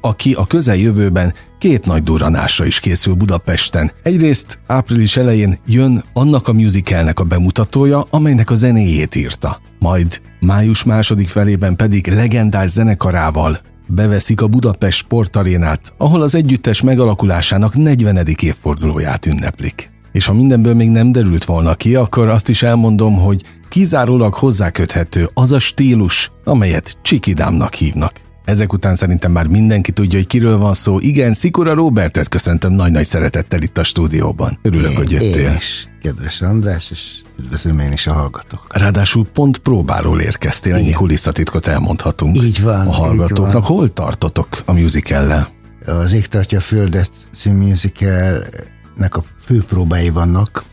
aki 0.00 0.32
a 0.32 0.46
közeljövőben 0.46 1.34
két 1.58 1.86
nagy 1.86 2.02
duranásra 2.02 2.64
is 2.64 2.80
készül 2.80 3.14
Budapesten. 3.14 3.90
Egyrészt 4.02 4.58
április 4.66 5.16
elején 5.16 5.58
jön 5.66 6.04
annak 6.12 6.48
a 6.48 6.52
musicalnek 6.52 7.20
a 7.20 7.24
bemutatója, 7.24 8.06
amelynek 8.10 8.50
a 8.50 8.54
zenéjét 8.54 9.14
írta. 9.14 9.60
Majd 9.78 10.20
május 10.40 10.84
második 10.84 11.28
felében 11.28 11.76
pedig 11.76 12.06
legendás 12.06 12.70
zenekarával 12.70 13.60
beveszik 13.86 14.40
a 14.40 14.46
Budapest 14.46 14.98
sportarénát, 14.98 15.92
ahol 15.96 16.22
az 16.22 16.34
együttes 16.34 16.82
megalakulásának 16.82 17.76
40. 17.76 18.26
évfordulóját 18.40 19.26
ünneplik. 19.26 19.90
És 20.12 20.26
ha 20.26 20.32
mindenből 20.32 20.74
még 20.74 20.88
nem 20.88 21.12
derült 21.12 21.44
volna 21.44 21.74
ki, 21.74 21.94
akkor 21.94 22.28
azt 22.28 22.48
is 22.48 22.62
elmondom, 22.62 23.18
hogy 23.18 23.42
kizárólag 23.68 24.34
hozzáköthető 24.34 25.30
az 25.34 25.52
a 25.52 25.58
stílus, 25.58 26.30
amelyet 26.44 26.98
Csikidámnak 27.02 27.74
hívnak. 27.74 28.12
Ezek 28.50 28.72
után 28.72 28.94
szerintem 28.94 29.32
már 29.32 29.46
mindenki 29.46 29.92
tudja, 29.92 30.18
hogy 30.18 30.26
kiről 30.26 30.58
van 30.58 30.74
szó. 30.74 30.98
Igen, 30.98 31.32
Szikora 31.32 31.74
Robertet 31.74 32.28
köszöntöm 32.28 32.72
nagy-nagy 32.72 33.04
szeretettel 33.04 33.62
itt 33.62 33.78
a 33.78 33.82
stúdióban. 33.82 34.58
Örülök, 34.62 34.90
én, 34.90 34.96
hogy 34.96 35.10
jöttél. 35.10 35.46
Én 35.46 35.54
is, 35.56 35.88
kedves 36.02 36.40
András, 36.40 36.90
és 36.90 37.00
üdvözlöm 37.38 37.78
én 37.78 37.92
is 37.92 38.06
a 38.06 38.12
hallgatók. 38.12 38.66
Ráadásul 38.68 39.26
pont 39.32 39.58
próbáról 39.58 40.20
érkeztél, 40.20 40.74
ennyi 40.74 40.90
kulisszatitkot 40.90 41.66
elmondhatunk. 41.66 42.42
Így 42.42 42.62
van. 42.62 42.86
A 42.86 42.92
hallgatóknak 42.92 43.52
van. 43.52 43.62
hol 43.62 43.92
tartotok 43.92 44.48
a 44.64 44.72
musicallel? 44.72 45.48
Az 45.86 46.12
Ég 46.12 46.26
tartja 46.26 46.58
a 46.58 46.60
Földet 46.60 47.10
című 47.32 47.66
musicalnek 47.66 49.16
a 49.16 49.24
főpróbái 49.38 50.10
vannak, 50.10 50.64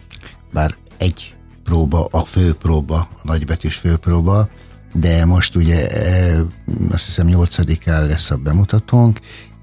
bár 0.54 0.76
egy 0.98 1.36
próba, 1.64 2.08
a 2.12 2.26
főpróba, 2.26 2.96
a 2.96 3.20
nagybetűs 3.24 3.76
főpróba, 3.76 4.50
de 5.00 5.26
most 5.26 5.56
ugye 5.56 5.88
e, 5.88 6.38
azt 6.92 7.06
hiszem 7.06 7.28
8-án 7.30 8.08
lesz 8.08 8.32
a 8.32 8.36
bemutatónk, 8.36 9.20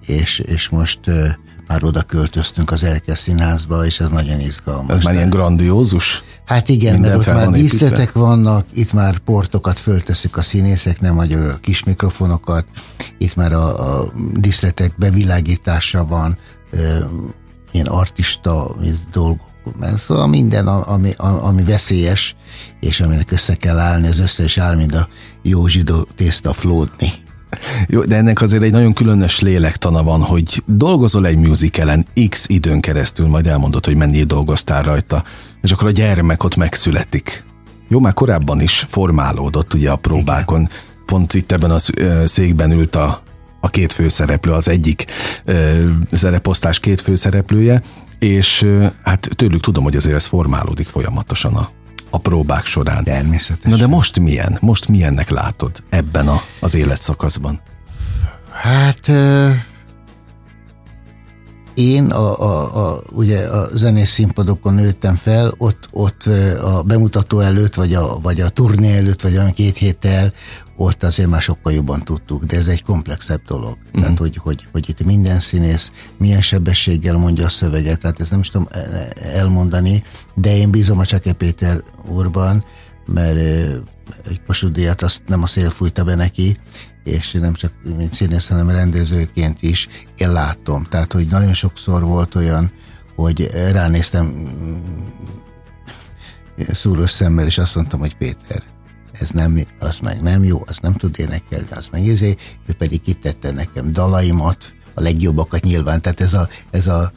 és, 0.07 0.39
és 0.39 0.69
most 0.69 1.09
e, 1.09 1.39
már 1.67 1.85
oda 1.85 2.03
költöztünk 2.03 2.71
az 2.71 2.85
Elke 2.85 3.15
színházba, 3.15 3.87
és 3.87 4.01
ez 4.01 4.09
nagyon 4.09 4.41
izgalmas. 4.41 4.99
Ez 4.99 5.05
már 5.05 5.15
ilyen 5.15 5.31
grandiózus? 5.31 6.23
Hát 6.45 6.69
igen, 6.69 6.93
Minden 6.93 7.17
mert 7.17 7.29
ott 7.29 7.35
már 7.35 7.51
díszletek 7.51 8.13
vannak, 8.13 8.67
itt 8.75 8.93
már 8.93 9.19
portokat 9.19 9.79
fölteszik 9.79 10.37
a 10.37 10.43
színészek, 10.43 11.01
nem 11.01 11.15
magyar 11.15 11.45
a 11.45 11.59
kis 11.61 11.85
mikrofonokat, 11.85 12.67
itt 13.19 13.35
már 13.37 13.53
a, 13.53 13.99
a 13.99 14.13
díszletek 14.35 14.93
bevilágítása 14.97 16.07
van, 16.07 16.39
e, 16.73 16.79
ilyen 17.73 17.87
artista 17.87 18.77
dolgok 19.13 19.53
Szóval 19.97 20.27
minden, 20.27 20.67
ami, 20.67 21.13
ami 21.17 21.63
veszélyes, 21.63 22.37
és 22.81 23.01
aminek 23.01 23.31
össze 23.31 23.55
kell 23.55 23.79
állni, 23.79 24.09
az 24.09 24.19
összes 24.19 24.59
áll, 24.59 24.77
mint 24.77 24.95
a 24.95 25.09
jó 25.43 25.67
zsidó 25.67 26.09
tészta 26.17 26.53
flódni. 26.53 27.13
Jó, 27.89 28.03
de 28.05 28.17
ennek 28.17 28.41
azért 28.41 28.63
egy 28.63 28.73
nagyon 28.73 28.93
különös 28.93 29.41
lélektana 29.41 30.03
van, 30.03 30.21
hogy 30.21 30.63
dolgozol 30.67 31.27
egy 31.27 31.37
musicalen 31.37 32.07
x 32.29 32.45
időn 32.49 32.81
keresztül, 32.81 33.27
majd 33.27 33.47
elmondod, 33.47 33.85
hogy 33.85 33.97
mennyi 33.97 34.23
dolgoztál 34.23 34.83
rajta, 34.83 35.25
és 35.63 35.73
akkor 35.73 35.87
a 35.87 35.91
gyermek 35.91 36.45
ott 36.45 36.57
megszületik. 36.57 37.45
Jó, 37.89 38.01
már 38.01 38.15
korábban 38.15 38.61
is 38.61 38.85
formálódott 38.89 39.75
ugye 39.75 39.91
a 39.91 39.97
próbákon. 39.97 40.61
Igen. 40.61 40.73
Pont 41.07 41.35
itt 41.35 41.53
ebben 41.53 41.71
a 41.71 41.79
székben 42.27 42.71
ült 42.71 42.97
a, 42.97 43.23
a 43.61 43.69
két 43.69 43.93
főszereplő, 43.93 44.53
az 44.53 44.69
egyik 44.69 45.05
ö, 45.45 45.89
szereposztás 46.13 46.81
két 46.81 47.01
főszereplője, 47.01 47.83
és 48.25 48.67
hát 49.03 49.29
tőlük 49.37 49.61
tudom, 49.61 49.85
hogy 49.85 49.97
azért 49.97 50.15
ez 50.15 50.27
formálódik 50.27 50.89
folyamatosan 50.89 51.55
a, 51.55 51.71
a 52.11 52.19
próbák 52.19 52.67
során. 52.67 53.05
Természetesen. 53.05 53.71
Na 53.71 53.77
de 53.77 53.87
most 53.87 54.19
milyen? 54.19 54.59
Most 54.61 54.89
milyennek 54.89 55.31
látod 55.31 55.83
ebben 55.89 56.29
a, 56.29 56.43
az 56.61 56.75
életszakaszban? 56.75 57.61
Hát 58.53 59.11
én 61.75 62.05
a, 62.05 62.41
a, 62.41 62.87
a, 62.87 63.03
ugye 63.13 63.47
a 63.47 63.69
zenés 63.75 64.09
színpadokon 64.09 64.75
nőttem 64.75 65.15
fel, 65.15 65.55
ott, 65.59 65.89
ott 65.91 66.23
a 66.63 66.83
bemutató 66.83 67.41
előtt, 67.41 67.75
vagy 67.75 67.95
a, 67.95 68.21
vagy 68.21 68.41
a 68.41 68.49
turné 68.49 68.97
előtt, 68.97 69.21
vagy 69.21 69.37
a 69.37 69.53
két 69.53 69.77
héttel, 69.77 70.33
ott 70.77 71.03
azért 71.03 71.29
már 71.29 71.43
sokkal 71.43 71.73
jobban 71.73 72.03
tudtuk, 72.05 72.45
de 72.45 72.57
ez 72.57 72.67
egy 72.67 72.83
komplexebb 72.83 73.43
dolog. 73.47 73.79
Mm. 73.99 74.01
Tehát, 74.01 74.19
hogy, 74.19 74.37
hogy, 74.37 74.67
hogy 74.73 74.89
itt 74.89 75.05
minden 75.05 75.41
színész 75.41 75.93
milyen 76.19 76.41
sebességgel 76.41 77.17
mondja 77.17 77.45
a 77.45 77.49
szöveget, 77.49 78.01
tehát 78.01 78.21
ezt 78.21 78.31
nem 78.31 78.41
is 78.41 78.51
tudom 78.51 78.69
elmondani, 79.33 80.03
de 80.35 80.57
én 80.57 80.71
bízom 80.71 80.99
a 80.99 81.05
Cseke 81.05 81.33
Péter 81.33 81.83
úrban, 82.09 82.65
mert 83.07 83.37
egy 84.29 84.41
Kossuth 84.47 85.03
azt 85.05 85.23
nem 85.27 85.43
a 85.43 85.47
szél 85.47 85.71
fújta 85.71 86.05
be 86.05 86.15
neki, 86.15 86.57
és 87.05 87.33
nem 87.33 87.55
csak 87.55 87.73
mint 87.97 88.13
színész, 88.13 88.49
hanem 88.49 88.71
rendezőként 88.71 89.63
is 89.63 89.89
én 90.17 90.33
látom. 90.33 90.83
Tehát, 90.85 91.13
hogy 91.13 91.27
nagyon 91.27 91.55
sokszor 91.55 92.03
volt 92.03 92.35
olyan, 92.35 92.73
hogy 93.17 93.51
ránéztem 93.51 94.27
mm, 94.27 94.79
szúrós 96.73 97.11
szemmel, 97.11 97.47
és 97.47 97.59
azt 97.59 97.75
mondtam, 97.75 98.01
hogy 98.01 98.17
Péter, 98.17 98.63
ez 99.13 99.31
nem, 99.31 99.61
az 99.79 99.99
meg 99.99 100.23
nem 100.23 100.45
jó, 100.45 100.63
az 100.67 100.79
nem 100.79 100.93
tud 100.93 101.19
énekelni, 101.19 101.67
az 101.71 101.89
meg 101.91 102.05
izé, 102.05 102.37
ő 102.67 102.73
pedig 102.73 103.01
kitette 103.01 103.51
nekem 103.51 103.91
dalaimat, 103.91 104.75
a 104.95 105.01
legjobbakat 105.01 105.63
nyilván, 105.63 106.03
tehát 106.03 106.21
ez 106.21 106.35
a, 106.35 106.49
ez 106.71 106.87
a 106.87 107.13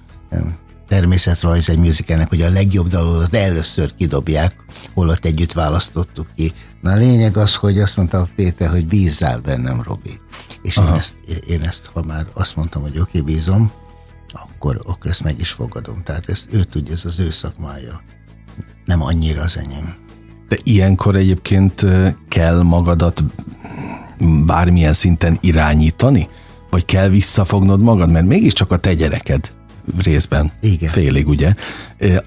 természetrajz 0.88 1.70
egy 1.70 1.78
musicalnek, 1.78 2.30
hogy 2.30 2.42
a 2.42 2.50
legjobb 2.50 2.88
dalodat 2.88 3.36
először 3.36 3.94
kidobják, 3.96 4.56
holott 4.94 5.26
együtt 5.26 5.52
választottuk 5.52 6.28
ki. 6.36 6.52
Na 6.82 6.92
a 6.92 6.96
lényeg 6.96 7.38
az, 7.38 7.56
hogy 7.56 7.80
azt 7.80 7.98
mondta 7.98 8.18
a 8.18 8.28
Péter, 8.36 8.70
hogy 8.70 8.88
bízzál 8.88 9.40
bennem, 9.40 9.82
Robi. 9.82 10.20
És 10.62 10.78
én 10.78 10.88
ezt, 10.88 11.16
én 11.48 11.62
ezt, 11.62 11.90
ha 11.94 12.04
már 12.04 12.26
azt 12.34 12.56
mondtam, 12.56 12.82
hogy 12.82 13.00
oké, 13.00 13.20
okay, 13.20 13.34
bízom, 13.34 13.72
akkor, 14.32 14.82
akkor 14.86 15.12
ezt 15.12 15.24
meg 15.24 15.40
is 15.40 15.50
fogadom. 15.50 16.04
Tehát 16.04 16.30
ezt 16.30 16.48
ő 16.52 16.64
tudja, 16.64 16.94
ez 16.94 17.06
az 17.06 17.20
ő 17.20 17.32
szakmája. 17.32 18.02
Nem 18.86 19.02
annyira 19.02 19.42
az 19.42 19.58
enyém. 19.58 19.96
De 20.48 20.58
ilyenkor 20.64 21.16
egyébként 21.16 21.86
kell 22.28 22.62
magadat 22.62 23.24
bármilyen 24.46 24.94
szinten 24.94 25.38
irányítani? 25.42 26.30
Vagy 26.70 26.86
kell 26.86 27.10
visszafognod 27.10 27.82
magad? 27.82 28.12
Mert 28.12 28.26
mégiscsak 28.26 28.72
a 28.72 28.78
te 28.78 28.94
gyereked 28.94 29.54
részben. 30.04 30.52
Igen. 30.62 30.90
Félig, 30.90 31.28
ugye? 31.28 31.54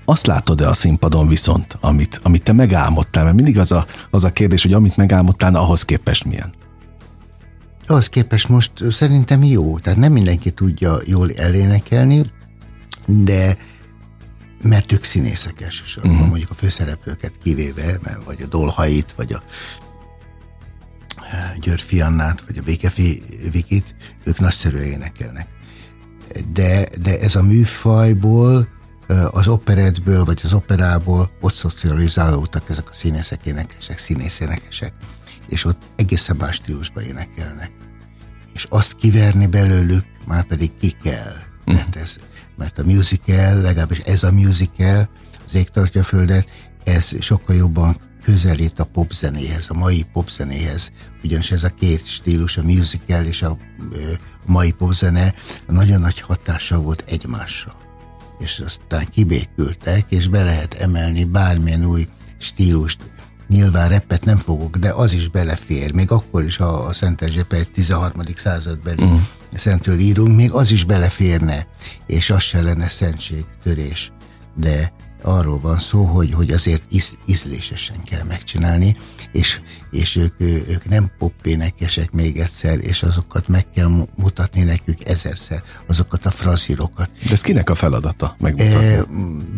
Azt 0.05 0.27
látod-e 0.27 0.69
a 0.69 0.75
színpadon 0.75 1.29
viszont, 1.29 1.79
amit, 1.81 2.21
amit 2.23 2.43
te 2.43 2.53
megálmodtál? 2.53 3.25
Mert 3.25 3.37
mindig 3.37 3.59
az 3.59 3.73
a, 3.73 3.87
az 4.11 4.25
a 4.25 4.33
kérdés, 4.33 4.63
hogy 4.63 4.73
amit 4.73 4.97
megálmodtál, 4.97 5.55
ahhoz 5.55 5.83
képest 5.83 6.25
milyen? 6.25 6.53
Ahhoz 7.87 8.09
képest 8.09 8.49
most 8.49 8.73
szerintem 8.91 9.43
jó. 9.43 9.79
Tehát 9.79 9.99
nem 9.99 10.13
mindenki 10.13 10.51
tudja 10.51 10.99
jól 11.07 11.33
elénekelni, 11.33 12.23
de 13.07 13.57
mert 14.63 14.93
ők 14.93 15.05
színészek 15.05 15.61
elsősorban, 15.61 16.13
uh-huh. 16.13 16.29
mondjuk 16.29 16.51
a 16.51 16.55
főszereplőket 16.55 17.33
kivéve, 17.43 18.01
vagy 18.25 18.43
a 18.43 18.47
Dolhait, 18.47 19.13
vagy 19.17 19.33
a 19.33 19.43
György 21.61 21.83
Fiannát, 21.83 22.45
vagy 22.47 22.59
a 22.59 22.63
Békefi 22.63 23.23
Vikit, 23.53 23.95
ők 24.25 24.39
nagyszerűen 24.39 24.85
énekelnek 24.85 25.49
de, 26.53 26.89
de 27.03 27.21
ez 27.21 27.35
a 27.35 27.43
műfajból, 27.43 28.69
az 29.31 29.49
operetből, 29.49 30.25
vagy 30.25 30.41
az 30.45 30.53
operából 30.53 31.31
ott 31.41 31.55
szocializálódtak 31.55 32.71
ezek 32.71 32.89
a 32.89 32.93
színészek, 32.93 33.47
énekesek, 33.47 33.99
színészénekesek, 33.99 34.93
és 35.49 35.65
ott 35.65 35.83
egészen 35.97 36.37
más 36.37 36.55
stílusban 36.55 37.03
énekelnek. 37.03 37.73
És 38.53 38.67
azt 38.69 38.95
kiverni 38.95 39.47
belőlük 39.47 40.05
már 40.27 40.47
pedig 40.47 40.71
ki 40.81 40.91
kell, 41.03 41.35
mert, 41.65 41.97
ez, 41.97 42.17
mert 42.57 42.79
a 42.79 42.85
musical, 42.85 43.61
legalábbis 43.61 43.99
ez 43.99 44.23
a 44.23 44.33
musical, 44.33 45.09
az 45.47 45.55
Ég 45.55 45.69
tartja 45.69 46.01
a 46.01 46.05
földet, 46.05 46.49
ez 46.85 47.23
sokkal 47.23 47.57
jobban 47.57 48.01
közelít 48.25 48.81
a 48.81 48.85
popzenéhez, 48.85 49.67
a 49.69 49.75
mai 49.75 50.07
popzenéhez, 50.13 50.93
ugyanis 51.25 51.51
ez 51.51 51.65
a 51.65 51.69
két 51.69 52.07
stílus, 52.07 52.57
a 52.57 52.63
musical 52.63 53.25
és 53.25 53.43
a 53.43 53.59
mai 54.47 54.73
popzene 54.73 55.35
nagyon 55.67 56.01
nagy 56.01 56.21
hatással 56.21 56.81
volt 56.81 57.05
egymásra. 57.07 57.75
És 58.39 58.63
aztán 58.67 59.07
kibékültek, 59.11 60.05
és 60.09 60.29
be 60.29 60.43
lehet 60.43 60.75
emelni 60.75 61.25
bármilyen 61.25 61.85
új 61.85 62.07
stílust. 62.39 62.99
nyilván 63.49 63.89
repet 63.89 64.25
nem 64.25 64.37
fogok, 64.37 64.77
de 64.77 64.93
az 64.93 65.13
is 65.13 65.29
belefér, 65.29 65.95
még 65.95 66.11
akkor 66.11 66.45
is, 66.45 66.57
ha 66.57 66.65
a 66.65 66.93
Szent 66.93 67.23
Erzsépe 67.23 67.57
egy 67.57 67.71
13. 67.71 68.23
századbeli 68.37 69.03
uh-huh. 69.03 69.21
szentről 69.55 69.99
írunk, 69.99 70.37
még 70.37 70.53
az 70.53 70.71
is 70.71 70.85
beleférne, 70.85 71.67
és 72.07 72.31
az 72.31 72.43
se 72.43 72.63
lenne 72.63 72.89
szentségtörés. 72.89 74.13
De 74.57 74.93
arról 75.23 75.61
van 75.61 75.79
szó, 75.79 76.05
hogy, 76.05 76.33
hogy 76.33 76.51
azért 76.51 76.83
íz, 76.91 77.17
ízlésesen 77.27 78.03
kell 78.03 78.23
megcsinálni, 78.23 78.97
és, 79.33 79.61
és 79.91 80.17
ők, 80.17 80.41
ők 80.41 80.89
nem 80.89 81.11
poppénekesek 81.19 82.11
még 82.11 82.39
egyszer, 82.39 82.79
és 82.79 83.03
azokat 83.03 83.49
meg 83.49 83.71
kell 83.71 84.07
mutatni 84.17 84.63
nekük 84.63 85.09
ezerszer, 85.09 85.63
azokat 85.87 86.27
a 86.27 86.31
frazírokat. 86.31 87.11
De 87.25 87.33
ez 87.33 87.41
kinek 87.41 87.71
a 87.71 87.75
feladata 87.75 88.37
megmutatni? 88.39 88.87
E, 88.87 89.05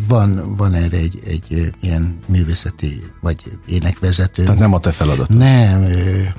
van, 0.07 0.55
van 0.55 0.73
erre 0.73 0.97
egy, 0.97 1.19
egy 1.25 1.73
ilyen 1.81 2.19
művészeti, 2.27 3.03
vagy 3.21 3.59
énekvezető. 3.67 4.43
Tehát 4.43 4.59
nem 4.59 4.73
a 4.73 4.79
te 4.79 4.91
feladatod? 4.91 5.37
Nem, 5.37 5.81
ő, 5.81 6.33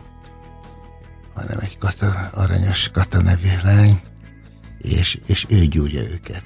hanem 1.35 1.59
egy 1.61 1.79
kata, 1.79 2.31
aranyos 2.35 2.89
Kata 2.89 3.23
nevű 3.23 3.49
lány, 3.63 4.01
és, 4.79 5.19
és 5.27 5.47
ő 5.49 5.65
gyúrja 5.67 6.01
őket 6.01 6.45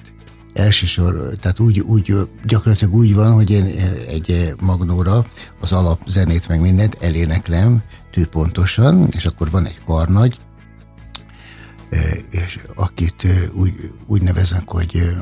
elsősor, 0.53 1.35
tehát 1.39 1.59
úgy, 1.59 1.79
úgy, 1.79 2.15
gyakorlatilag 2.45 2.93
úgy 2.93 3.13
van, 3.13 3.33
hogy 3.33 3.49
én 3.49 3.65
egy 4.07 4.55
magnóra 4.59 5.25
az 5.59 5.71
alap 5.71 6.01
zenét 6.07 6.47
meg 6.47 6.61
mindent 6.61 6.97
eléneklem 6.99 7.83
tűpontosan, 8.11 9.07
és 9.15 9.25
akkor 9.25 9.49
van 9.49 9.65
egy 9.65 9.81
karnagy, 9.85 10.39
és 12.29 12.59
akit 12.75 13.27
úgy, 13.53 13.91
úgy 14.07 14.21
neveznek, 14.21 14.69
hogy, 14.69 15.17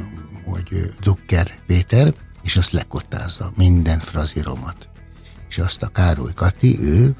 hogy 0.45 0.93
Drucker 1.01 1.51
Péter, 1.67 2.13
és 2.43 2.55
azt 2.55 2.71
lekottázza 2.71 3.51
minden 3.55 3.99
frazíromat. 3.99 4.89
És 5.49 5.57
azt 5.57 5.83
a 5.83 5.87
Károly 5.87 6.33
Kati, 6.33 6.79
ő 6.81 7.15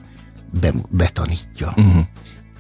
betanítja. 0.90 1.74
Uh-huh. 1.78 2.06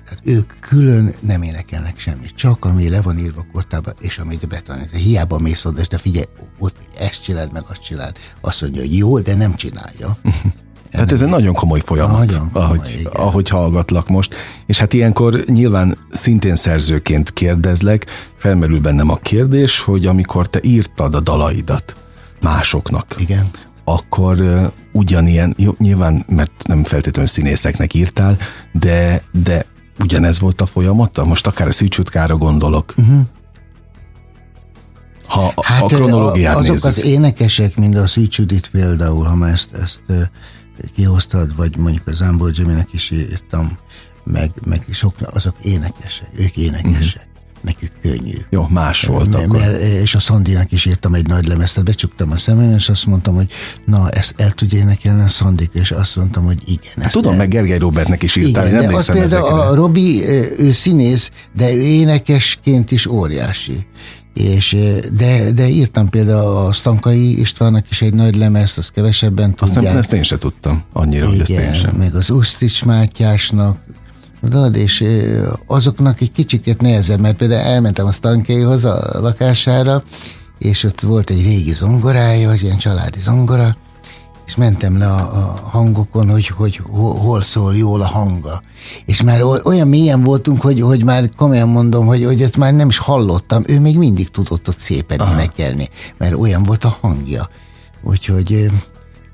Tehát 0.09 0.27
ők 0.37 0.59
külön 0.59 1.13
nem 1.19 1.41
énekelnek 1.41 1.99
semmit, 1.99 2.35
csak 2.35 2.65
ami 2.65 2.89
le 2.89 3.01
van 3.01 3.17
írva 3.17 3.45
kottába, 3.53 3.91
és 3.99 4.17
amit 4.17 4.47
betanít. 4.47 4.89
Hiába 4.95 5.39
mész 5.39 5.65
oda, 5.65 5.81
de 5.89 5.97
figyelj, 5.97 6.25
ott 6.59 6.75
ezt 6.99 7.23
csináld, 7.23 7.51
meg 7.51 7.63
azt 7.67 7.81
csináld. 7.81 8.17
Azt 8.41 8.61
mondja, 8.61 8.81
hogy 8.81 8.97
jó, 8.97 9.19
de 9.19 9.35
nem 9.35 9.55
csinálja. 9.55 10.17
Hát 10.91 11.11
ez 11.11 11.21
egy 11.21 11.29
nagyon 11.29 11.53
komoly 11.53 11.79
folyamat, 11.79 12.25
nagyon 12.25 12.51
komoly, 12.51 12.67
ahogy, 12.67 13.07
ahogy 13.13 13.49
hallgatlak 13.49 14.07
most. 14.07 14.35
És 14.65 14.79
hát 14.79 14.93
ilyenkor 14.93 15.43
nyilván 15.45 15.97
szintén 16.11 16.55
szerzőként 16.55 17.33
kérdezlek, 17.33 18.05
felmerül 18.37 18.79
bennem 18.79 19.09
a 19.09 19.15
kérdés, 19.15 19.79
hogy 19.79 20.05
amikor 20.05 20.49
te 20.49 20.59
írtad 20.63 21.15
a 21.15 21.19
dalaidat 21.19 21.95
másoknak, 22.41 23.15
Igen. 23.17 23.49
akkor 23.83 24.41
uh, 24.41 24.67
ugyanilyen, 24.91 25.53
jó, 25.57 25.75
nyilván, 25.77 26.25
mert 26.27 26.51
nem 26.67 26.83
feltétlenül 26.83 27.29
színészeknek 27.29 27.93
írtál, 27.93 28.37
de, 28.71 29.23
de 29.43 29.65
ugyanez 29.99 30.39
volt 30.39 30.61
a 30.61 30.65
folyamata? 30.65 31.25
Most 31.25 31.47
akár 31.47 31.67
a 31.67 31.71
Szűcsutkára 31.71 32.37
gondolok. 32.37 32.93
Uh-huh. 32.97 33.19
Ha 35.27 35.53
hát, 35.61 35.81
a 35.83 35.85
kronológiát 35.85 36.55
azok 36.55 36.69
nézzük. 36.69 36.87
az 36.87 37.03
énekesek, 37.03 37.77
mint 37.77 37.97
a 37.97 38.07
Szűcsudit 38.07 38.69
például, 38.69 39.25
ha 39.25 39.35
már 39.35 39.51
ezt, 39.51 39.73
ezt 39.73 40.01
kihoztad, 40.95 41.55
vagy 41.55 41.77
mondjuk 41.77 42.07
az 42.07 42.21
Ámbol 42.21 42.51
Jimmy-nek 42.53 42.93
is 42.93 43.11
írtam, 43.11 43.77
meg, 44.23 44.51
meg 44.65 44.85
sok, 44.91 45.13
azok 45.33 45.55
énekesek, 45.63 46.29
ők 46.35 46.57
énekesek. 46.57 47.15
Uh-huh 47.15 47.36
nekik 47.67 47.91
könnyű. 48.01 48.35
Jó, 48.49 48.67
más 48.69 49.03
volt 49.03 49.31
mert, 49.31 49.43
akkor. 49.43 49.59
Mert, 49.59 49.81
és 49.81 50.15
a 50.15 50.19
Szandinak 50.19 50.71
is 50.71 50.85
írtam 50.85 51.13
egy 51.13 51.27
nagy 51.27 51.47
lemezt, 51.47 51.83
becsuktam 51.83 52.31
a 52.31 52.37
szemem, 52.37 52.73
és 52.75 52.89
azt 52.89 53.05
mondtam, 53.05 53.35
hogy 53.35 53.51
na, 53.85 54.09
ezt 54.09 54.33
el 54.37 54.51
tudja 54.51 54.77
énekelni 54.77 55.23
a 55.23 55.29
Szandik, 55.29 55.69
és 55.73 55.91
azt 55.91 56.15
mondtam, 56.15 56.43
hogy 56.45 56.61
igen. 56.65 57.05
Ezt 57.05 57.11
Tudom, 57.11 57.31
el... 57.31 57.37
meg 57.37 57.47
Gergely 57.47 57.77
Robertnek 57.77 58.23
is 58.23 58.35
írtál, 58.35 58.67
igen, 58.67 58.83
nem 58.83 58.93
az 58.93 59.11
például 59.11 59.59
a 59.59 59.75
Robi, 59.75 60.23
ő 60.57 60.71
színész, 60.71 61.31
de 61.55 61.73
ő 61.73 61.81
énekesként 61.81 62.91
is 62.91 63.05
óriási. 63.05 63.87
És, 64.33 64.77
de, 65.13 65.51
de 65.51 65.67
írtam 65.67 66.09
például 66.09 66.55
a 66.55 66.73
Stankai 66.73 67.39
Istvánnak 67.39 67.89
is 67.89 68.01
egy 68.01 68.13
nagy 68.13 68.35
lemezt, 68.35 68.77
azt 68.77 68.91
kevesebben 68.91 69.55
tudják. 69.55 69.77
Azt 69.77 69.85
nem, 69.85 69.97
ezt 69.97 70.13
én 70.13 70.23
sem 70.23 70.37
tudtam 70.37 70.83
annyira, 70.93 71.25
Igen, 71.25 71.29
hogy 71.29 71.39
ezt 71.39 71.49
én 71.49 71.73
sem. 71.73 71.95
meg 71.95 72.15
az 72.15 72.29
Usztics 72.29 72.85
Mátyásnak, 72.85 73.77
Tudod, 74.41 74.75
és 74.75 75.03
azoknak 75.65 76.21
egy 76.21 76.31
kicsiket 76.31 76.81
nehezebb, 76.81 77.19
mert 77.19 77.37
például 77.37 77.61
elmentem 77.61 78.05
a 78.05 78.11
Stankéhoz 78.11 78.85
a 78.85 79.19
lakására, 79.21 80.03
és 80.59 80.83
ott 80.83 81.01
volt 81.01 81.29
egy 81.29 81.43
régi 81.43 81.73
zongorája, 81.73 82.51
egy 82.51 82.61
ilyen 82.63 82.77
családi 82.77 83.19
zongora, 83.19 83.75
és 84.45 84.55
mentem 84.55 84.97
le 84.97 85.07
a, 85.07 85.15
a 85.15 85.59
hangokon, 85.69 86.29
hogy, 86.29 86.47
hogy 86.47 86.79
hol 86.93 87.41
szól 87.41 87.75
jól 87.75 88.01
a 88.01 88.05
hanga. 88.05 88.61
És 89.05 89.23
már 89.23 89.41
olyan 89.63 89.87
mélyen 89.87 90.23
voltunk, 90.23 90.61
hogy, 90.61 90.81
hogy 90.81 91.03
már 91.03 91.29
komolyan 91.35 91.69
mondom, 91.69 92.05
hogy, 92.05 92.25
hogy 92.25 92.43
ott 92.43 92.57
már 92.57 92.73
nem 92.73 92.89
is 92.89 92.97
hallottam, 92.97 93.63
ő 93.67 93.79
még 93.79 93.97
mindig 93.97 94.29
tudott 94.29 94.67
ott 94.67 94.79
szépen 94.79 95.19
Aha. 95.19 95.31
énekelni, 95.31 95.89
mert 96.17 96.33
olyan 96.33 96.63
volt 96.63 96.83
a 96.83 96.97
hangja. 97.01 97.49
Úgyhogy 98.03 98.71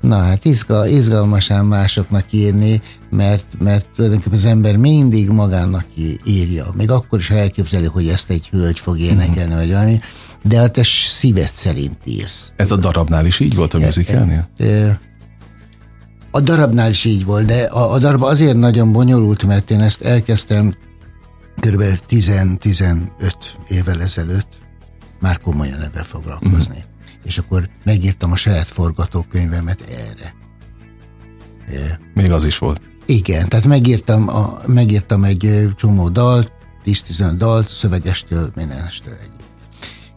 Na 0.04 0.22
hát 0.22 0.44
izgal, 0.44 0.86
izgalmasan 0.86 1.66
másoknak 1.66 2.32
írni, 2.32 2.82
mert, 3.10 3.46
mert 3.58 3.86
tulajdonképpen 3.94 4.38
az 4.38 4.44
ember 4.44 4.76
mindig 4.76 5.28
magának 5.30 5.86
írja. 6.24 6.66
Még 6.76 6.90
akkor 6.90 7.18
is, 7.18 7.28
ha 7.28 7.34
elképzeli, 7.34 7.86
hogy 7.86 8.08
ezt 8.08 8.30
egy 8.30 8.48
hölgy 8.48 8.78
fog 8.78 8.98
énekelni, 8.98 9.40
uh-huh. 9.40 9.56
vagy 9.56 9.70
valami, 9.70 10.00
de 10.42 10.60
a 10.60 10.68
te 10.68 10.82
szíved 10.82 11.50
szerint 11.50 11.98
írsz. 12.04 12.52
Ez 12.56 12.70
a 12.70 12.76
darabnál 12.76 13.26
is 13.26 13.40
így 13.40 13.54
volt 13.54 13.74
a 13.74 13.78
musicalnél? 13.78 14.48
E, 14.58 15.00
a 16.30 16.40
darabnál 16.40 16.90
is 16.90 17.04
így 17.04 17.24
volt, 17.24 17.46
de 17.46 17.62
a, 17.62 17.92
a 17.92 17.98
darab 17.98 18.22
azért 18.22 18.56
nagyon 18.56 18.92
bonyolult, 18.92 19.44
mert 19.44 19.70
én 19.70 19.80
ezt 19.80 20.02
elkezdtem 20.02 20.74
kb. 21.60 21.82
10-15 22.08 23.00
évvel 23.68 24.02
ezelőtt 24.02 24.48
már 25.20 25.38
komolyan 25.38 25.80
ebben 25.80 26.04
foglalkozni. 26.04 26.76
Uh-huh 26.76 26.92
és 27.24 27.38
akkor 27.38 27.68
megírtam 27.84 28.32
a 28.32 28.36
saját 28.36 28.68
forgatókönyvemet 28.68 29.80
erre. 29.80 30.34
Még 32.14 32.32
az 32.32 32.44
is 32.44 32.58
volt. 32.58 32.80
Igen, 33.06 33.48
tehát 33.48 33.66
megírtam, 33.66 34.28
a, 34.28 34.58
megírtam 34.66 35.24
egy 35.24 35.68
csomó 35.76 36.08
dalt, 36.08 36.52
10-15 36.84 37.34
dalt, 37.36 37.68
szövegestől, 37.68 38.52
mindenestől 38.54 39.16
egy. 39.22 39.30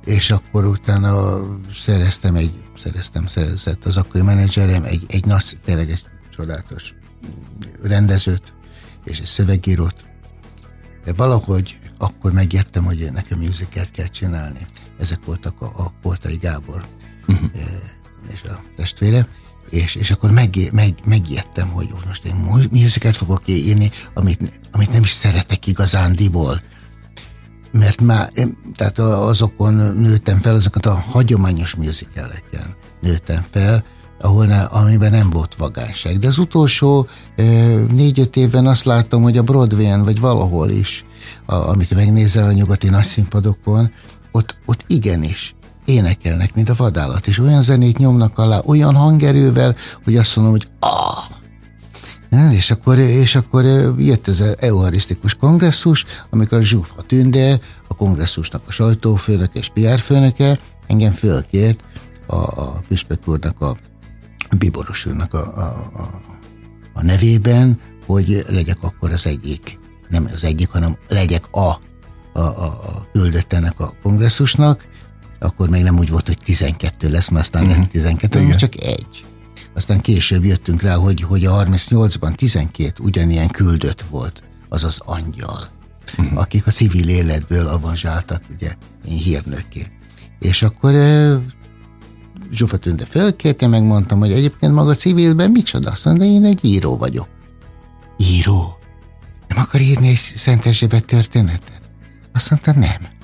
És 0.05 0.31
akkor 0.31 0.65
utána 0.65 1.39
szereztem 1.73 2.35
egy, 2.35 2.63
szereztem, 2.75 3.27
szerezett 3.27 3.85
az 3.85 3.97
akkori 3.97 4.23
menedzserem 4.23 4.83
egy, 4.83 5.05
egy 5.07 5.25
nagy, 5.25 5.57
tényleg 5.65 5.89
egy 5.89 6.03
csodálatos 6.35 6.93
rendezőt, 7.83 8.53
és 9.03 9.19
egy 9.19 9.25
szövegírót, 9.25 10.05
de 11.05 11.13
valahogy 11.13 11.79
akkor 11.97 12.31
megértem, 12.31 12.83
hogy 12.83 13.09
nekem 13.13 13.39
musicalt 13.39 13.91
kell 13.91 14.07
csinálni. 14.07 14.67
Ezek 14.99 15.25
voltak 15.25 15.61
a, 15.61 15.71
a 15.75 15.93
Poltai 16.01 16.37
Gábor 16.37 16.85
uh-huh. 17.27 17.49
és 18.33 18.43
a 18.43 18.63
testvére, 18.75 19.27
és, 19.69 19.95
és 19.95 20.11
akkor 20.11 20.31
meg, 20.31 20.55
meg, 20.71 20.93
megijedtem, 21.05 21.67
hogy 21.67 21.89
most 22.07 22.25
én 22.25 22.35
musicalt 22.71 23.17
fogok 23.17 23.41
írni, 23.45 23.91
amit, 24.13 24.59
amit 24.71 24.91
nem 24.91 25.03
is 25.03 25.09
szeretek 25.09 25.67
igazándiból. 25.67 26.61
Mert 27.71 28.01
már, 28.01 28.31
tehát 28.75 28.99
azokon 28.99 29.73
nőttem 29.73 30.39
fel, 30.39 30.55
azokat 30.55 30.85
a 30.85 30.93
hagyományos 30.93 31.75
musicaleken 31.75 32.75
nőttem 33.01 33.45
fel, 33.51 33.85
ahol 34.21 34.45
ne, 34.45 34.61
amiben 34.61 35.11
nem 35.11 35.29
volt 35.29 35.55
vagánság. 35.55 36.19
De 36.19 36.27
az 36.27 36.37
utolsó 36.37 37.07
négy-öt 37.91 38.35
évben 38.35 38.67
azt 38.67 38.83
láttam, 38.83 39.21
hogy 39.21 39.37
a 39.37 39.43
Broadway-en, 39.43 40.03
vagy 40.03 40.19
valahol 40.19 40.69
is, 40.69 41.05
a, 41.45 41.55
amit 41.55 41.95
megnézel 41.95 42.47
a 42.47 42.51
nyugati 42.51 42.89
nagyszínpadokon, 42.89 43.91
ott, 44.31 44.57
ott 44.65 44.83
igenis 44.87 45.55
énekelnek, 45.87 46.55
mint 46.55 46.69
a 46.69 46.73
vadállat, 46.75 47.27
és 47.27 47.39
olyan 47.39 47.61
zenét 47.61 47.97
nyomnak 47.97 48.37
alá, 48.37 48.61
olyan 48.65 48.95
hangerővel, 48.95 49.75
hogy 50.03 50.15
azt 50.15 50.35
mondom, 50.35 50.53
hogy 50.53 50.67
ah! 50.79 51.35
És 52.51 52.71
akkor, 52.71 52.97
és 52.97 53.35
akkor 53.35 53.65
jött 53.97 54.27
ez 54.27 54.39
az 54.39 54.55
euharisztikus 54.59 55.33
kongresszus, 55.33 56.05
amikor 56.29 56.57
a 56.57 56.61
Zsúfa 56.61 57.01
Tünde, 57.01 57.59
a 57.87 57.93
kongresszusnak 57.93 58.61
a 58.67 58.71
sajtófőnök 58.71 59.55
és 59.55 59.69
PR 59.73 59.99
főnöke 59.99 60.59
engem 60.87 61.11
fölkért 61.11 61.83
a, 62.27 62.35
a 62.35 62.83
Püspök 62.87 63.27
úrnak, 63.27 63.61
a 63.61 63.75
Biboros 64.57 65.05
úrnak 65.05 65.33
a, 65.33 65.57
a, 65.57 65.61
a, 65.93 66.21
a 66.93 67.03
nevében, 67.03 67.79
hogy 68.05 68.45
legyek 68.49 68.77
akkor 68.81 69.11
az 69.11 69.25
egyik, 69.25 69.79
nem 70.09 70.29
az 70.33 70.43
egyik, 70.43 70.69
hanem 70.69 70.97
legyek 71.07 71.47
a, 71.51 71.79
a, 72.33 72.39
a, 72.39 72.65
a 72.65 73.07
küldöttenek 73.13 73.79
a 73.79 73.93
kongresszusnak, 74.03 74.87
akkor 75.39 75.69
még 75.69 75.83
nem 75.83 75.97
úgy 75.97 76.09
volt, 76.09 76.27
hogy 76.27 76.37
12 76.43 77.09
lesz, 77.09 77.29
mert 77.29 77.45
aztán 77.45 77.63
uh-huh. 77.63 77.77
lett 77.79 77.91
12, 77.91 78.39
hanem 78.39 78.57
csak 78.57 78.81
egy. 78.81 79.25
Aztán 79.73 80.01
később 80.01 80.43
jöttünk 80.43 80.81
rá, 80.81 80.95
hogy, 80.95 81.21
hogy 81.21 81.45
a 81.45 81.65
38-ban 81.65 82.35
12 82.35 83.03
ugyanilyen 83.03 83.47
küldött 83.47 84.01
volt, 84.01 84.43
azaz 84.69 84.99
angyal, 85.05 85.69
uh-huh. 86.17 86.39
akik 86.39 86.67
a 86.67 86.71
civil 86.71 87.09
életből 87.09 87.67
avanzsáltak, 87.67 88.41
ugye, 88.51 88.73
hírnökké. 89.03 89.85
És 90.39 90.63
akkor 90.63 90.93
Zsufa 92.51 92.77
Tünde 92.77 93.05
fölkérte, 93.05 93.67
megmondtam, 93.67 94.19
hogy 94.19 94.31
egyébként 94.31 94.73
maga 94.73 94.95
civilben 94.95 95.51
micsoda? 95.51 95.91
Azt 95.91 96.05
mondta, 96.05 96.23
én 96.23 96.45
egy 96.45 96.65
író 96.65 96.97
vagyok. 96.97 97.27
Író? 98.17 98.77
Nem 99.47 99.57
akar 99.57 99.81
írni 99.81 100.07
egy 100.07 100.15
Szent 100.15 100.65
Erzsébet 100.65 101.05
történetet? 101.05 101.81
Azt 102.33 102.49
mondta, 102.49 102.71
nem. 102.71 103.16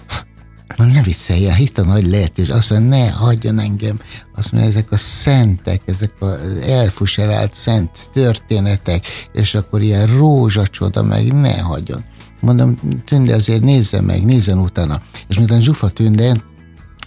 Mondom, 0.78 0.96
ne 0.96 1.04
viccelj 1.04 1.50
el, 1.50 1.60
itt 1.60 1.78
a 1.78 1.84
nagy 1.84 2.08
lehetős. 2.08 2.50
Azt 2.50 2.70
mondja, 2.70 2.98
ne 2.98 3.10
hagyjon 3.10 3.60
engem. 3.60 4.00
Azt 4.36 4.52
mondja, 4.52 4.70
ezek 4.70 4.92
a 4.92 4.98
szentek, 4.98 5.82
ezek 5.86 6.22
a 6.22 6.26
elfuserált 6.68 7.54
szent 7.54 8.10
történetek, 8.12 9.06
és 9.34 9.56
akkor 9.56 9.82
ilyen 9.82 10.18
rózsacsoda, 10.18 11.04
meg 11.04 11.34
ne 11.34 11.60
hagyjon. 11.60 12.04
Mondom, 12.40 12.80
Tünde 13.06 13.36
azért 13.36 13.62
nézze 13.62 14.02
meg, 14.02 14.26
nézzen 14.26 14.60
utána. 14.60 15.02
És 15.28 15.38
miután 15.38 15.62
Zsufa 15.62 15.90
Tünde 15.90 16.36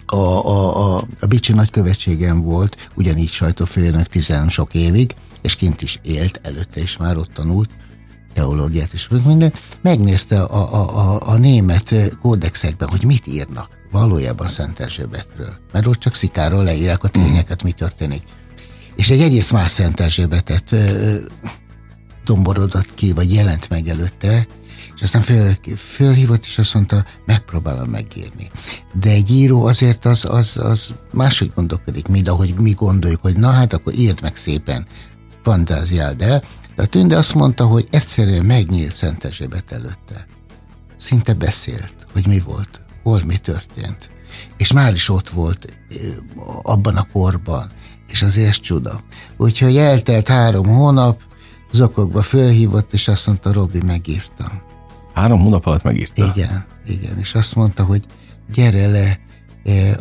a, 0.07 0.17
a, 0.17 0.97
a, 0.97 1.05
a 1.21 1.27
Bicsi 1.27 1.53
nagykövetségen 1.53 2.43
volt, 2.43 2.91
ugyanígy 2.95 3.31
sajtófőnök 3.31 4.07
tizen 4.07 4.49
sok 4.49 4.75
évig, 4.75 5.15
és 5.43 5.55
kint 5.55 5.83
is 5.83 5.99
élt, 6.03 6.41
előtte 6.43 6.81
is 6.81 6.97
már 6.97 7.17
ott 7.17 7.33
tanult, 7.35 7.71
teológiát 8.37 8.93
is, 8.93 9.09
minden, 9.25 9.53
megnézte 9.83 10.43
a, 10.43 10.75
a, 10.75 10.99
a, 10.99 11.21
a 11.29 11.37
német 11.37 12.17
kódexekben, 12.23 12.89
hogy 12.89 13.05
mit 13.05 13.27
írnak 13.27 13.69
valójában 13.91 14.49
Szent 14.49 14.81
Erzsébetről. 14.81 15.57
Mert 15.73 15.87
ott 15.87 15.99
csak 15.99 16.15
szikáról 16.15 16.65
leírják 16.65 17.05
a 17.05 17.09
tényeket, 17.09 17.63
mi 17.63 17.73
történik. 17.73 18.23
És 18.97 19.11
egy 19.11 19.21
egész 19.21 19.51
más 19.51 19.71
Szent 19.71 20.01
Erzsébetet 20.01 20.75
domborodott 22.25 22.95
ki, 22.95 23.13
vagy 23.13 23.35
jelent 23.35 23.69
meg 23.69 23.89
előtte, 23.89 24.47
és 24.97 25.03
aztán 25.03 25.23
föl, 25.23 25.53
fölhívott, 25.77 26.45
és 26.45 26.59
azt 26.59 26.75
mondta, 26.75 27.05
megpróbálom 27.27 27.89
megírni. 27.91 28.51
De 29.01 29.11
egy 29.11 29.31
író 29.31 29.65
azért 29.65 30.05
az, 30.05 30.25
az, 30.25 30.57
az 30.57 30.95
máshogy 31.13 31.53
gondolkodik, 31.55 32.09
mint 32.09 32.29
ahogy 32.29 32.55
mi 32.55 32.71
gondoljuk, 32.71 33.23
hogy 33.23 33.37
na 33.37 33.51
hát 33.51 33.73
akkor 33.73 33.95
írd 33.95 34.23
meg 34.23 34.37
szépen, 34.37 34.87
fantáziál, 35.43 36.15
de 36.15 36.43
de 36.77 36.83
a 36.83 36.87
tünde 36.87 37.17
azt 37.17 37.35
mondta, 37.35 37.67
hogy 37.67 37.89
egyszerűen 37.91 38.45
megnyílt 38.45 38.95
Szent 38.95 39.25
Erzsébet 39.25 39.73
előtte. 39.73 40.27
Szinte 40.97 41.35
beszélt, 41.35 41.95
hogy 42.13 42.27
mi 42.27 42.39
volt, 42.39 42.81
hol 43.03 43.23
mi 43.25 43.37
történt. 43.37 44.11
És 44.57 44.73
már 44.73 44.95
is 44.95 45.09
ott 45.09 45.29
volt 45.29 45.77
abban 46.63 46.97
a 46.97 47.09
korban, 47.13 47.73
és 48.09 48.23
azért 48.23 48.63
csuda. 48.63 49.03
Úgyhogy 49.37 49.77
eltelt 49.77 50.29
három 50.29 50.67
hónap, 50.67 51.21
zokogva 51.73 52.23
fölhívott, 52.23 52.93
és 52.93 53.09
azt 53.09 53.27
mondta, 53.27 53.53
Robi, 53.53 53.83
megírtam. 53.83 54.63
Három 55.15 55.41
hónap 55.41 55.67
alatt 55.67 55.83
megírta? 55.83 56.33
Igen, 56.35 56.67
igen, 56.87 57.19
és 57.19 57.35
azt 57.35 57.55
mondta, 57.55 57.85
hogy 57.85 58.05
gyere 58.53 58.87
le 58.87 59.19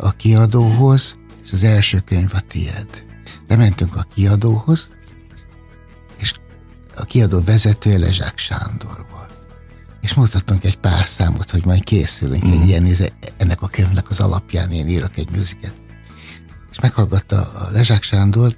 a 0.00 0.10
kiadóhoz, 0.10 1.16
és 1.44 1.52
az 1.52 1.64
első 1.64 2.00
könyv 2.00 2.30
a 2.34 2.40
tied. 2.40 3.04
Lementünk 3.48 3.96
a 3.96 4.06
kiadóhoz, 4.14 4.88
a 6.96 7.04
kiadó 7.04 7.40
vezetője 7.44 7.98
Lezsák 7.98 8.38
Sándor 8.38 9.06
volt. 9.10 9.30
És 10.00 10.14
mutattunk 10.14 10.64
egy 10.64 10.76
pár 10.76 11.06
számot, 11.06 11.50
hogy 11.50 11.64
majd 11.64 11.84
készülünk 11.84 12.46
mm. 12.46 12.50
egy 12.50 12.58
mhm. 12.58 12.66
ilyen, 12.66 13.10
ennek 13.36 13.62
a 13.62 13.68
könyvnek 13.68 14.10
az 14.10 14.20
alapján 14.20 14.70
én 14.70 14.88
írok 14.88 15.16
egy 15.16 15.30
műziket. 15.30 15.72
És 16.70 16.80
meghallgatta 16.80 17.40
a 17.40 17.70
Lezsák 17.70 18.02
Sándor, 18.02 18.56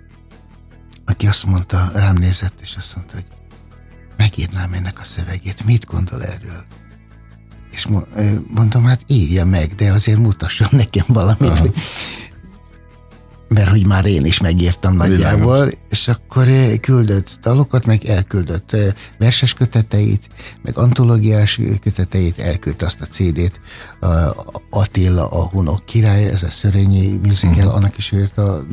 aki 1.04 1.26
azt 1.26 1.44
mondta, 1.44 1.90
rám 1.94 2.16
nézett, 2.16 2.60
és 2.60 2.76
azt 2.76 2.96
mondta, 2.96 3.14
hogy 3.14 3.26
megírnám 4.16 4.72
ennek 4.72 5.00
a 5.00 5.04
szövegét, 5.04 5.64
mit 5.64 5.86
gondol 5.86 6.24
erről? 6.24 6.64
És 7.70 7.86
mondom, 8.48 8.84
hát 8.84 9.04
írja 9.06 9.44
meg, 9.44 9.74
de 9.74 9.92
azért 9.92 10.18
mutasson 10.18 10.68
nekem 10.70 11.04
valamit, 11.08 11.50
Aha. 11.50 11.58
hogy 11.60 11.74
mert 13.48 13.68
hogy 13.68 13.86
már 13.86 14.06
én 14.06 14.24
is 14.24 14.40
megírtam 14.40 14.94
nagyjából, 14.94 15.54
Világos. 15.54 15.78
és 15.88 16.08
akkor 16.08 16.48
eh, 16.48 16.76
küldött 16.80 17.38
dalokat, 17.42 17.86
meg 17.86 18.04
elküldött 18.04 18.72
eh, 18.72 18.92
verses 19.18 19.54
köteteit, 19.54 20.28
meg 20.62 20.78
antológiás 20.78 21.60
köteteit, 21.82 22.38
elküldte 22.38 22.84
azt 22.84 23.00
a 23.00 23.06
CD-t. 23.06 23.60
Attila 24.70 25.28
a 25.28 25.48
Hunok 25.48 25.84
király, 25.84 26.24
ez 26.24 26.42
a 26.42 26.50
Szörényi 26.50 27.20
musical, 27.22 27.56
uh-huh. 27.56 27.74
annak 27.74 27.98
is 27.98 28.12
írt 28.12 28.38
a 28.38 28.64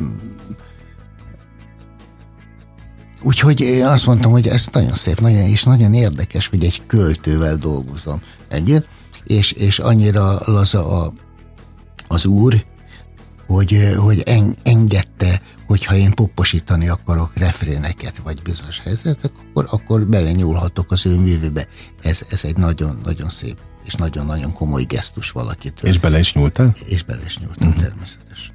Úgyhogy 3.22 3.60
én 3.60 3.84
azt 3.84 4.06
mondtam, 4.06 4.30
hogy 4.30 4.48
ez 4.48 4.66
nagyon 4.72 4.94
szép, 4.94 5.20
nagyon, 5.20 5.38
és 5.38 5.62
nagyon 5.62 5.94
érdekes, 5.94 6.48
hogy 6.48 6.64
egy 6.64 6.82
költővel 6.86 7.56
dolgozom 7.56 8.20
együtt, 8.48 8.88
és, 9.24 9.52
és 9.52 9.78
annyira 9.78 10.40
laza 10.44 11.02
a, 11.02 11.12
az 12.08 12.26
úr, 12.26 12.64
hogy, 13.46 13.94
hogy 13.96 14.22
en, 14.26 14.56
engedte, 14.62 15.40
hogyha 15.66 15.94
én 15.94 16.10
popposítani 16.10 16.88
akarok 16.88 17.30
refréneket, 17.34 18.18
vagy 18.24 18.42
bizonyos 18.42 18.80
helyzetek, 18.80 19.30
akkor, 19.48 19.66
akkor 19.70 20.00
belenyúlhatok 20.00 20.92
az 20.92 21.06
ő 21.06 21.16
művébe. 21.16 21.66
Ez, 22.02 22.22
ez 22.30 22.44
egy 22.44 22.56
nagyon-nagyon 22.56 23.30
szép 23.30 23.56
és 23.86 23.94
nagyon-nagyon 23.94 24.52
komoly 24.52 24.82
gesztus 24.82 25.30
valakitől. 25.30 25.90
És 25.90 25.98
bele 25.98 26.18
is 26.18 26.34
nyúltál? 26.34 26.74
És 26.84 27.02
bele 27.02 27.22
is 27.24 27.38
nyúltam, 27.38 27.68
uh-huh. 27.68 27.82
természetesen. 27.82 28.54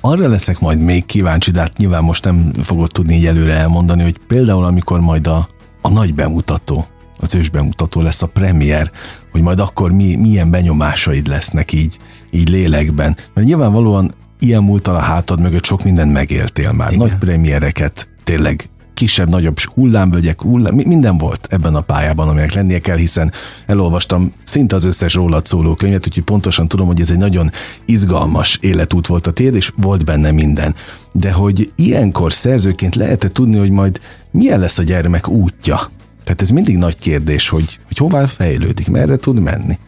Arra 0.00 0.28
leszek 0.28 0.58
majd 0.58 0.78
még 0.78 1.06
kíváncsi, 1.06 1.50
de 1.50 1.60
hát 1.60 1.76
nyilván 1.76 2.04
most 2.04 2.24
nem 2.24 2.52
fogod 2.52 2.90
tudni 2.92 3.14
így 3.14 3.26
előre 3.26 3.54
elmondani, 3.54 4.02
hogy 4.02 4.20
például 4.26 4.64
amikor 4.64 5.00
majd 5.00 5.26
a, 5.26 5.48
a 5.82 5.88
nagy 5.88 6.14
bemutató, 6.14 6.86
az 7.20 7.34
ős 7.34 7.48
bemutató 7.48 8.00
lesz 8.00 8.22
a 8.22 8.26
premier, 8.26 8.90
hogy 9.32 9.40
majd 9.40 9.60
akkor 9.60 9.92
mi, 9.92 10.14
milyen 10.14 10.50
benyomásaid 10.50 11.26
lesznek 11.26 11.72
így, 11.72 11.98
így 12.30 12.48
lélekben. 12.48 13.16
Mert 13.34 13.46
nyilvánvalóan 13.46 14.14
ilyen 14.40 14.62
múltal 14.62 14.94
a 14.94 15.00
hátad 15.00 15.40
mögött 15.40 15.64
sok 15.64 15.84
mindent 15.84 16.12
megéltél 16.12 16.72
már. 16.72 16.92
Igen. 16.92 17.06
Nagy 17.06 17.18
premiereket, 17.18 18.08
tényleg 18.24 18.68
kisebb, 18.94 19.28
nagyobb 19.28 19.58
hullámvölgyek, 19.58 20.42
hullám, 20.42 20.74
minden 20.74 21.18
volt 21.18 21.46
ebben 21.50 21.74
a 21.74 21.80
pályában, 21.80 22.28
aminek 22.28 22.52
lennie 22.52 22.78
kell, 22.78 22.96
hiszen 22.96 23.32
elolvastam 23.66 24.32
szinte 24.44 24.76
az 24.76 24.84
összes 24.84 25.14
rólad 25.14 25.46
szóló 25.46 25.74
könyvet, 25.74 26.06
úgyhogy 26.06 26.22
pontosan 26.22 26.68
tudom, 26.68 26.86
hogy 26.86 27.00
ez 27.00 27.10
egy 27.10 27.18
nagyon 27.18 27.50
izgalmas 27.84 28.58
életút 28.60 29.06
volt 29.06 29.26
a 29.26 29.32
tiéd, 29.32 29.54
és 29.54 29.72
volt 29.76 30.04
benne 30.04 30.30
minden. 30.30 30.74
De 31.12 31.32
hogy 31.32 31.72
ilyenkor 31.76 32.32
szerzőként 32.32 32.94
lehet 32.94 33.30
tudni, 33.32 33.58
hogy 33.58 33.70
majd 33.70 34.00
milyen 34.30 34.60
lesz 34.60 34.78
a 34.78 34.82
gyermek 34.82 35.28
útja? 35.28 35.90
Tehát 36.24 36.42
ez 36.42 36.50
mindig 36.50 36.76
nagy 36.76 36.98
kérdés, 36.98 37.48
hogy, 37.48 37.80
hogy 37.86 37.96
hová 37.96 38.26
fejlődik, 38.26 38.88
merre 38.88 39.16
tud 39.16 39.40
menni 39.40 39.78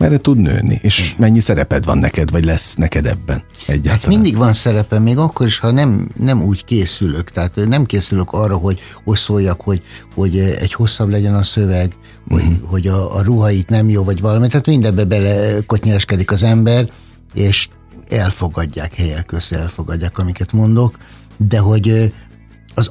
merre 0.00 0.18
tud 0.18 0.38
nőni, 0.38 0.78
és 0.82 1.14
mennyi 1.18 1.40
szereped 1.40 1.84
van 1.84 1.98
neked, 1.98 2.30
vagy 2.30 2.44
lesz 2.44 2.74
neked 2.74 3.06
ebben 3.06 3.42
egyáltalán? 3.66 3.98
Hát 3.98 4.06
mindig 4.06 4.36
van 4.36 4.52
szerepem, 4.52 5.02
még 5.02 5.18
akkor 5.18 5.46
is, 5.46 5.58
ha 5.58 5.70
nem, 5.70 6.08
nem 6.16 6.42
úgy 6.42 6.64
készülök, 6.64 7.30
tehát 7.30 7.54
nem 7.54 7.84
készülök 7.84 8.32
arra, 8.32 8.56
hogy 8.56 8.80
szóljak, 9.04 9.60
hogy, 9.60 9.82
hogy 10.14 10.38
egy 10.38 10.72
hosszabb 10.72 11.08
legyen 11.08 11.34
a 11.34 11.42
szöveg, 11.42 11.92
hogy, 12.28 12.42
uh-huh. 12.42 12.70
hogy 12.70 12.86
a, 12.86 13.16
a 13.16 13.22
ruhait 13.22 13.68
nem 13.68 13.88
jó, 13.88 14.04
vagy 14.04 14.20
valami, 14.20 14.46
tehát 14.48 14.66
mindenbe 14.66 15.04
bele 15.04 15.60
kotnyeskedik 15.66 16.30
az 16.30 16.42
ember, 16.42 16.88
és 17.34 17.68
elfogadják, 18.08 18.94
helyek 18.94 19.26
közt 19.26 19.52
elfogadják, 19.52 20.18
amiket 20.18 20.52
mondok, 20.52 20.96
de 21.36 21.58
hogy 21.58 22.12
az, 22.74 22.90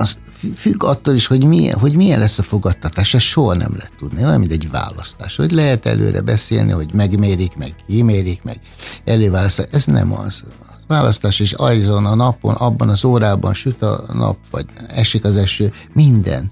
az 0.00 0.18
függ 0.56 0.84
attól 0.84 1.14
is, 1.14 1.26
hogy 1.26 1.44
milyen, 1.44 1.78
hogy 1.78 1.96
milyen 1.96 2.18
lesz 2.18 2.38
a 2.38 2.42
fogadtatás, 2.42 3.14
ezt 3.14 3.24
soha 3.24 3.54
nem 3.54 3.72
lehet 3.76 3.92
tudni, 3.98 4.24
olyan, 4.24 4.40
mint 4.40 4.52
egy 4.52 4.70
választás, 4.70 5.36
hogy 5.36 5.52
lehet 5.52 5.86
előre 5.86 6.20
beszélni, 6.20 6.70
hogy 6.70 6.94
megmérik, 6.94 7.56
meg 7.56 7.74
kimérik, 7.86 8.42
meg 8.42 8.60
előválasztás, 9.04 9.66
ez 9.70 9.86
nem 9.86 10.12
az. 10.12 10.44
A 10.60 10.74
választás 10.86 11.40
is 11.40 11.52
azon 11.52 12.06
a 12.06 12.14
napon, 12.14 12.54
abban 12.54 12.88
az 12.88 13.04
órában 13.04 13.54
süt 13.54 13.82
a 13.82 14.04
nap, 14.12 14.36
vagy 14.50 14.66
esik 14.88 15.24
az 15.24 15.36
eső, 15.36 15.72
minden 15.92 16.50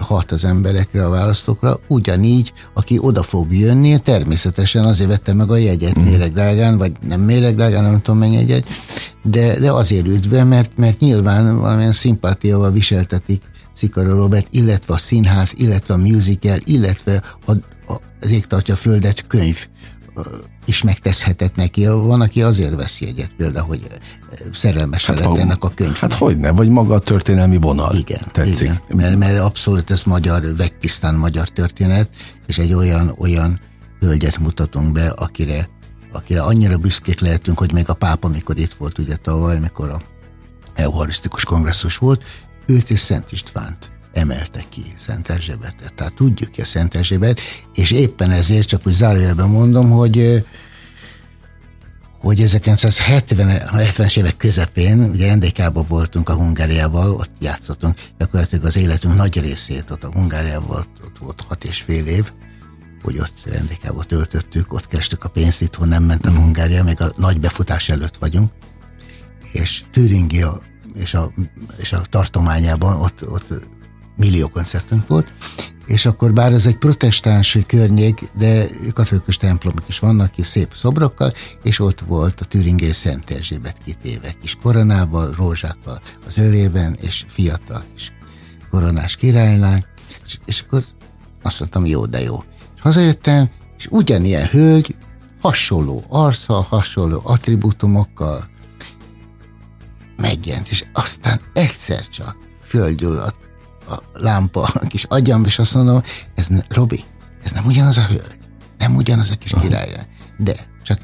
hat 0.00 0.32
az 0.32 0.44
emberekre, 0.44 1.06
a 1.06 1.10
választókra, 1.10 1.78
ugyanígy, 1.88 2.52
aki 2.74 2.98
oda 3.00 3.22
fog 3.22 3.52
jönni, 3.52 3.98
természetesen 3.98 4.84
azért 4.84 5.10
vette 5.10 5.32
meg 5.32 5.50
a 5.50 5.56
jegyet 5.56 5.98
mm. 5.98 6.02
méregdrágán, 6.02 6.78
vagy 6.78 6.92
nem 7.08 7.20
méregdrágán, 7.20 7.82
nem 7.82 8.02
tudom 8.02 8.20
mennyi 8.20 8.34
jegyet, 8.34 8.66
de, 9.22 9.58
de 9.58 9.72
azért 9.72 10.06
ült 10.06 10.28
be, 10.28 10.44
mert, 10.44 10.76
mert 10.76 10.98
nyilván 10.98 11.58
valamilyen 11.58 11.92
szimpátiával 11.92 12.70
viseltetik 12.70 13.42
Szikara 13.72 14.14
Robert, 14.14 14.46
illetve 14.50 14.94
a 14.94 14.98
színház, 14.98 15.54
illetve 15.56 15.94
a 15.94 15.96
musical, 15.96 16.58
illetve 16.64 17.22
a, 17.46 17.52
a, 17.52 18.00
az 18.20 18.30
Ég 18.30 18.46
tartja 18.46 18.76
földet 18.76 19.26
könyv 19.26 19.66
is 20.64 20.82
megteszhetett 20.82 21.54
neki. 21.54 21.86
Van, 21.86 22.20
aki 22.20 22.42
azért 22.42 22.74
vesz 22.74 23.00
jegyet 23.00 23.32
például, 23.36 23.66
hogy 23.66 23.86
szerelmes 24.52 25.06
hát, 25.06 25.20
lett 25.20 25.36
ennek 25.36 25.64
a 25.64 25.70
könyv. 25.74 25.96
Hát 25.96 26.12
hogy 26.12 26.36
ne, 26.36 26.50
vagy 26.50 26.68
maga 26.68 26.94
a 26.94 26.98
történelmi 26.98 27.56
vonal. 27.56 27.94
Igen, 27.94 28.20
tetszik. 28.32 28.60
Igen, 28.68 28.80
mert, 28.88 29.16
mert 29.16 29.40
abszolút 29.40 29.90
ez 29.90 30.02
magyar, 30.02 30.56
vegykisztán 30.56 31.14
magyar 31.14 31.48
történet, 31.48 32.08
és 32.46 32.58
egy 32.58 32.74
olyan, 32.74 33.14
olyan 33.18 33.60
hölgyet 34.00 34.38
mutatunk 34.38 34.92
be, 34.92 35.08
akire, 35.08 35.68
akire 36.12 36.42
annyira 36.42 36.76
büszkék 36.76 37.20
lehetünk, 37.20 37.58
hogy 37.58 37.72
még 37.72 37.88
a 37.88 37.94
pápa, 37.94 38.28
amikor 38.28 38.58
itt 38.58 38.72
volt 38.72 38.98
ugye 38.98 39.16
tavaly, 39.16 39.56
amikor 39.56 39.90
a 39.90 40.00
eucharisztikus 40.74 41.44
kongresszus 41.44 41.96
volt, 41.96 42.22
őt 42.66 42.90
és 42.90 43.00
Szent 43.00 43.32
Istvánt 43.32 43.90
emelte 44.12 44.64
ki 44.68 44.82
Szent 44.98 45.28
Erzsébetet. 45.28 45.94
Tehát 45.94 46.14
tudjuk 46.14 46.50
a 46.56 46.64
Szent 46.64 46.94
Erzsébet, 46.94 47.40
és 47.74 47.90
éppen 47.90 48.30
ezért, 48.30 48.68
csak 48.68 48.86
úgy 48.86 48.92
zárójelben 48.92 49.48
mondom, 49.48 49.90
hogy 49.90 50.44
hogy 52.22 52.42
1970-es 52.46 54.18
évek 54.18 54.36
közepén, 54.36 55.02
ugye 55.02 55.34
NDK-ban 55.34 55.84
voltunk 55.88 56.28
a 56.28 56.34
Hungáriával, 56.34 57.10
ott 57.10 57.30
játszottunk, 57.40 57.96
gyakorlatilag 58.18 58.64
az 58.64 58.76
életünk 58.76 59.16
nagy 59.16 59.40
részét 59.40 59.90
ott 59.90 60.04
a 60.04 60.12
Hungáriával, 60.12 60.76
ott, 60.76 61.04
ott 61.04 61.18
volt 61.18 61.44
hat 61.48 61.64
és 61.64 61.80
fél 61.80 62.06
év, 62.06 62.32
hogy 63.02 63.18
ott 63.18 63.44
NDK-ba 63.44 64.04
töltöttük, 64.04 64.72
ott 64.72 64.86
kerestük 64.86 65.24
a 65.24 65.28
pénzt, 65.28 65.60
itthon 65.60 65.88
nem 65.88 66.04
ment 66.04 66.26
a. 66.26 66.30
Hungária, 66.30 66.84
még 66.84 67.00
a 67.00 67.12
nagy 67.16 67.40
befutás 67.40 67.88
előtt 67.88 68.16
vagyunk, 68.16 68.50
és 69.52 69.84
Türingia 69.92 70.60
és 70.94 71.14
a, 71.14 71.32
és 71.76 71.92
a 71.92 72.00
tartományában 72.10 73.00
ott, 73.00 73.30
ott 73.30 73.66
millió 74.16 74.48
koncertünk 74.48 75.06
volt, 75.06 75.32
és 75.86 76.06
akkor 76.06 76.32
bár 76.32 76.52
ez 76.52 76.66
egy 76.66 76.76
protestáns 76.76 77.58
környék, 77.66 78.30
de 78.38 78.66
katolikus 78.94 79.36
templomok 79.36 79.84
is 79.88 79.98
vannak, 79.98 80.38
és 80.38 80.46
szép 80.46 80.74
szobrokkal, 80.74 81.32
és 81.62 81.78
ott 81.78 82.00
volt 82.00 82.40
a 82.40 82.44
Türingé 82.44 82.92
Szent 82.92 83.30
Erzsébet 83.30 83.76
kitéve, 83.84 84.32
kis 84.40 84.56
koronával, 84.62 85.34
rózsákkal 85.36 86.00
az 86.26 86.38
ölében, 86.38 86.96
és 87.00 87.24
fiatal 87.28 87.84
is 87.94 88.12
koronás 88.70 89.16
királylány, 89.16 89.84
és, 90.24 90.38
és 90.44 90.60
akkor 90.60 90.84
azt 91.42 91.60
mondtam, 91.60 91.86
jó, 91.86 92.06
de 92.06 92.22
jó. 92.22 92.44
És 92.74 92.80
hazajöttem, 92.80 93.50
és 93.78 93.86
ugyanilyen 93.90 94.46
hölgy, 94.46 94.96
hasonló 95.40 96.04
arca, 96.08 96.54
hasonló 96.54 97.20
attribútumokkal 97.24 98.50
megjelent, 100.16 100.68
és 100.68 100.84
aztán 100.92 101.40
egyszer 101.52 102.08
csak 102.08 102.36
földgyulladt 102.64 103.41
a 103.88 104.02
lámpa 104.12 104.62
a 104.62 104.86
kis 104.86 105.04
agyam, 105.04 105.44
és 105.44 105.58
azt 105.58 105.74
mondom, 105.74 106.02
ez 106.34 106.46
ne, 106.46 106.60
Robi, 106.68 107.04
ez 107.44 107.50
nem 107.50 107.64
ugyanaz 107.64 107.98
a 107.98 108.06
hölgy, 108.08 108.38
nem 108.78 108.94
ugyanaz 108.94 109.30
a 109.30 109.34
kis 109.34 109.54
királya, 109.60 110.00
de 110.36 110.54
csak 110.82 110.98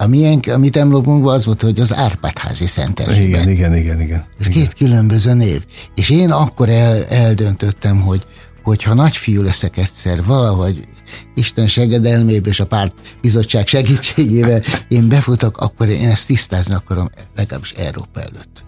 a 0.00 0.06
miénk, 0.06 0.46
amit 0.46 0.76
emlopunk, 0.76 1.26
az 1.26 1.44
volt, 1.44 1.62
hogy 1.62 1.80
az 1.80 1.94
Árpádházi 1.94 2.66
Szent 2.66 3.00
Igen, 3.00 3.48
igen, 3.48 3.76
igen, 3.76 4.00
igen. 4.00 4.24
Ez 4.38 4.48
igen. 4.48 4.58
két 4.58 4.74
különböző 4.74 5.32
név. 5.32 5.64
És 5.94 6.10
én 6.10 6.30
akkor 6.30 6.68
el, 6.68 7.04
eldöntöttem, 7.04 8.00
hogy 8.00 8.26
hogyha 8.62 8.94
nagyfiú 8.94 9.42
leszek 9.42 9.76
egyszer, 9.76 10.24
valahogy 10.24 10.88
Isten 11.34 11.66
segedelméből 11.66 12.52
és 12.52 12.60
a 12.60 12.66
párt 12.66 12.94
bizottság 13.20 13.66
segítségével 13.66 14.62
én 14.88 15.08
befutok, 15.08 15.58
akkor 15.58 15.88
én 15.88 16.08
ezt 16.08 16.26
tisztázni 16.26 16.74
akarom 16.74 17.08
legalábbis 17.36 17.72
Európa 17.72 18.20
előtt. 18.20 18.64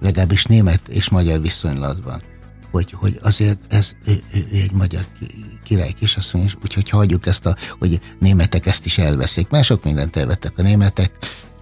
Legalábbis 0.00 0.44
német 0.44 0.80
és 0.88 1.08
magyar 1.08 1.40
viszonylatban 1.40 2.22
hogy, 2.74 2.94
hogy 2.96 3.18
azért 3.22 3.58
ez 3.68 3.92
ő, 4.06 4.22
ő, 4.34 4.46
ő 4.52 4.56
egy 4.56 4.72
magyar 4.72 5.06
király 5.64 5.92
kisasszony, 5.92 6.42
és 6.42 6.56
úgyhogy 6.64 6.90
hagyjuk 6.90 7.26
ezt 7.26 7.46
a, 7.46 7.56
hogy 7.78 8.00
németek 8.18 8.66
ezt 8.66 8.86
is 8.86 8.98
elveszik. 8.98 9.48
Mások 9.48 9.84
mindent 9.84 10.16
elvettek 10.16 10.52
a 10.56 10.62
németek, 10.62 11.10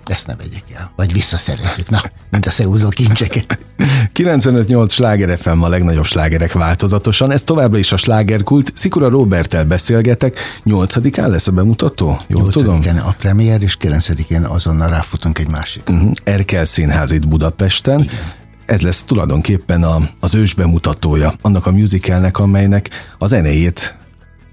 ezt 0.05 0.27
ne 0.27 0.37
vegyek 0.37 0.63
el, 0.75 0.93
vagy 0.97 1.13
visszaszerezzük, 1.13 1.91
na, 1.91 2.03
mint 2.31 2.47
a 2.47 2.51
szeúzó 2.51 2.89
kincseket. 2.89 3.59
95-8 4.15 4.91
sláger 4.91 5.39
FM 5.39 5.63
a 5.63 5.69
legnagyobb 5.69 6.05
slágerek 6.05 6.53
változatosan, 6.53 7.31
ez 7.31 7.43
továbbra 7.43 7.79
is 7.79 7.93
a 7.93 7.97
slágerkult. 7.97 8.73
Szikora 8.75 9.09
Robertel 9.09 9.65
beszélgetek, 9.65 10.39
8-án 10.65 11.29
lesz 11.29 11.47
a 11.47 11.53
bemutató? 11.53 12.19
Jól 12.27 12.43
8 12.43 12.53
tudom? 12.53 12.81
a 13.07 13.15
premier, 13.19 13.63
és 13.63 13.77
9-én 13.81 14.43
azonnal 14.45 14.89
ráfutunk 14.89 15.39
egy 15.39 15.49
másik. 15.49 15.83
Uh-huh. 15.89 16.13
Erkel 16.25 16.65
Színház 16.65 17.13
itt 17.13 17.29
Budapesten. 17.29 18.01
Igen 18.01 18.41
ez 18.73 18.81
lesz 18.81 19.03
tulajdonképpen 19.03 19.83
a, 19.83 20.09
az 20.21 20.35
ős 20.35 20.55
bemutatója 20.55 21.35
annak 21.41 21.67
a 21.67 21.73
musicalnek, 21.73 22.39
amelynek 22.39 22.91
a 23.19 23.27
zenéjét 23.27 23.97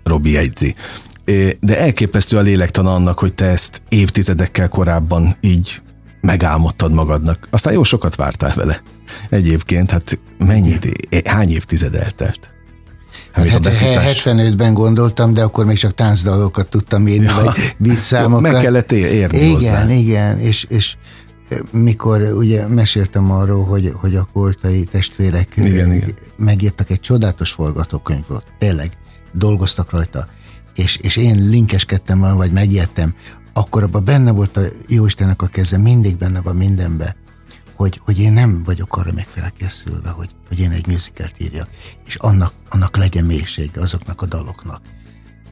Robi 0.04 0.32
jegyzi. 0.32 0.76
De 1.60 1.80
elképesztő 1.80 2.38
a 2.38 2.42
lélektan 2.42 2.86
annak, 2.86 3.20
hogy 3.20 3.34
te 3.34 3.46
ezt 3.46 3.82
évtizedekkel 3.90 4.68
korábban 4.68 5.36
így 5.42 5.82
megálmodtad 6.22 6.92
magadnak. 6.92 7.48
Aztán 7.52 7.74
jó 7.74 7.84
sokat 7.84 8.16
vártál 8.16 8.54
vele. 8.56 8.82
Egyébként, 9.30 9.92
hát 9.92 10.20
mennyi, 10.38 10.76
hány 11.26 11.50
évtized 11.50 11.96
eltelt? 11.96 12.52
Hát, 13.32 13.50
hát 13.50 13.66
75-ben 13.66 14.74
gondoltam, 14.74 15.34
de 15.34 15.42
akkor 15.42 15.66
még 15.66 15.78
csak 15.78 15.96
táncdalokat 15.96 16.70
tudtam 16.70 17.08
írni, 17.08 17.26
ja. 17.26 17.42
vagy 17.44 17.76
vicszámokat. 17.78 18.42
Meg 18.52 18.62
kellett 18.62 18.92
érni 18.92 19.38
Igen, 19.38 19.52
hozzá. 19.52 19.90
igen, 19.90 20.40
és, 20.40 20.66
és 20.70 20.96
mikor 21.72 22.22
ugye 22.22 22.68
meséltem 22.68 23.32
arról, 23.32 23.64
hogy, 23.66 23.94
hogy 23.96 24.16
a 24.16 24.30
koltai 24.34 24.84
testvérek 24.84 25.58
igen, 25.58 25.94
igen. 25.94 26.14
megírtak 26.38 26.90
egy 26.90 27.00
csodálatos 27.00 27.52
forgatókönyvot, 27.52 28.46
tényleg 28.58 28.92
dolgoztak 29.34 29.92
rajta, 29.92 30.28
és, 30.76 30.98
és 30.98 31.16
én 31.16 31.36
linkeskedtem 31.50 32.20
van, 32.20 32.38
vagy 32.38 32.52
megijedtem, 32.52 33.16
akkor 33.54 33.84
abban 33.84 34.04
benne 34.04 34.32
volt 34.32 34.58
a 34.58 34.62
Jóistennek 34.88 35.42
a 35.42 35.48
keze, 35.48 35.78
mindig 35.78 36.18
benne 36.18 36.42
van 36.42 36.56
mindenbe, 36.56 37.16
hogy, 37.76 38.02
hogy 38.06 38.20
én 38.20 38.34
nem 38.34 38.64
vagyok 38.64 38.98
arra 38.98 39.12
meg 39.16 39.28
felkészülve, 39.28 40.10
hogy, 40.10 40.30
hogy 40.48 40.60
én 40.60 40.72
egy 40.72 40.88
musicalt 40.88 41.34
írjak, 41.38 41.70
és 42.06 42.16
annak, 42.16 42.54
annak 42.70 42.98
legyen 42.98 43.26
mélysége 43.26 43.82
azoknak 43.82 44.22
a 44.22 44.26
daloknak. 44.26 44.82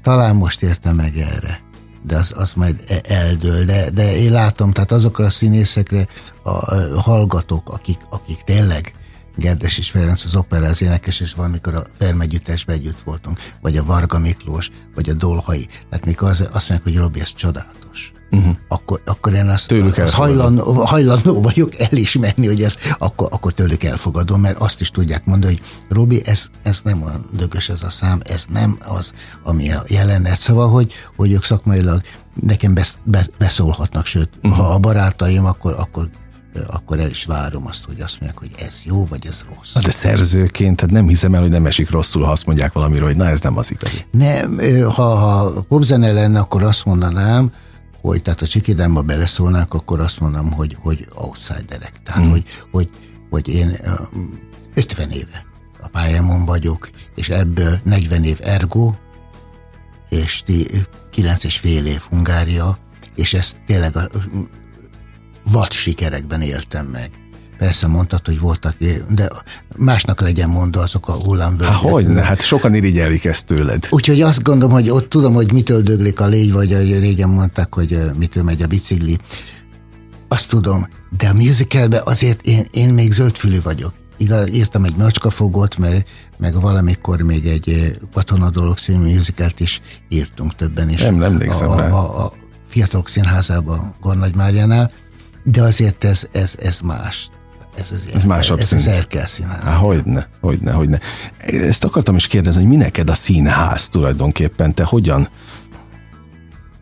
Talán 0.01 0.35
most 0.35 0.63
értem 0.63 0.95
meg 0.95 1.17
erre 1.17 1.66
de 2.07 2.15
az, 2.15 2.33
az 2.35 2.53
majd 2.53 2.83
e- 2.87 3.01
eldől. 3.03 3.65
De, 3.65 3.89
de 3.89 4.15
én 4.15 4.31
látom, 4.31 4.71
tehát 4.71 4.91
azokra 4.91 5.25
a 5.25 5.29
színészekre 5.29 6.07
a, 6.43 6.49
a 6.95 7.01
hallgatók, 7.01 7.69
akik, 7.69 7.99
akik 8.09 8.41
tényleg 8.41 8.95
Gerdes 9.35 9.77
és 9.77 9.89
Ferenc 9.89 10.25
az 10.25 10.35
opera, 10.35 10.67
az 10.67 10.81
énekes, 10.81 11.19
és 11.19 11.33
valamikor 11.33 11.73
a 11.73 11.83
Fermegyüttesben 11.97 12.75
együtt 12.75 13.01
voltunk, 13.01 13.39
vagy 13.61 13.77
a 13.77 13.83
Varga 13.83 14.19
Miklós, 14.19 14.71
vagy 14.95 15.09
a 15.09 15.13
Dolhai. 15.13 15.67
Tehát 15.89 16.05
mikor 16.05 16.29
az, 16.29 16.47
azt 16.51 16.69
mondják, 16.69 16.83
hogy 16.83 16.97
Robi, 16.97 17.19
ez 17.19 17.33
csodálatos. 17.33 18.11
Uh-huh. 18.31 18.55
Akkor, 18.67 19.01
akkor 19.05 19.33
én 19.33 19.47
azt, 19.47 19.67
tőlük 19.67 19.97
azt 19.97 20.13
hajlandó, 20.13 20.73
hajlandó 20.73 21.41
vagyok 21.41 21.79
elismerni, 21.79 22.47
hogy 22.47 22.63
ez 22.63 22.77
akkor, 22.97 23.27
akkor 23.31 23.53
tőlük 23.53 23.83
elfogadom, 23.83 24.41
mert 24.41 24.59
azt 24.59 24.81
is 24.81 24.91
tudják 24.91 25.25
mondani, 25.25 25.53
hogy 25.53 25.61
Robi, 25.89 26.21
ez, 26.25 26.49
ez 26.63 26.81
nem 26.83 27.03
olyan 27.03 27.25
dögös 27.33 27.69
ez 27.69 27.83
a 27.83 27.89
szám, 27.89 28.21
ez 28.23 28.45
nem 28.49 28.77
az, 28.87 29.13
ami 29.43 29.71
a 29.71 29.83
jelenet. 29.87 30.39
Szóval, 30.39 30.69
hogy, 30.69 30.93
hogy 31.15 31.31
ők 31.31 31.43
szakmailag 31.43 32.01
nekem 32.33 32.73
besz, 32.73 32.97
be, 33.03 33.27
beszólhatnak, 33.37 34.05
sőt, 34.05 34.29
uh-huh. 34.43 34.59
ha 34.59 34.73
a 34.73 34.79
barátaim, 34.79 35.45
akkor, 35.45 35.75
akkor 35.77 36.09
akkor 36.67 36.99
el 36.99 37.09
is 37.09 37.25
várom 37.25 37.67
azt, 37.67 37.85
hogy 37.85 38.01
azt 38.01 38.19
mondják, 38.19 38.39
hogy 38.39 38.65
ez 38.67 38.81
jó, 38.83 39.05
vagy 39.05 39.25
ez 39.29 39.43
rossz. 39.55 39.73
Na 39.73 39.81
de 39.81 39.91
szerzőként, 39.91 40.75
tehát 40.75 40.93
nem 40.93 41.07
hiszem 41.07 41.35
el, 41.35 41.41
hogy 41.41 41.49
nem 41.49 41.65
esik 41.65 41.89
rosszul, 41.89 42.23
ha 42.23 42.31
azt 42.31 42.45
mondják 42.45 42.73
valamiről, 42.73 43.07
hogy 43.07 43.15
na 43.15 43.27
ez 43.27 43.39
nem 43.39 43.57
az 43.57 43.71
igazi. 43.71 44.05
Nem, 44.11 44.57
ha, 44.93 45.15
ha 45.15 45.61
popzene 45.67 46.11
lenne, 46.11 46.39
akkor 46.39 46.63
azt 46.63 46.85
mondanám, 46.85 47.51
hogy 48.01 48.21
tehát 48.21 48.41
a 48.41 48.47
csikidámba 48.47 49.01
beleszólnák, 49.01 49.73
akkor 49.73 49.99
azt 49.99 50.19
mondom, 50.19 50.51
hogy, 50.51 50.77
hogy 50.79 51.07
outsiderek. 51.15 51.91
Tehát, 52.03 52.23
mm. 52.23 52.29
hogy, 52.29 52.43
hogy, 52.71 52.89
hogy 53.29 53.47
én 53.47 53.77
50 54.73 55.09
éve 55.09 55.45
a 55.81 55.87
pályámon 55.87 56.45
vagyok, 56.45 56.89
és 57.15 57.29
ebből 57.29 57.79
40 57.83 58.23
év 58.23 58.37
ergo, 58.41 58.93
és 60.09 60.43
9 61.11 61.43
és 61.43 61.57
fél 61.57 61.85
év 61.85 62.01
Hungária, 62.09 62.77
és 63.15 63.33
ezt 63.33 63.57
tényleg 63.65 63.95
a 63.95 64.09
vad 65.43 65.71
sikerekben 65.71 66.41
éltem 66.41 66.85
meg. 66.85 67.11
Persze 67.57 67.87
mondtad, 67.87 68.25
hogy 68.25 68.39
voltak, 68.39 68.75
de 69.09 69.29
másnak 69.77 70.21
legyen 70.21 70.49
mondva 70.49 70.81
azok 70.81 71.07
a 71.07 71.11
hullámvölgyek. 71.11 71.75
Há, 71.75 71.89
hogy 71.89 72.05
ne, 72.05 72.21
hát 72.21 72.41
sokan 72.41 72.73
irigyelik 72.73 73.25
ezt 73.25 73.45
tőled. 73.45 73.87
Úgyhogy 73.89 74.21
azt 74.21 74.43
gondolom, 74.43 74.73
hogy 74.73 74.89
ott 74.89 75.09
tudom, 75.09 75.33
hogy 75.33 75.51
mitől 75.51 75.81
döglik 75.81 76.19
a 76.19 76.27
légy, 76.27 76.51
vagy 76.51 76.73
hogy 76.73 76.99
régen 76.99 77.29
mondták, 77.29 77.73
hogy 77.73 77.99
mitől 78.17 78.43
megy 78.43 78.61
a 78.61 78.67
bicikli. 78.67 79.17
Azt 80.27 80.49
tudom, 80.49 80.87
de 81.17 81.27
a 81.27 81.33
musicalben 81.33 82.01
azért 82.03 82.45
én, 82.45 82.65
én 82.71 82.93
még 82.93 83.11
zöldfülű 83.11 83.61
vagyok. 83.61 83.93
Igaz, 84.17 84.49
írtam 84.49 84.83
egy 84.83 84.95
macskafogot, 84.95 85.77
meg, 85.77 86.05
meg 86.37 86.61
valamikor 86.61 87.21
még 87.21 87.45
egy 87.45 87.97
Katona 88.13 88.49
Dolog 88.49 88.77
című 88.77 89.13
musicalt 89.13 89.59
is 89.59 89.81
írtunk 90.09 90.55
többen 90.55 90.89
is. 90.89 91.01
Nem, 91.01 91.15
nem 91.15 91.31
emlékszem 91.31 91.69
a, 91.69 91.77
a, 91.77 92.25
a 92.25 92.33
Fiatalok 92.65 93.09
Színházában 93.09 93.95
Gornagy 94.01 94.35
Máriánál, 94.35 94.91
de 95.43 95.61
azért 95.61 96.03
ez, 96.03 96.27
ez, 96.31 96.55
ez 96.59 96.79
más 96.79 97.29
ez 97.77 97.91
az, 97.91 98.05
ez 98.13 98.23
másabb 98.23 98.59
ez 98.59 98.73
az 98.73 98.87
Erkel 98.87 99.27
színház. 99.27 99.63
Há, 99.63 99.75
hogyne, 99.75 100.27
hogyne, 100.41 100.71
hogyne. 100.71 100.99
Ezt 101.37 101.83
akartam 101.83 102.15
is 102.15 102.27
kérdezni, 102.27 102.61
hogy 102.61 102.69
mi 102.69 102.75
neked 102.75 103.09
a 103.09 103.13
színház 103.13 103.89
tulajdonképpen, 103.89 104.75
te 104.75 104.83
hogyan, 104.83 105.29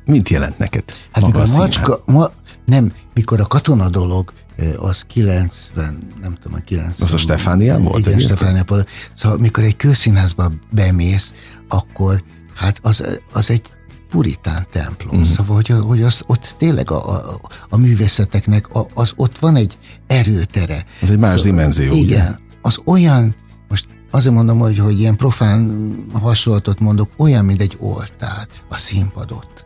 mit 0.05 0.29
jelent 0.29 0.58
neked 0.58 0.84
Hát 1.12 1.23
maga 1.23 1.39
mikor 1.39 1.53
a 1.53 1.58
macska, 1.58 2.01
ma, 2.05 2.31
nem, 2.65 2.93
mikor 3.13 3.39
a 3.39 3.45
katona 3.45 3.89
dolog, 3.89 4.34
az 4.77 5.01
90, 5.01 6.13
nem 6.21 6.38
tudom, 6.41 6.63
90. 6.63 7.08
Az 7.08 7.13
a 7.13 7.17
Stefánia 7.17 7.77
volt? 7.77 8.05
Igen, 8.05 8.19
Stefánia 8.19 8.63
volt. 8.67 8.89
Szóval 9.13 9.38
mikor 9.38 9.63
egy 9.63 9.75
kőszínházba 9.75 10.51
bemész, 10.71 11.34
akkor 11.67 12.23
hát 12.55 12.79
az, 12.81 13.19
az 13.31 13.49
egy 13.49 13.75
puritán 14.15 14.65
templom. 14.71 15.19
Mm. 15.19 15.23
Szóval, 15.23 15.56
hogy, 15.56 15.73
hogy 15.82 16.04
az, 16.04 16.23
ott 16.28 16.56
tényleg 16.58 16.91
a, 16.91 17.10
a, 17.15 17.39
a 17.69 17.78
művészeteknek 17.78 18.75
a, 18.75 18.88
az 18.93 19.13
ott 19.15 19.39
van 19.39 19.56
egy 19.56 19.78
erőtere. 20.08 20.86
Ez 21.01 21.10
egy 21.10 21.17
más 21.17 21.39
szóval, 21.39 21.43
dimenzió. 21.56 21.93
Igen. 21.93 22.04
Ugye? 22.04 22.23
Az 22.62 22.80
olyan, 22.86 23.36
most 23.69 23.88
azért 24.12 24.36
mondom, 24.36 24.60
hogy, 24.60 24.78
hogy 24.78 24.99
ilyen 24.99 25.15
profán 25.15 25.95
hasonlatot 26.13 26.80
mondok, 26.80 27.12
olyan, 27.17 27.45
mint 27.45 27.62
egy 27.62 27.78
oltár 27.80 28.47
a 28.69 28.78
színpadot. 28.78 29.65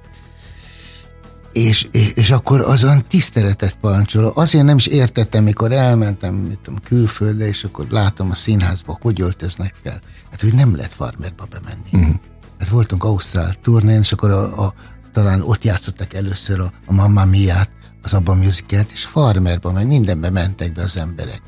és, 1.54 1.88
és, 1.92 2.12
és 2.16 2.32
akkor 2.32 2.62
azon 2.62 3.06
tiszteletet 3.08 3.78
parancsol. 3.82 4.26
Azért 4.36 4.66
nem 4.66 4.78
is 4.78 4.86
értettem, 4.86 5.44
mikor 5.44 5.72
elmentem 5.72 6.34
mit 6.34 6.60
tudom, 6.60 6.80
külföldre, 6.84 7.48
és 7.48 7.64
akkor 7.64 7.86
látom 7.90 8.30
a 8.30 8.36
színházba, 8.36 8.98
hogy 9.02 9.22
öltöznek 9.22 9.76
fel. 9.84 10.02
Hát, 10.32 10.42
hogy 10.42 10.54
nem 10.54 10.76
lehet 10.76 10.94
farmerba 10.94 11.48
bemenni. 11.50 11.90
Uh-huh. 11.92 12.16
Hát 12.60 12.70
voltunk 12.70 13.04
Ausztrál 13.04 13.54
turnén, 13.54 14.00
és 14.00 14.12
akkor 14.12 14.30
a, 14.30 14.66
a, 14.66 14.74
talán 15.14 15.42
ott 15.42 15.64
játszottak 15.64 16.14
először 16.14 16.60
a, 16.60 16.72
a 16.86 16.94
Mamma 16.94 17.26
Mia-t, 17.26 17.70
az 18.02 18.14
abban 18.14 18.38
a 18.38 18.44
musicalt, 18.44 18.92
és 18.92 19.06
farmerba, 19.06 19.72
meg 19.72 19.88
mindenbe 19.88 20.30
mentek 20.30 20.72
be 20.72 20.82
az 20.82 20.98
emberek. 20.98 21.42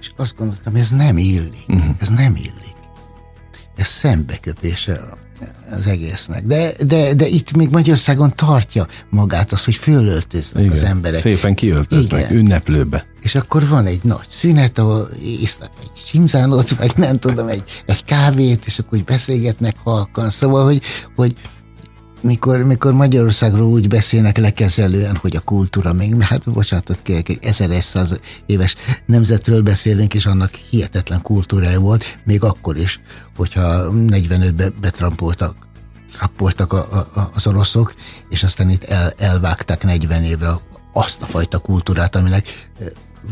És 0.00 0.12
azt 0.16 0.36
gondoltam, 0.36 0.74
ez 0.74 0.90
nem 0.90 1.18
illik, 1.18 1.64
uh-huh. 1.68 1.94
ez 1.98 2.08
nem 2.08 2.36
illik. 2.36 2.76
Ez 3.76 3.88
szembeköpése 3.88 5.00
az 5.70 5.86
egésznek. 5.86 6.46
De, 6.46 6.72
de, 6.86 7.14
de 7.14 7.26
itt 7.26 7.52
még 7.52 7.70
Magyarországon 7.70 8.36
tartja 8.36 8.86
magát 9.10 9.52
az, 9.52 9.64
hogy 9.64 9.76
fölöltöznek 9.76 10.62
Igen, 10.62 10.76
az 10.76 10.82
emberek. 10.82 11.20
Szépen 11.20 11.54
kiöltöznek, 11.54 12.20
Igen. 12.20 12.36
ünneplőbe. 12.36 13.06
És 13.20 13.34
akkor 13.34 13.68
van 13.68 13.86
egy 13.86 14.00
nagy 14.02 14.28
szünet, 14.28 14.78
ahol 14.78 15.08
isznak 15.40 15.70
egy 15.82 16.02
csinzánot, 16.04 16.70
vagy 16.70 16.92
nem 16.96 17.18
tudom, 17.18 17.48
egy, 17.48 17.62
egy 17.86 18.04
kávét, 18.04 18.66
és 18.66 18.78
akkor 18.78 18.98
úgy 18.98 19.04
beszélgetnek 19.04 19.76
halkan. 19.84 20.30
Szóval, 20.30 20.64
hogy, 20.64 20.82
hogy 21.16 21.34
mikor, 22.22 22.62
mikor 22.62 22.92
Magyarországról 22.92 23.66
úgy 23.66 23.88
beszélnek 23.88 24.36
lekezelően, 24.36 25.16
hogy 25.16 25.36
a 25.36 25.40
kultúra 25.40 25.92
még, 25.92 26.22
hát 26.22 26.50
bocsánatot 26.50 27.02
kérek, 27.02 27.38
1100 27.40 28.20
éves 28.46 28.76
nemzetről 29.06 29.62
beszélünk, 29.62 30.14
és 30.14 30.26
annak 30.26 30.54
hihetetlen 30.54 31.22
kultúrája 31.22 31.80
volt, 31.80 32.20
még 32.24 32.42
akkor 32.42 32.76
is, 32.76 33.00
hogyha 33.36 33.90
45-be 33.90 34.70
betrampoltak 34.80 35.70
trappoltak 36.12 36.72
a, 36.72 37.08
a, 37.14 37.30
az 37.34 37.46
oroszok, 37.46 37.94
és 38.28 38.42
aztán 38.42 38.70
itt 38.70 38.84
el, 38.84 39.12
elvágták 39.18 39.84
40 39.84 40.22
évre 40.22 40.50
azt 40.92 41.22
a 41.22 41.26
fajta 41.26 41.58
kultúrát, 41.58 42.16
aminek 42.16 42.70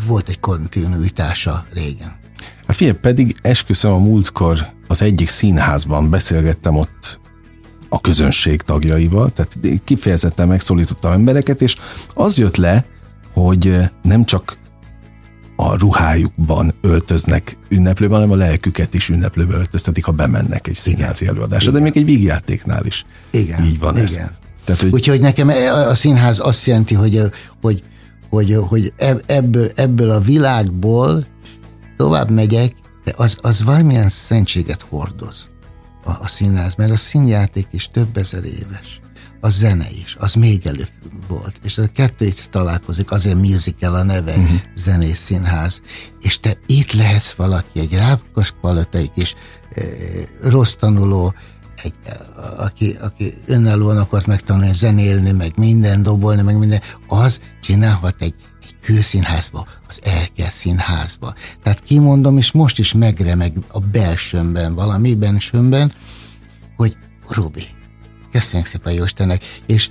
volt 0.07 0.29
egy 0.29 0.41
kontinuitása 0.41 1.67
régen. 1.73 2.19
Hát 2.67 2.77
figyelj, 2.77 2.97
pedig 2.99 3.37
esküszöm 3.43 3.93
a 3.93 3.99
múltkor 3.99 4.73
az 4.89 5.03
egyik 5.03 5.29
színházban 5.29 6.11
beszélgettem 6.11 6.77
ott 6.77 7.21
a 7.93 8.01
közönség 8.01 8.63
tagjaival, 8.63 9.33
tehát 9.33 9.83
kifejezetten 9.85 10.49
megszólítottam 10.49 11.13
embereket, 11.13 11.63
és 11.63 11.77
az 12.15 12.39
jött 12.39 12.57
le, 12.57 12.85
hogy 13.33 13.77
nem 14.03 14.25
csak 14.25 14.59
a 15.57 15.79
ruhájukban 15.79 16.75
öltöznek 16.81 17.57
ünneplőben, 17.69 18.21
hanem 18.21 18.33
a 18.33 18.37
lelküket 18.37 18.95
is 18.95 19.09
ünneplőbe 19.09 19.55
öltöztetik, 19.55 20.05
ha 20.05 20.13
bemennek 20.13 20.67
egy 20.67 20.75
színházi 20.75 21.27
előadásra, 21.27 21.73
de 21.73 21.81
még 21.81 21.97
egy 21.97 22.05
vígjátéknál 22.05 22.87
is 22.87 23.05
igen. 23.31 23.65
így 23.65 23.79
van 23.79 23.93
Igen. 23.93 24.05
ez. 24.05 24.19
Tehát, 24.65 24.81
hogy... 24.81 24.93
Úgyhogy 24.93 25.21
nekem 25.21 25.49
a 25.89 25.95
színház 25.95 26.41
azt 26.41 26.67
jelenti, 26.67 26.95
hogy, 26.95 27.23
hogy, 27.61 27.83
hogy, 28.31 28.57
hogy 28.69 28.93
ebből, 29.27 29.71
ebből 29.75 30.11
a 30.11 30.21
világból 30.21 31.27
tovább 31.97 32.31
megyek, 32.31 32.73
de 33.05 33.13
az, 33.17 33.37
az 33.41 33.63
valamilyen 33.63 34.09
szentséget 34.09 34.87
hordoz 34.89 35.49
a, 36.05 36.11
a 36.11 36.29
színház, 36.29 36.75
mert 36.75 36.93
a 36.93 36.97
színjáték 36.97 37.67
is 37.71 37.89
több 37.89 38.17
ezer 38.17 38.45
éves. 38.45 39.01
A 39.41 39.49
zene 39.49 39.87
is, 39.91 40.17
az 40.19 40.35
még 40.35 40.67
előbb 40.67 40.91
volt. 41.29 41.61
És 41.63 41.79
a 41.79 41.87
kettő 41.95 42.27
itt 42.27 42.45
találkozik, 42.51 43.11
azért 43.11 43.39
musical 43.39 43.95
a 43.95 44.03
neve, 44.03 44.33
uh-huh. 44.33 44.61
zenész 44.75 45.19
színház. 45.19 45.81
És 46.21 46.39
te 46.39 46.57
itt 46.67 46.93
lehetsz 46.93 47.33
valaki, 47.33 47.81
egy 47.81 47.95
rákos 47.95 48.53
palotai 48.61 49.11
kis 49.15 49.35
e, 49.75 49.83
rossz 50.43 50.75
tanuló, 50.75 51.35
egy, 51.83 51.95
aki, 52.57 52.97
aki 53.01 53.35
önállóan 53.47 53.99
akart 53.99 54.27
megtanulni 54.27 54.73
zenélni, 54.73 55.31
meg 55.31 55.53
minden, 55.57 56.03
dobolni, 56.03 56.43
meg 56.43 56.59
minden, 56.59 56.81
az 57.09 57.41
csinálhat 57.61 58.23
egy 58.23 58.35
kőszínházba, 58.83 59.67
az 59.89 60.01
Erkel 60.03 60.51
színházba. 60.51 61.35
Tehát 61.63 61.83
kimondom, 61.83 62.37
és 62.37 62.53
most 62.53 62.79
is 62.79 62.93
megremeg 62.93 63.53
a 63.69 63.81
belsőmben, 63.81 64.75
valami 64.75 65.15
bensőmben, 65.15 65.93
hogy 66.77 66.97
Robi, 67.29 67.67
köszönjük 68.31 68.69
szépen 68.69 68.93
Jóstenek, 68.93 69.45
és 69.67 69.89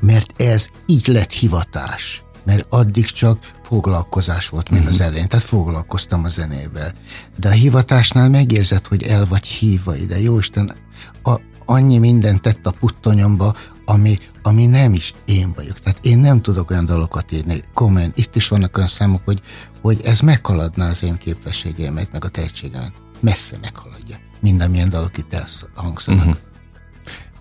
mert 0.00 0.42
ez 0.42 0.68
így 0.86 1.06
lett 1.06 1.32
hivatás, 1.32 2.22
mert 2.44 2.66
addig 2.68 3.04
csak 3.04 3.52
foglalkozás 3.62 4.48
volt, 4.48 4.70
mint 4.70 4.82
uh-huh. 4.82 4.94
az 4.94 5.00
mhm. 5.00 5.08
elején, 5.08 5.28
tehát 5.28 5.44
foglalkoztam 5.44 6.24
a 6.24 6.28
zenével. 6.28 6.94
De 7.36 7.48
a 7.48 7.52
hivatásnál 7.52 8.28
megérzed, 8.28 8.86
hogy 8.86 9.02
el 9.02 9.26
vagy 9.26 9.46
hívva 9.46 9.96
ide. 9.96 10.20
Jóisten, 10.20 10.76
a, 11.22 11.40
annyi 11.72 11.98
mindent 11.98 12.40
tett 12.40 12.66
a 12.66 12.70
puttonyomba, 12.70 13.54
ami, 13.84 14.18
ami 14.42 14.66
nem 14.66 14.92
is 14.92 15.14
én 15.24 15.52
vagyok. 15.54 15.78
Tehát 15.78 15.98
én 16.02 16.18
nem 16.18 16.40
tudok 16.40 16.70
olyan 16.70 16.86
dalokat 16.86 17.32
írni. 17.32 17.62
Komment, 17.74 18.18
itt 18.18 18.36
is 18.36 18.48
vannak 18.48 18.76
olyan 18.76 18.88
számok, 18.88 19.20
hogy, 19.24 19.40
hogy 19.82 20.00
ez 20.04 20.20
meghaladná 20.20 20.88
az 20.88 21.02
én 21.02 21.16
képességeimet, 21.16 22.12
meg 22.12 22.24
a 22.24 22.28
tehetségemet. 22.28 22.92
Messze 23.20 23.58
meghaladja. 23.60 24.16
Mind 24.40 24.60
amilyen 24.60 24.90
dalok 24.90 25.18
itt 25.18 25.34
elhangzanak. 25.34 26.20
Uh-huh. 26.20 26.36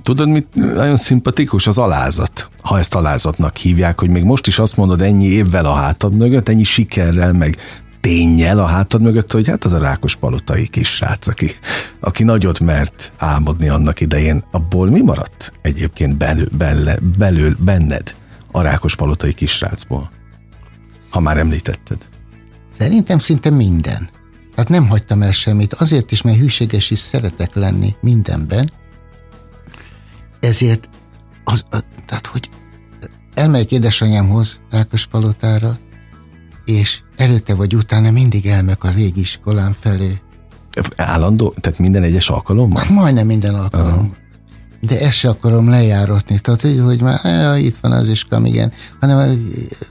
Tudod, 0.02 0.30
mit 0.30 0.56
nagyon 0.56 0.98
szimpatikus 0.98 1.68
az 1.68 1.78
alázat, 1.78 2.50
ha 2.62 2.78
ezt 2.78 2.96
alázatnak 2.96 3.58
hívják, 3.58 4.00
hogy 4.00 4.10
még 4.10 4.24
most 4.24 4.48
is 4.48 4.60
azt 4.60 4.78
mondod 4.78 5.02
ennyi 5.02 5.26
évvel 5.26 5.66
a 5.66 5.74
hátad 5.74 6.14
mögött, 6.14 6.50
ennyi 6.50 6.64
sikerrel, 6.64 7.34
meg 7.34 7.58
tényel 8.02 8.60
a 8.60 8.66
hátad 8.66 9.02
mögött, 9.02 9.32
hogy 9.32 9.48
hát 9.48 9.66
az 9.66 9.74
a 9.74 9.80
rákos 9.80 10.16
palotai 10.16 10.70
srác, 10.84 11.28
aki, 11.28 11.52
aki 12.00 12.24
nagyot 12.24 12.60
mert 12.60 13.12
álmodni 13.18 13.70
annak 13.70 14.00
idején, 14.00 14.44
abból 14.52 14.90
mi 14.90 15.02
maradt 15.02 15.54
egyébként 15.62 16.18
belül, 16.18 16.48
belül, 16.58 16.94
belül 17.18 17.56
benned 17.60 18.16
a 18.52 18.62
rákos 18.62 18.96
palotai 18.96 19.34
kisrácból? 19.34 20.12
Ha 21.10 21.20
már 21.20 21.38
említetted. 21.38 21.98
Szerintem 22.78 23.20
szinte 23.20 23.50
minden. 23.50 24.10
Hát 24.56 24.70
nem 24.70 24.88
hagytam 24.88 25.22
el 25.22 25.32
semmit, 25.32 25.74
azért 25.74 26.12
is, 26.12 26.22
mert 26.22 26.38
hűséges 26.38 26.92
is 26.92 27.00
szeretek 27.00 27.56
lenni 27.56 27.96
mindenben, 28.02 28.72
ezért 30.40 30.90
az, 31.44 31.64
a, 31.72 31.78
tehát, 32.06 32.26
hogy 32.26 32.50
elmegyek 33.34 33.72
édesanyámhoz, 33.72 34.60
Rákos 34.70 35.06
Palotára, 35.06 35.78
és 36.72 37.02
előtte 37.18 37.56
vagy 37.56 37.76
utána 37.76 38.12
mindig 38.12 38.46
elmek 38.46 38.84
a 38.84 38.90
régi 38.90 39.20
iskolám 39.20 39.76
felé. 39.80 40.22
Állandó? 40.96 41.54
Tehát 41.60 41.80
minden 41.80 42.04
egyes 42.04 42.30
alkalommal? 42.30 42.82
Hát 42.82 42.90
majdnem 42.90 43.26
minden 43.26 43.56
alkalom. 43.56 43.94
Uh-huh. 43.94 44.10
De 44.82 45.00
ezt 45.00 45.18
se 45.18 45.30
akarom 45.30 45.70
lejáratni. 45.70 46.40
Tehát, 46.40 46.62
hogy, 46.62 46.80
hogy 46.84 47.02
már 47.02 47.20
ja, 47.24 47.56
itt 47.56 47.78
van 47.78 47.92
az 47.92 48.10
iskam, 48.10 48.46
igen. 48.46 48.72
Hanem 49.00 49.18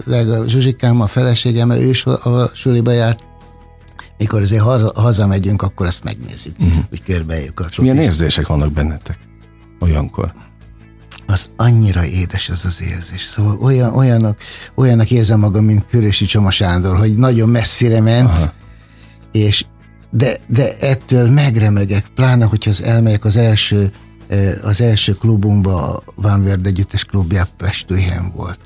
a, 0.06 0.16
a 0.16 0.48
Zsuzsikám, 0.48 1.00
a 1.00 1.06
feleségem, 1.06 1.70
ő 1.70 1.88
is 1.88 2.06
a 2.06 2.50
suliba 2.54 2.92
járt, 2.92 3.24
mikor 4.18 4.40
azért 4.40 4.62
haza, 4.62 4.92
hazamegyünk, 5.00 5.62
akkor 5.62 5.86
azt 5.86 6.04
megnézzük, 6.04 6.54
uh-huh. 6.58 6.84
hogy 6.88 7.02
körbeéljük 7.02 7.60
a 7.60 7.66
Milyen 7.80 7.98
érzések 7.98 8.46
vannak 8.46 8.72
bennetek 8.72 9.18
olyankor? 9.80 10.32
Az 11.30 11.50
annyira 11.56 12.04
édes 12.04 12.48
az 12.48 12.64
az 12.64 12.82
érzés. 12.82 13.22
Szóval 13.22 13.58
olyan, 13.60 13.94
olyanok, 13.94 14.36
olyanok 14.74 15.10
érzem 15.10 15.38
magam, 15.38 15.64
mint 15.64 15.84
Körösi 15.90 16.24
Csoma 16.24 16.50
Sándor, 16.50 16.98
hogy 16.98 17.16
nagyon 17.16 17.48
messzire 17.48 18.00
ment, 18.00 18.28
Aha. 18.28 18.52
és 19.32 19.64
de, 20.10 20.38
de 20.46 20.76
ettől 20.78 21.30
megremegek, 21.30 22.06
pláne, 22.14 22.44
hogyha 22.44 22.70
az 22.70 22.82
elmegyek 22.82 23.24
az 23.24 23.36
első, 23.36 23.90
az 24.62 24.80
első 24.80 25.14
klubunkba, 25.14 25.96
a 25.96 26.02
Van 26.14 26.44
Verde 26.44 26.68
együttes 26.68 27.04
klubja 27.04 27.46
Pestőhelyen 27.56 28.32
volt. 28.34 28.60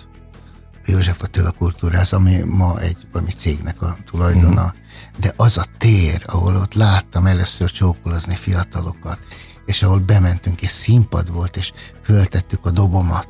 József 0.87 1.23
Attila 1.23 1.51
Kultúráz, 1.51 2.13
ami 2.13 2.43
ma 2.47 2.81
egy 2.81 2.97
valami 3.13 3.31
cégnek 3.31 3.83
a 3.83 3.97
tulajdona. 4.11 4.63
Uh-huh. 4.63 4.73
De 5.21 5.33
az 5.37 5.59
a 5.59 5.65
tér, 5.79 6.23
ahol 6.27 6.57
ott 6.57 6.75
láttam 6.75 7.27
először 7.27 7.71
csókolozni 7.71 8.35
fiatalokat, 8.35 9.19
és 9.67 9.83
ahol 9.83 9.99
bementünk, 9.99 10.63
és 10.63 10.71
színpad 10.71 11.33
volt, 11.33 11.57
és 11.57 11.73
föltettük 12.03 12.67
a 12.67 12.71
dobomat, 12.71 13.29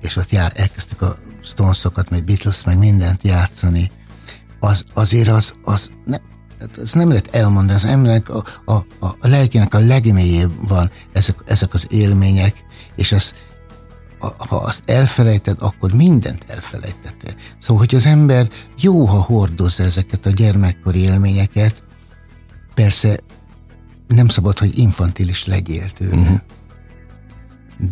és 0.00 0.16
ott 0.16 0.30
já, 0.30 0.48
elkezdtük 0.48 1.02
a 1.02 1.16
Stonesokat, 1.42 2.10
meg 2.10 2.24
Beatles, 2.24 2.64
meg 2.64 2.78
mindent 2.78 3.24
játszani, 3.24 3.90
az, 4.60 4.84
azért 4.94 5.28
az, 5.28 5.54
az, 5.62 5.92
ne, 6.04 6.16
az 6.82 6.92
nem 6.92 7.08
lehet 7.08 7.34
elmondani, 7.34 7.74
az 7.74 7.84
embernek 7.84 8.28
a, 8.28 8.44
a, 8.64 8.72
a, 8.72 9.06
a 9.06 9.28
lelkének 9.28 9.74
a 9.74 9.78
legmélyébb 9.78 10.68
van 10.68 10.90
ezek, 11.12 11.42
ezek 11.46 11.74
az 11.74 11.86
élmények, 11.90 12.64
és 12.96 13.12
az, 13.12 13.34
a, 14.18 14.46
ha 14.46 14.56
azt 14.56 14.90
elfelejted, 14.90 15.56
akkor 15.60 15.92
mindent 15.92 16.44
elfelejtettél. 16.46 17.34
Szóval, 17.58 17.84
hogy 17.86 17.94
az 17.94 18.06
ember 18.06 18.48
jó, 18.80 19.04
ha 19.04 19.20
hordozza 19.20 19.82
ezeket 19.82 20.26
a 20.26 20.30
gyermekkori 20.30 21.00
élményeket, 21.00 21.82
persze 22.74 23.18
nem 24.14 24.28
szabad, 24.28 24.58
hogy 24.58 24.78
infantilis 24.78 25.46
legyél 25.46 25.90
tőle. 25.90 26.16
Uh-huh. 26.16 26.40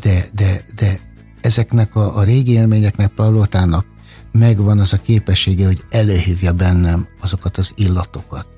De, 0.01 0.27
de, 0.35 0.65
de 0.75 1.01
ezeknek 1.41 1.97
a, 1.97 2.17
a 2.17 2.23
régi 2.23 2.53
élményeknek, 2.53 3.09
Palotának 3.09 3.87
megvan 4.33 4.79
az 4.79 4.93
a 4.93 5.01
képessége, 5.01 5.67
hogy 5.67 5.85
előhívja 5.91 6.53
bennem 6.53 7.07
azokat 7.21 7.57
az 7.57 7.73
illatokat, 7.77 8.49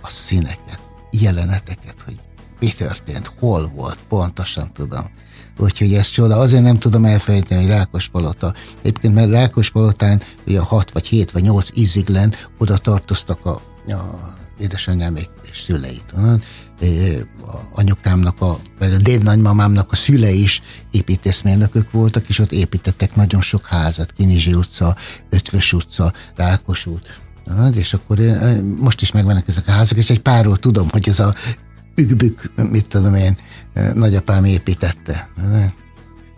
a 0.00 0.10
színeket, 0.10 0.80
jeleneteket, 1.10 2.02
hogy 2.04 2.20
mi 2.60 2.68
történt, 2.68 3.32
hol 3.38 3.72
volt, 3.74 3.98
pontosan 4.08 4.72
tudom. 4.72 5.04
Úgyhogy 5.58 5.94
ez 5.94 6.08
csoda. 6.08 6.36
Azért 6.36 6.62
nem 6.62 6.78
tudom 6.78 7.04
elfelejteni, 7.04 7.60
hogy 7.60 7.70
Rákospalota. 7.70 8.54
Egyébként 8.80 9.14
mert 9.14 9.30
Rákospalotán 9.30 10.22
ugye 10.46 10.60
6 10.60 10.90
vagy 10.90 11.06
7 11.06 11.30
vagy 11.30 11.42
8 11.42 11.68
iziglen 11.74 12.34
oda 12.58 12.76
tartoztak 12.76 13.46
a, 13.46 13.60
a 13.86 14.36
édesanyámék 14.58 15.28
és 15.50 15.60
szüleit. 15.60 16.12
A 16.12 16.38
anyukámnak, 17.72 18.40
a, 18.40 18.58
vagy 18.78 18.92
a 18.92 18.96
dédnagymamámnak 18.96 19.92
a 19.92 19.96
szülei 19.96 20.42
is 20.42 20.62
építészmérnökök 20.90 21.90
voltak, 21.90 22.28
és 22.28 22.38
ott 22.38 22.52
építettek 22.52 23.14
nagyon 23.14 23.40
sok 23.40 23.66
házat, 23.66 24.12
Kinizsi 24.12 24.54
utca, 24.54 24.96
Ötvös 25.30 25.72
utca, 25.72 26.12
Rákos 26.36 26.86
út. 26.86 27.20
És 27.74 27.94
akkor 27.94 28.18
én, 28.18 28.76
most 28.80 29.00
is 29.00 29.12
megvannak 29.12 29.48
ezek 29.48 29.66
a 29.66 29.70
házak, 29.70 29.98
és 29.98 30.10
egy 30.10 30.20
párról 30.20 30.56
tudom, 30.56 30.88
hogy 30.90 31.08
ez 31.08 31.20
a 31.20 31.34
ügbük, 31.94 32.52
mit 32.70 32.88
tudom 32.88 33.14
én, 33.14 33.36
nagyapám 33.94 34.44
építette. 34.44 35.28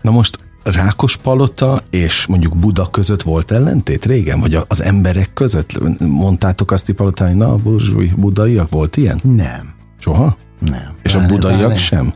Na 0.02 0.10
most 0.10 0.38
Rákos 0.62 1.16
Palota 1.16 1.80
és 1.90 2.26
mondjuk 2.26 2.56
Buda 2.56 2.90
között 2.90 3.22
volt 3.22 3.50
ellentét 3.50 4.04
régen? 4.04 4.40
Vagy 4.40 4.58
az 4.68 4.82
emberek 4.82 5.32
között? 5.32 5.98
Mondtátok 6.00 6.70
azt 6.70 6.94
hogy 7.16 7.34
na, 7.34 7.56
burzsúj, 7.56 8.12
budaiak 8.16 8.70
volt 8.70 8.96
ilyen? 8.96 9.20
Nem. 9.22 9.78
Soha? 10.00 10.36
Nem. 10.60 10.96
És 11.02 11.14
a 11.14 11.26
budaiak 11.26 11.60
báne. 11.60 11.76
sem? 11.76 12.14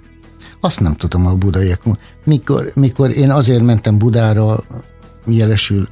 Azt 0.61 0.81
nem 0.81 0.95
tudom 0.95 1.27
a 1.27 1.35
budaiak. 1.35 1.81
Mikor, 2.25 2.71
mikor 2.75 3.11
én 3.11 3.31
azért 3.31 3.63
mentem 3.63 3.99
Budára, 3.99 4.65
jelesül 5.27 5.89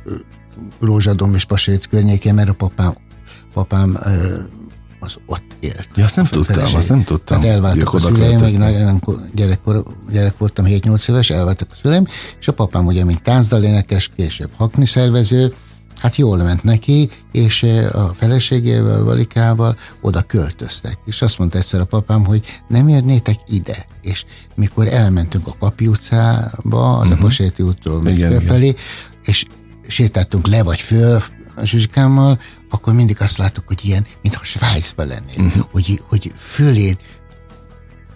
Rózsadom 0.81 1.35
és 1.35 1.45
Pasét 1.45 1.89
környékén, 1.89 2.35
mert 2.35 2.49
a 2.49 2.53
papám, 2.53 2.95
papám 3.53 3.99
az 5.01 5.17
ott 5.27 5.57
élt. 5.61 5.91
Ja, 5.95 6.05
azt 6.05 6.17
nem 6.17 6.25
tudtam, 6.25 6.65
azt 6.75 6.89
nem 6.89 7.05
tudtam. 7.05 7.41
Tehát 7.41 7.55
elváltak 7.55 7.95
a 7.95 7.99
szüleim, 7.99 8.41
meg 8.41 8.59
nagyon 8.59 9.01
gyerekkor, 9.35 9.85
gyerek 10.11 10.39
voltam, 10.39 10.65
7-8 10.69 11.09
éves, 11.09 11.31
elváltak 11.31 11.69
a 11.73 11.75
szüleim, 11.83 12.07
és 12.41 12.49
a 12.49 12.53
papám 12.53 12.87
ugye, 12.87 13.05
mint 13.05 13.23
táncdalénekes, 13.23 14.11
később 14.17 14.51
hakni 14.57 14.87
szervező, 14.87 15.55
hát 16.03 16.17
jól 16.17 16.37
ment 16.37 16.63
neki, 16.63 17.11
és 17.33 17.63
a 17.93 18.11
feleségével, 18.15 19.03
Valikával 19.03 19.77
oda 20.01 20.23
költöztek. 20.23 20.99
És 21.05 21.23
azt 21.23 21.39
mondta 21.39 21.59
egyszer 21.59 21.81
a 21.81 21.85
papám, 21.85 22.25
hogy 22.25 22.61
nem 22.69 22.89
érnétek 22.89 23.37
ide. 23.49 23.87
És 24.01 24.25
mikor 24.55 24.89
elmentünk 24.89 25.47
a 25.47 25.55
Kapi 25.59 25.87
utcába, 25.87 26.99
a 26.99 27.03
uh-huh. 27.03 27.19
Paséti 27.19 27.63
útról 27.63 28.03
még 28.03 28.21
felfelé, 28.21 28.75
és 29.25 29.45
sétáltunk 29.87 30.47
le 30.47 30.63
vagy 30.63 30.81
föl 30.81 31.23
a 31.57 31.65
Zsuzsikámmal, 31.65 32.41
akkor 32.71 32.93
mindig 32.93 33.17
azt 33.21 33.39
látok, 33.39 33.65
hogy 33.67 33.79
ilyen, 33.83 34.07
mintha 34.23 34.45
Svájcban 34.45 35.07
lennél, 35.07 35.47
uh-huh. 35.47 35.65
hogy, 35.73 36.01
hogy 36.09 36.33
föléd 36.37 36.97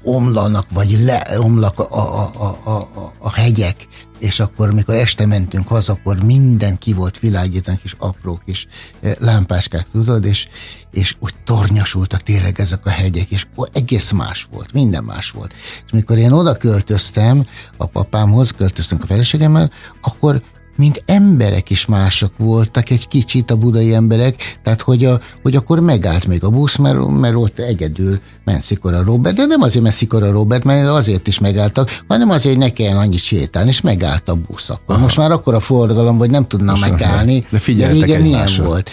omlanak, 0.03 0.67
vagy 0.71 0.99
leomlak 1.05 1.79
a, 1.79 2.21
a, 2.23 2.31
a, 2.65 2.71
a, 2.71 3.13
a 3.19 3.33
hegyek, 3.33 3.87
és 4.19 4.41
akkor, 4.41 4.69
amikor 4.69 4.95
este 4.95 5.27
mentünk 5.27 5.69
haza, 5.69 5.93
akkor 5.93 6.23
minden 6.23 6.79
ki 6.79 6.93
volt 6.93 7.19
világítanak, 7.19 7.81
kis 7.81 7.95
apró 7.99 8.41
kis 8.45 8.67
eh, 9.01 9.15
lámpáskák, 9.19 9.87
tudod, 9.93 10.25
és, 10.25 10.49
és 10.91 11.17
úgy 11.19 11.35
tornyosultak 11.45 12.23
tényleg 12.23 12.61
ezek 12.61 12.87
a 12.87 12.91
hegyek, 12.91 13.31
és 13.31 13.47
egész 13.73 14.11
más 14.11 14.49
volt, 14.51 14.73
minden 14.73 15.05
más 15.05 15.31
volt. 15.31 15.55
És 15.87 15.93
mikor 15.93 16.19
én 16.19 16.33
oda 16.33 16.55
költöztem 16.55 17.47
a 17.77 17.87
papámhoz, 17.87 18.51
költöztünk 18.51 19.03
a 19.03 19.07
feleségemmel, 19.07 19.71
akkor 20.01 20.43
mint 20.77 21.03
emberek 21.07 21.71
is 21.71 21.87
mások 21.87 22.33
voltak, 22.37 22.91
egy 22.91 23.09
kicsit 23.09 23.51
a 23.51 23.57
budai 23.57 23.95
emberek, 23.95 24.59
tehát 24.63 24.81
hogy, 24.81 25.05
a, 25.05 25.21
hogy 25.43 25.57
akkor 25.57 25.81
megállt 25.81 26.27
még 26.27 26.45
a 26.45 26.51
busz, 26.51 26.77
mert, 26.77 27.07
mert 27.07 27.35
ott 27.35 27.59
egyedül 27.59 28.21
ment 28.45 28.65
Szikora 28.65 29.03
Robert, 29.03 29.37
de 29.37 29.45
nem 29.45 29.63
azért, 29.63 29.83
mert 29.83 29.97
Szikora 29.97 30.31
Robert, 30.31 30.65
mert 30.65 30.89
azért 30.89 31.29
is 31.29 31.39
megálltak, 31.39 32.03
hanem 32.09 32.31
azért, 32.31 32.55
hogy 32.57 32.65
ne 32.65 32.73
kelljen 32.73 32.97
annyit 32.97 33.23
sétálni, 33.23 33.69
és 33.69 33.81
megállt 33.81 34.29
a 34.29 34.35
busz 34.35 34.71
akkor. 34.71 34.95
Aha. 34.95 35.03
Most 35.03 35.17
már 35.17 35.31
akkor 35.31 35.55
a 35.55 35.61
forgalom, 35.61 36.19
hogy 36.19 36.31
nem 36.31 36.47
tudna 36.47 36.71
Most 36.71 36.91
megállni, 36.91 37.47
de, 37.51 37.73
de 37.75 37.89
régen 37.89 38.21
milyen 38.21 38.49
volt. 38.65 38.91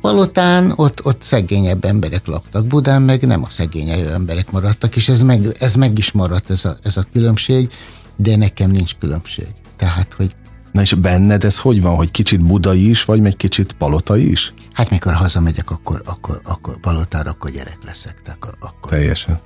Palotán 0.00 0.72
ott, 0.76 1.04
ott 1.04 1.22
szegényebb 1.22 1.84
emberek 1.84 2.26
laktak, 2.26 2.66
Budán 2.66 3.02
meg 3.02 3.26
nem 3.26 3.44
a 3.44 3.50
szegényebb 3.50 4.12
emberek 4.12 4.50
maradtak, 4.50 4.96
és 4.96 5.08
ez 5.08 5.22
meg, 5.22 5.56
ez 5.58 5.74
meg 5.74 5.98
is 5.98 6.12
maradt 6.12 6.50
ez 6.50 6.64
a, 6.64 6.76
ez 6.82 6.96
a 6.96 7.04
különbség, 7.12 7.68
de 8.16 8.36
nekem 8.36 8.70
nincs 8.70 8.94
különbség. 8.98 9.48
Tehát, 9.78 10.14
hogy 10.14 10.34
Na 10.72 10.84
és 10.84 10.94
benned 10.94 11.44
ez 11.44 11.60
hogy 11.60 11.82
van, 11.82 11.96
hogy 11.96 12.10
kicsit 12.10 12.42
budai 12.42 12.88
is, 12.88 13.04
vagy 13.04 13.26
egy 13.26 13.36
kicsit 13.36 13.72
palotai 13.72 14.30
is? 14.30 14.54
Hát 14.72 14.90
mikor 14.90 15.12
hazamegyek, 15.12 15.70
akkor, 15.70 16.02
akkor, 16.04 16.40
akkor 16.44 16.80
palotára, 16.80 17.30
akkor 17.30 17.50
gyerek 17.50 17.78
leszek. 17.84 18.22
Tehát 18.22 18.56
akkor, 18.60 18.90
Teljesen. 18.90 19.38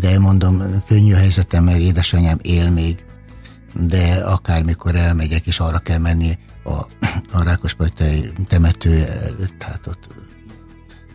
De 0.00 0.18
mondom, 0.18 0.82
könnyű 0.86 1.12
helyzetem, 1.12 1.64
mert 1.64 1.78
édesanyám 1.78 2.38
él 2.42 2.70
még, 2.70 3.04
de 3.74 4.14
akármikor 4.14 4.94
elmegyek, 4.94 5.46
és 5.46 5.60
arra 5.60 5.78
kell 5.78 5.98
menni 5.98 6.38
a, 6.64 6.72
a 7.32 7.42
Rákospajtai 7.42 8.30
temető 8.46 9.04
előtt, 9.04 9.54
tehát 9.58 9.86
ott 9.86 10.08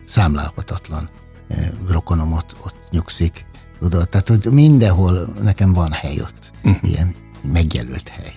számlálhatatlan 0.04 1.08
eh, 1.48 1.68
rokonom 1.88 2.32
ott, 2.32 2.56
ott 2.64 2.76
nyugszik. 2.90 3.46
Tudod? 3.80 4.08
Tehát, 4.08 4.28
hogy 4.28 4.46
mindenhol 4.50 5.28
nekem 5.42 5.72
van 5.72 5.92
hely 5.92 6.20
ott, 6.20 6.52
uh-huh. 6.64 6.90
ilyen 6.90 7.14
megjelölt 7.52 8.08
hely. 8.08 8.34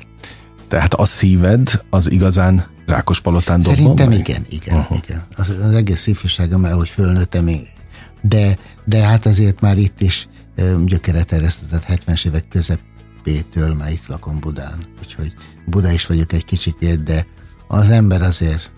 Tehát 0.71 0.93
a 0.93 1.05
szíved 1.05 1.83
az 1.89 2.11
igazán 2.11 2.65
Rákospalotán 2.85 3.61
dobban 3.61 3.75
Szerintem 3.75 4.09
meg? 4.09 4.17
igen, 4.17 4.45
igen, 4.49 4.77
uh-huh. 4.77 4.97
igen. 5.03 5.23
Az, 5.35 5.49
az 5.49 5.73
egész 5.73 6.07
ifjúságom, 6.07 6.63
ahogy 6.63 6.89
fölnőttem, 6.89 7.49
de, 8.21 8.57
de 8.85 9.01
hát 9.01 9.25
azért 9.25 9.59
már 9.59 9.77
itt 9.77 10.01
is 10.01 10.27
gyökeret 10.85 11.31
eresztetett 11.31 11.85
70-es 11.87 12.25
évek 12.25 12.47
közepétől 12.47 13.73
már 13.73 13.91
itt 13.91 14.07
lakom 14.07 14.39
Budán. 14.39 14.85
Úgyhogy 14.99 15.33
Buda 15.65 15.91
is 15.91 16.05
vagyok 16.05 16.33
egy 16.33 16.45
kicsit, 16.45 17.03
de 17.03 17.25
az 17.67 17.89
ember 17.89 18.21
azért 18.21 18.71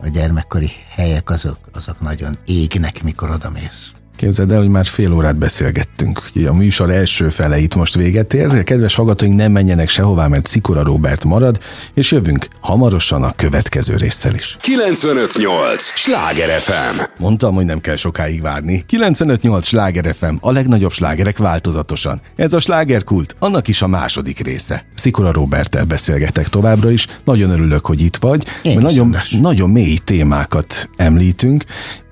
a 0.00 0.08
gyermekkori 0.08 0.70
helyek 0.88 1.30
azok, 1.30 1.58
azok 1.72 2.00
nagyon 2.00 2.38
égnek, 2.46 3.02
mikor 3.02 3.30
odamész. 3.30 3.92
Képzeld 4.18 4.52
el, 4.52 4.58
hogy 4.58 4.68
már 4.68 4.86
fél 4.86 5.12
órát 5.12 5.36
beszélgettünk. 5.36 6.22
A 6.46 6.52
műsor 6.52 6.90
első 6.90 7.28
fele 7.28 7.58
itt 7.58 7.74
most 7.74 7.94
véget 7.94 8.34
ér. 8.34 8.64
Kedves 8.64 8.94
hallgatóink, 8.94 9.36
nem 9.36 9.52
menjenek 9.52 9.88
sehová, 9.88 10.26
mert 10.26 10.46
Szikora 10.46 10.82
Robert 10.82 11.24
marad, 11.24 11.58
és 11.94 12.12
jövünk 12.12 12.46
hamarosan 12.60 13.22
a 13.22 13.32
következő 13.36 13.96
résszel 13.96 14.34
is. 14.34 14.56
958! 14.60 15.82
Sláger 15.82 16.60
FM! 16.60 17.00
Mondtam, 17.18 17.54
hogy 17.54 17.64
nem 17.64 17.80
kell 17.80 17.96
sokáig 17.96 18.42
várni. 18.42 18.82
958! 18.86 19.66
Sláger 19.66 20.14
FM, 20.14 20.34
a 20.40 20.52
legnagyobb 20.52 20.92
slágerek 20.92 21.38
változatosan. 21.38 22.20
Ez 22.36 22.52
a 22.52 22.60
slágerkult, 22.60 23.36
annak 23.38 23.68
is 23.68 23.82
a 23.82 23.86
második 23.86 24.40
része. 24.40 24.84
Szikora 24.94 25.32
Roberttel 25.32 25.84
beszélgetek 25.84 26.48
továbbra 26.48 26.90
is. 26.90 27.06
Nagyon 27.24 27.50
örülök, 27.50 27.86
hogy 27.86 28.00
itt 28.00 28.16
vagy, 28.16 28.46
Én 28.62 28.72
mert 28.72 28.86
nagyon, 28.86 29.16
nagyon 29.40 29.70
mély 29.70 29.96
témákat 30.04 30.90
említünk, 30.96 31.64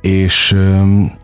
és 0.07 0.57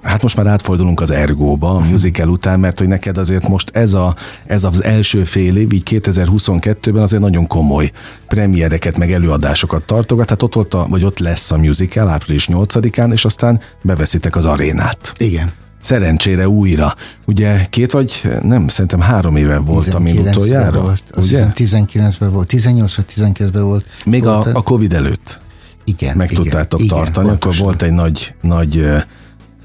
hát 0.03 0.23
most 0.23 0.37
már 0.37 0.47
átfordulunk 0.47 1.01
az 1.01 1.11
Ergóba, 1.11 1.75
a 1.75 1.81
musical 1.81 2.29
után, 2.29 2.61
mert 2.61 2.79
hogy 2.79 2.89
neked 2.89 3.19
azért 3.19 3.49
most 3.49 3.71
ez, 3.77 3.93
a, 3.93 4.17
ez 4.47 4.65
az 4.65 4.85
első 4.85 5.25
fél 5.25 5.57
év, 5.57 5.73
így 5.73 5.83
2022-ben 5.91 7.03
azért 7.03 7.23
nagyon 7.23 7.47
komoly 7.47 7.93
premiereket, 8.29 8.97
meg 8.97 9.13
előadásokat 9.13 9.83
tartogat, 9.83 10.25
tehát 10.25 10.43
ott 10.43 10.55
volt, 10.55 10.75
a, 10.75 10.87
vagy 10.89 11.05
ott 11.05 11.19
lesz 11.19 11.51
a 11.51 11.59
musical 11.59 12.09
április 12.09 12.49
8-án, 12.53 13.13
és 13.13 13.25
aztán 13.25 13.61
beveszitek 13.83 14.37
az 14.37 14.45
arénát. 14.45 15.15
Igen. 15.17 15.53
Szerencsére 15.81 16.49
újra. 16.49 16.95
Ugye 17.25 17.67
két 17.71 17.93
vagy, 17.93 18.23
nem, 18.43 18.69
szerintem 18.69 19.01
három 19.01 19.37
éve 19.37 19.59
volt, 19.59 19.95
amin 19.95 20.19
utoljára. 20.19 20.81
Volt, 20.81 21.05
ugye? 21.17 21.47
19-ben 21.55 22.33
volt, 22.33 22.49
18 22.49 22.97
vagy 22.97 23.05
19-ben 23.17 23.65
volt. 23.65 23.87
Még 24.05 24.23
volt, 24.23 24.47
a, 24.47 24.51
a 24.55 24.63
Covid 24.63 24.93
előtt 24.93 25.41
igen, 25.85 26.17
meg 26.17 26.31
igen, 26.31 26.43
tudtátok 26.43 26.81
igen, 26.81 26.97
tartani, 26.97 27.29
pontosan. 27.29 27.51
akkor 27.51 27.67
volt 27.67 27.83
egy 27.83 27.93
nagy, 27.93 28.35
nagy 28.41 28.85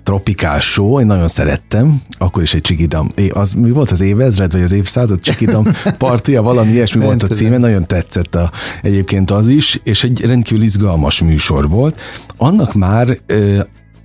tropikál 0.08 0.60
show, 0.60 1.00
én 1.00 1.06
nagyon 1.06 1.28
szerettem, 1.28 2.02
akkor 2.18 2.42
is 2.42 2.54
egy 2.54 2.62
csikidam, 2.62 3.12
az 3.30 3.54
mi 3.54 3.70
volt 3.70 3.92
az 3.92 4.02
évezred, 4.02 4.52
vagy 4.52 4.62
az 4.62 4.72
évszázad 4.72 5.20
csikidam 5.20 5.66
partia, 5.98 6.42
valami 6.42 6.72
ilyesmi 6.72 7.06
volt 7.06 7.24
a 7.24 7.28
címe, 7.28 7.58
nagyon 7.58 7.88
tetszett 7.88 8.36
a, 8.36 8.52
egyébként 8.82 9.32
az 9.32 9.48
is, 9.48 9.80
és 9.84 10.04
egy 10.04 10.26
rendkívül 10.26 10.64
izgalmas 10.64 11.22
műsor 11.22 11.70
volt. 11.70 12.00
Annak 12.38 12.74
már 12.74 13.20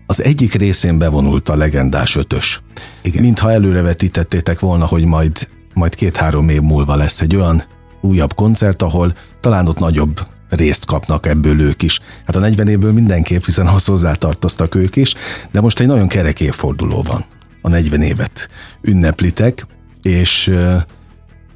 az 0.07 0.23
egyik 0.23 0.55
részén 0.55 0.99
bevonult 0.99 1.49
a 1.49 1.57
legendás 1.57 2.17
ötös. 2.17 2.61
Igen. 3.03 3.23
Mintha 3.23 3.51
előrevetítettétek 3.51 4.61
volna, 4.61 4.87
hogy 4.87 5.05
majd, 5.05 5.49
majd 5.75 5.95
két-három 5.95 6.49
év 6.49 6.61
múlva 6.61 6.95
lesz 6.95 7.21
egy 7.21 7.37
olyan 7.37 7.63
újabb 8.01 8.35
koncert, 8.35 8.83
ahol 8.83 9.15
talán 9.41 9.69
ott 9.69 9.79
nagyobb 9.79 10.21
részt 10.57 10.85
kapnak 10.85 11.27
ebből 11.27 11.61
ők 11.61 11.83
is. 11.83 12.01
Hát 12.27 12.37
a 12.37 12.39
40 12.39 12.69
évből 12.69 12.93
mindenképp, 12.93 13.45
hiszen 13.45 13.67
ahhoz 13.67 13.85
hozzátartoztak 13.85 14.75
ők 14.75 14.97
is, 14.97 15.15
de 15.51 15.61
most 15.61 15.81
egy 15.81 15.87
nagyon 15.87 16.09
kerek 16.09 16.41
évforduló 16.41 17.03
van. 17.03 17.25
A 17.63 17.69
40 17.69 18.03
évet 18.03 18.49
ünneplitek, 18.83 19.67
és 20.03 20.53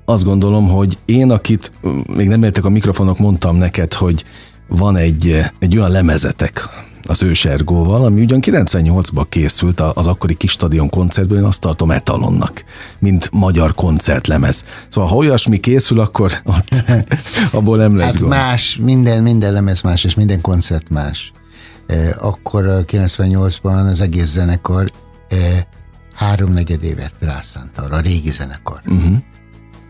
azt 0.04 0.24
gondolom, 0.24 0.68
hogy 0.68 0.98
én, 1.04 1.30
akit 1.30 1.72
még 2.14 2.28
nem 2.28 2.42
értek 2.42 2.64
a 2.64 2.68
mikrofonok, 2.68 3.18
mondtam 3.18 3.56
neked, 3.56 3.94
hogy 3.94 4.24
van 4.68 4.96
egy, 4.96 5.42
egy 5.58 5.76
olyan 5.76 5.90
lemezetek, 5.90 6.68
az 7.06 7.22
ősergóval, 7.22 8.04
ami 8.04 8.20
ugyan 8.20 8.40
98-ban 8.42 9.26
készült 9.28 9.80
az 9.80 10.06
akkori 10.06 10.34
kis 10.34 10.50
stadion 10.50 10.88
koncertből, 10.88 11.38
én 11.38 11.44
azt 11.44 11.60
tartom 11.60 11.90
etalonnak, 11.90 12.64
mint 12.98 13.28
magyar 13.32 13.74
koncertlemez. 13.74 14.64
Szóval 14.88 15.10
ha 15.10 15.16
olyasmi 15.16 15.60
készül, 15.60 16.00
akkor 16.00 16.32
ott, 16.44 16.84
abból 17.58 17.76
nem 17.76 17.96
lesz 17.96 18.12
hát 18.12 18.18
gond. 18.18 18.30
más, 18.30 18.76
minden, 18.82 19.22
minden 19.22 19.52
lemez 19.52 19.82
más, 19.82 20.04
és 20.04 20.14
minden 20.14 20.40
koncert 20.40 20.88
más. 20.88 21.32
Akkor 22.18 22.84
98-ban 22.86 23.90
az 23.90 24.00
egész 24.00 24.30
zenekar 24.30 24.92
háromnegyed 26.16 26.84
évet 26.84 27.14
rászánt 27.20 27.78
arra, 27.78 27.96
a 27.96 28.00
régi 28.00 28.30
zenekar, 28.30 28.80
uh-huh. 28.86 29.16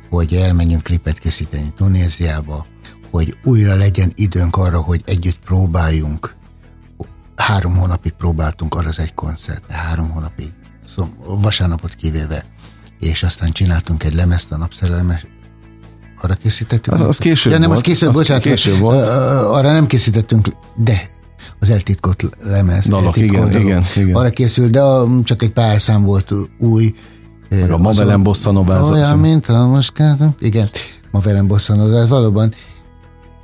hogy 0.08 0.34
elmenjünk 0.34 0.82
klipet 0.82 1.18
készíteni 1.18 1.72
Tunéziába, 1.76 2.66
hogy 3.10 3.36
újra 3.44 3.74
legyen 3.74 4.12
időnk 4.14 4.56
arra, 4.56 4.80
hogy 4.80 5.02
együtt 5.06 5.38
próbáljunk. 5.44 6.34
Három 7.36 7.76
hónapig 7.76 8.12
próbáltunk 8.12 8.74
arra 8.74 8.88
az 8.88 8.98
egy 8.98 9.14
koncert, 9.14 9.70
három 9.70 10.10
hónapig, 10.10 10.52
szóval 10.86 11.10
vasárnapot 11.40 11.94
kivéve, 11.94 12.44
és 13.00 13.22
aztán 13.22 13.52
csináltunk 13.52 14.04
egy 14.04 14.14
lemezt 14.14 14.52
a 14.52 14.56
napszerelmes, 14.56 15.26
arra 16.22 16.34
készítettünk. 16.34 16.96
Az, 16.96 17.00
az 17.00 17.18
később 17.18 17.52
ja, 17.52 17.58
nem, 17.58 17.68
volt. 17.68 17.80
az 17.80 17.86
később, 17.86 18.08
az 18.08 18.16
bocsánat, 18.16 18.42
később 18.42 18.78
volt. 18.78 19.08
arra 19.44 19.72
nem 19.72 19.86
készítettünk, 19.86 20.48
de 20.76 21.02
az 21.60 21.70
eltitkolt 21.70 22.28
lemez. 22.42 22.86
Dalok, 22.86 23.16
igen, 23.16 23.60
igen, 23.60 23.84
igen. 23.96 24.14
Arra 24.14 24.30
készült, 24.30 24.70
de 24.70 24.80
a, 24.80 25.08
csak 25.22 25.42
egy 25.42 25.52
pár 25.52 25.80
szám 25.80 26.02
volt 26.02 26.32
új. 26.58 26.94
Meg 27.48 27.70
a 27.70 27.78
Mavelem 27.78 28.22
Bossa. 28.22 28.50
Olyan, 28.90 29.18
mint 29.18 29.46
a 29.46 29.66
most, 29.66 29.92
igen, 30.38 30.68
Mavelem 31.10 31.46
Bossa 31.46 32.06
valóban. 32.06 32.54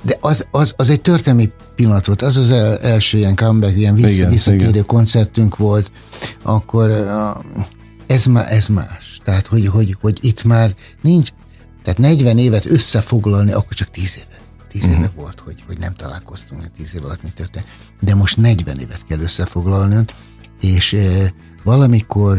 De 0.03 0.17
az, 0.19 0.47
az, 0.51 0.73
az 0.77 0.89
egy 0.89 1.01
történelmi 1.01 1.51
pillanat 1.75 2.05
volt, 2.05 2.21
az 2.21 2.37
az 2.37 2.51
el, 2.51 2.77
első 2.77 3.17
ilyen 3.17 3.35
comeback, 3.35 3.77
ilyen 3.77 3.95
vissza, 3.95 4.09
igen, 4.09 4.29
visszatérő 4.29 4.69
igen. 4.69 4.85
koncertünk 4.85 5.57
volt, 5.57 5.91
akkor 6.41 6.89
ez, 8.07 8.25
má, 8.25 8.45
ez 8.45 8.67
más. 8.67 9.19
Tehát, 9.23 9.47
hogy, 9.47 9.67
hogy, 9.67 9.97
hogy 10.01 10.17
itt 10.21 10.43
már 10.43 10.75
nincs, 11.01 11.29
tehát 11.83 11.99
40 11.99 12.37
évet 12.37 12.65
összefoglalni, 12.65 13.51
akkor 13.51 13.73
csak 13.73 13.89
10 13.89 14.17
éve. 14.17 14.41
10 14.69 14.83
uh-huh. 14.83 14.99
éve 14.99 15.11
volt, 15.15 15.39
hogy, 15.39 15.63
hogy 15.67 15.77
nem 15.77 15.93
találkoztunk, 15.93 16.71
10 16.77 16.95
év 16.95 17.03
alatt 17.03 17.23
mi 17.23 17.29
történt. 17.35 17.65
De 18.01 18.15
most 18.15 18.37
40 18.37 18.79
évet 18.79 19.05
kell 19.07 19.19
összefoglalni, 19.19 20.05
és 20.61 20.93
e, 20.93 21.33
valamikor 21.63 22.37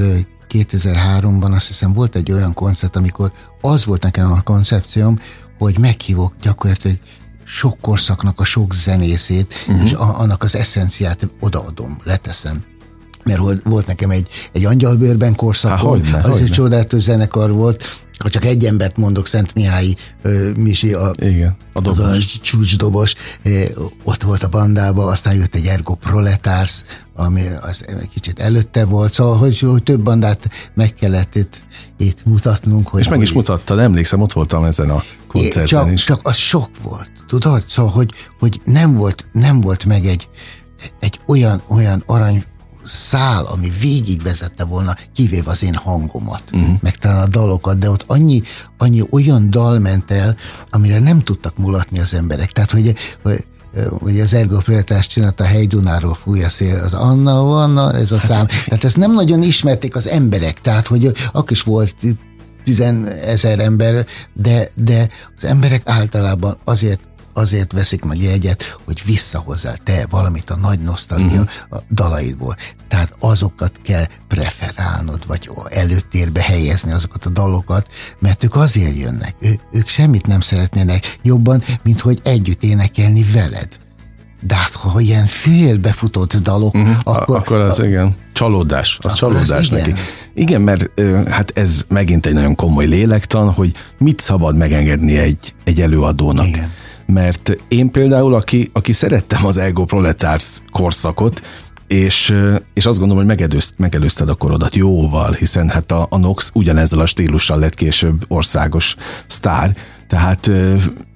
2003-ban 0.49 1.55
azt 1.55 1.67
hiszem 1.67 1.93
volt 1.93 2.17
egy 2.17 2.33
olyan 2.33 2.55
koncert, 2.55 2.97
amikor 2.97 3.33
az 3.61 3.85
volt 3.85 4.03
nekem 4.03 4.33
a 4.33 4.43
koncepcióm, 4.43 5.19
hogy 5.59 5.79
meghívok 5.79 6.35
gyakorlatilag 6.43 6.97
sok 7.45 7.81
korszaknak 7.81 8.41
a 8.41 8.45
sok 8.45 8.75
zenészét, 8.75 9.55
uh-huh. 9.69 9.85
és 9.85 9.93
a, 9.93 10.19
annak 10.19 10.43
az 10.43 10.57
eszenciát 10.57 11.29
odaadom, 11.41 11.99
leteszem 12.05 12.65
mert 13.25 13.63
volt 13.65 13.87
nekem 13.87 14.11
egy, 14.11 14.29
egy 14.53 14.65
angyalbőrben 14.65 15.35
korszakom, 15.35 16.05
Há, 16.05 16.19
az 16.19 16.31
hogyne. 16.31 16.45
egy 16.45 16.51
csodálatos 16.51 17.03
zenekar 17.03 17.53
volt, 17.53 17.85
ha 18.19 18.31
csak 18.31 18.45
egy 18.45 18.65
embert 18.65 18.97
mondok, 18.97 19.27
Szent 19.27 19.55
Mihály 19.55 19.95
Misi, 20.57 20.93
a, 20.93 21.13
Igen, 21.17 21.57
a 21.73 21.89
az 21.89 21.99
a 21.99 22.17
csúcsdobos, 22.43 23.15
ott 24.03 24.23
volt 24.23 24.43
a 24.43 24.49
bandában, 24.49 25.09
aztán 25.09 25.35
jött 25.35 25.55
egy 25.55 25.67
Ergo 25.67 25.95
Proletárs, 25.95 26.83
ami 27.15 27.43
az 27.61 27.85
egy 27.87 28.09
kicsit 28.09 28.39
előtte 28.39 28.85
volt, 28.85 29.13
szóval, 29.13 29.37
hogy, 29.37 29.59
hogy 29.59 29.83
több 29.83 30.01
bandát 30.01 30.49
meg 30.75 30.95
kellett 30.95 31.35
itt, 31.35 31.65
itt 31.97 32.25
mutatnunk. 32.25 32.89
Hogy, 32.89 33.01
És 33.01 33.09
meg 33.09 33.19
hogy, 33.19 33.27
is 33.27 33.33
mutattad, 33.33 33.79
emlékszem, 33.79 34.21
ott 34.21 34.33
voltam 34.33 34.65
ezen 34.65 34.91
a 34.91 35.03
koncerten 35.27 35.65
csak, 35.65 35.93
is. 35.93 36.05
Csak 36.05 36.21
az 36.23 36.37
sok 36.37 36.69
volt, 36.83 37.11
tudod? 37.27 37.65
Szóval, 37.69 37.93
hogy, 37.93 38.11
hogy 38.39 38.61
nem, 38.65 38.95
volt, 38.95 39.27
nem 39.33 39.61
volt 39.61 39.85
meg 39.85 40.05
egy, 40.05 40.29
egy 41.01 41.21
olyan, 41.27 41.63
olyan 41.69 42.03
arany 42.07 42.45
szál, 42.85 43.45
ami 43.45 43.73
végigvezette 43.81 44.65
volna, 44.65 44.95
kivéve 45.15 45.51
az 45.51 45.63
én 45.63 45.75
hangomat, 45.75 46.43
uh-huh. 46.53 46.79
meg 46.81 46.97
talán 46.97 47.23
a 47.23 47.29
dalokat, 47.29 47.79
de 47.79 47.91
ott 47.91 48.05
annyi, 48.07 48.43
annyi 48.79 49.03
olyan 49.11 49.51
dal 49.51 49.79
ment 49.79 50.11
el, 50.11 50.37
amire 50.71 50.99
nem 50.99 51.21
tudtak 51.21 51.57
mulatni 51.57 51.99
az 51.99 52.15
emberek. 52.15 52.53
Tehát, 52.53 52.71
hogy, 52.71 52.95
hogy 53.23 53.45
ugye 54.01 54.23
az 54.23 54.35
Ergo 54.35 54.59
Préletás 54.59 55.07
csinálta 55.07 55.45
a 55.45 55.47
Hely 55.47 55.67
Dunáról 55.67 56.15
fúj 56.15 56.43
a 56.43 56.49
szél, 56.49 56.81
az 56.85 56.95
Anna, 56.95 57.63
Anna, 57.63 57.93
ez 57.93 58.13
a 58.13 58.19
szám. 58.19 58.47
Tehát 58.47 58.85
ezt 58.85 58.97
nem 58.97 59.13
nagyon 59.13 59.43
ismerték 59.43 59.97
az 59.97 60.09
emberek, 60.09 60.61
tehát, 60.61 60.87
hogy 60.87 61.13
akkor 61.33 61.51
is 61.53 61.63
volt 61.63 61.95
tizenezer 62.65 63.59
ember, 63.59 64.07
de, 64.33 64.69
de 64.75 65.09
az 65.37 65.45
emberek 65.45 65.83
általában 65.85 66.57
azért 66.65 67.01
azért 67.35 67.73
veszik 67.73 68.05
meg 68.05 68.23
jegyet, 68.23 68.79
hogy 68.85 69.03
visszahozzál 69.05 69.77
te 69.77 70.07
valamit 70.11 70.51
a 70.51 70.57
nagy 70.57 70.79
nosztalgia 70.79 71.41
uh-huh. 71.41 71.49
a 71.71 71.83
dalaidból. 71.91 72.57
Tehát 72.89 73.17
azokat 73.21 73.81
kell 73.85 74.07
preferálnod, 74.29 75.27
vagy 75.27 75.51
előtérbe 75.71 76.43
helyezni 76.43 76.93
azokat 76.93 77.25
a 77.25 77.31
dalokat, 77.31 77.89
mert 78.19 78.45
ők 78.45 78.57
azért 78.57 78.97
jönnek. 78.97 79.35
Ő, 79.41 79.61
ők 79.73 79.89
semmit 79.89 80.27
nem 80.27 80.41
szeretnének 80.41 81.19
jobban, 81.23 81.63
mint 81.83 82.01
hogy 82.01 82.21
együtt 82.25 82.63
énekelni 82.63 83.25
veled. 83.33 83.69
De 84.41 84.55
hát, 84.55 84.73
ha 84.73 85.01
ilyen 85.01 85.27
félbefutott 85.27 86.35
dalok, 86.37 86.75
uh-huh. 86.75 86.97
akkor... 87.03 87.37
Akkor 87.37 87.61
az, 87.61 87.79
a, 87.79 87.87
igen, 87.87 88.15
csalódás. 88.33 88.99
Az 89.03 89.13
csalódás 89.13 89.51
az 89.51 89.69
neki. 89.69 89.91
Igen. 89.91 90.03
igen, 90.35 90.61
mert 90.61 91.01
hát 91.31 91.53
ez 91.55 91.85
megint 91.89 92.27
egy 92.27 92.35
nagyon 92.35 92.55
komoly 92.55 92.87
lélektan, 92.87 93.53
hogy 93.53 93.73
mit 93.99 94.21
szabad 94.21 94.57
megengedni 94.57 95.19
egy, 95.19 95.55
egy 95.65 95.81
előadónak. 95.81 96.47
Igen 96.47 96.71
mert 97.15 97.57
én 97.69 97.91
például, 97.91 98.35
aki, 98.35 98.71
aki 98.73 98.93
szerettem 98.93 99.47
az 99.47 99.57
Ego 99.57 99.85
Proletárs 99.85 100.61
korszakot, 100.73 101.41
és, 101.87 102.35
és 102.75 102.87
azt 102.87 102.99
gondolom, 102.99 103.25
hogy 103.25 103.37
megelőzt, 103.37 103.75
megelőzted 103.77 104.29
a 104.29 104.35
korodat 104.35 104.75
jóval, 104.75 105.33
hiszen 105.33 105.69
hát 105.69 105.93
a, 105.93 106.07
a 106.11 106.17
Nox 106.17 106.51
ugyanezzel 106.55 106.99
a 106.99 107.07
stílussal 107.07 107.59
lett 107.59 107.75
később 107.75 108.25
országos 108.29 108.97
sztár, 109.27 109.77
tehát 110.09 110.51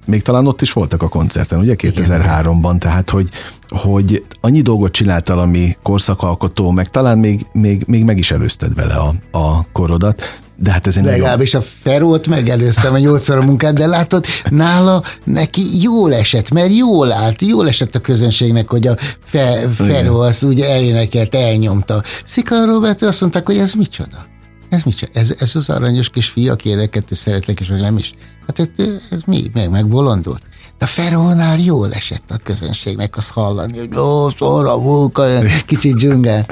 még 0.06 0.22
talán 0.22 0.46
ott 0.46 0.62
is 0.62 0.72
voltak 0.72 1.02
a 1.02 1.08
koncerten, 1.08 1.58
ugye 1.58 1.74
2003-ban, 1.78 2.78
tehát 2.78 3.10
hogy, 3.10 3.28
hogy 3.68 4.24
annyi 4.40 4.60
dolgot 4.60 4.92
csináltál, 4.92 5.38
ami 5.38 5.76
korszakalkotó, 5.82 6.70
meg 6.70 6.88
talán 6.90 7.18
még, 7.18 7.46
még, 7.52 7.84
még 7.86 8.04
meg 8.04 8.18
is 8.18 8.30
előzted 8.30 8.74
vele 8.74 8.94
a, 8.94 9.14
a 9.38 9.72
korodat, 9.72 10.40
de 10.60 10.70
hát 10.70 10.86
ez 10.86 10.96
egy 10.96 11.04
Legalábbis 11.04 11.54
a 11.54 11.62
Ferót 11.82 12.28
megelőztem 12.28 12.94
a 12.94 12.98
nyolcszor 12.98 13.36
a 13.36 13.42
munkát, 13.42 13.74
de 13.74 13.86
látod, 13.86 14.24
nála 14.50 15.02
neki 15.24 15.62
jól 15.82 16.14
esett, 16.14 16.50
mert 16.50 16.76
jól 16.76 17.12
állt, 17.12 17.42
jól 17.42 17.68
esett 17.68 17.94
a 17.94 18.00
közönségnek, 18.00 18.68
hogy 18.68 18.86
a 18.86 18.96
Fe, 19.24 19.68
Feró 19.74 20.20
azt 20.20 20.42
ugye 20.42 20.70
elénekelt, 20.70 21.34
elnyomta. 21.34 22.02
Szika 22.24 22.64
Robert 22.64 23.02
azt 23.02 23.20
mondták, 23.20 23.46
hogy 23.46 23.56
ez 23.56 23.72
micsoda? 23.72 24.26
Ez 24.68 24.82
micsoda? 24.82 25.12
Ez, 25.14 25.34
ez 25.38 25.56
az 25.56 25.70
aranyos 25.70 26.10
kis 26.10 26.28
fia, 26.28 26.52
aki 26.52 26.68
érdeket 26.68 27.10
és 27.10 27.18
szeretlek, 27.18 27.60
és 27.60 27.66
meg 27.68 27.80
nem 27.80 27.96
is. 27.96 28.14
Hát 28.46 28.58
ez, 28.58 28.86
ez 29.10 29.20
mi? 29.26 29.50
Meg, 29.52 29.70
meg 29.70 29.88
bolondult. 29.88 30.42
De 30.78 30.84
a 30.84 30.88
Ferónál 30.88 31.58
jól 31.58 31.92
esett 31.92 32.30
a 32.30 32.36
közönségnek 32.42 33.16
az 33.16 33.28
hallani, 33.28 33.78
hogy 33.78 33.98
ó, 33.98 34.30
szóra, 34.30 34.78
vóka, 34.78 35.26
kicsit 35.66 35.94
dzsungán. 35.94 36.46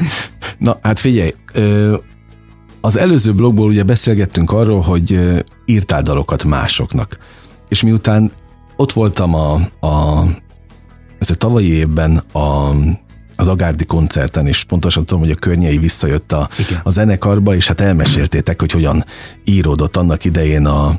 Na, 0.59 0.79
hát 0.83 0.99
figyelj, 0.99 1.35
az 2.87 2.97
előző 2.97 3.33
blogból 3.33 3.67
ugye 3.67 3.83
beszélgettünk 3.83 4.51
arról, 4.51 4.81
hogy 4.81 5.21
írtál 5.65 6.03
dalokat 6.03 6.45
másoknak. 6.45 7.19
És 7.69 7.83
miután 7.83 8.33
ott 8.77 8.93
voltam 8.93 9.35
a, 9.35 9.55
a 9.87 10.25
ez 11.19 11.31
a 11.31 11.35
tavalyi 11.35 11.73
évben 11.73 12.17
a, 12.33 12.71
az 13.37 13.49
Agárdi 13.49 13.85
koncerten, 13.85 14.47
és 14.47 14.65
pontosan 14.65 15.05
tudom, 15.05 15.23
hogy 15.23 15.31
a 15.31 15.35
környei 15.35 15.79
visszajött 15.79 16.33
a, 16.33 16.49
a 16.83 16.91
zenekarba, 16.91 17.55
és 17.55 17.67
hát 17.67 17.81
elmeséltétek, 17.81 18.61
hogy 18.61 18.73
hogyan 18.73 19.05
íródott 19.45 19.97
annak 19.97 20.25
idején 20.25 20.67
a 20.67 20.95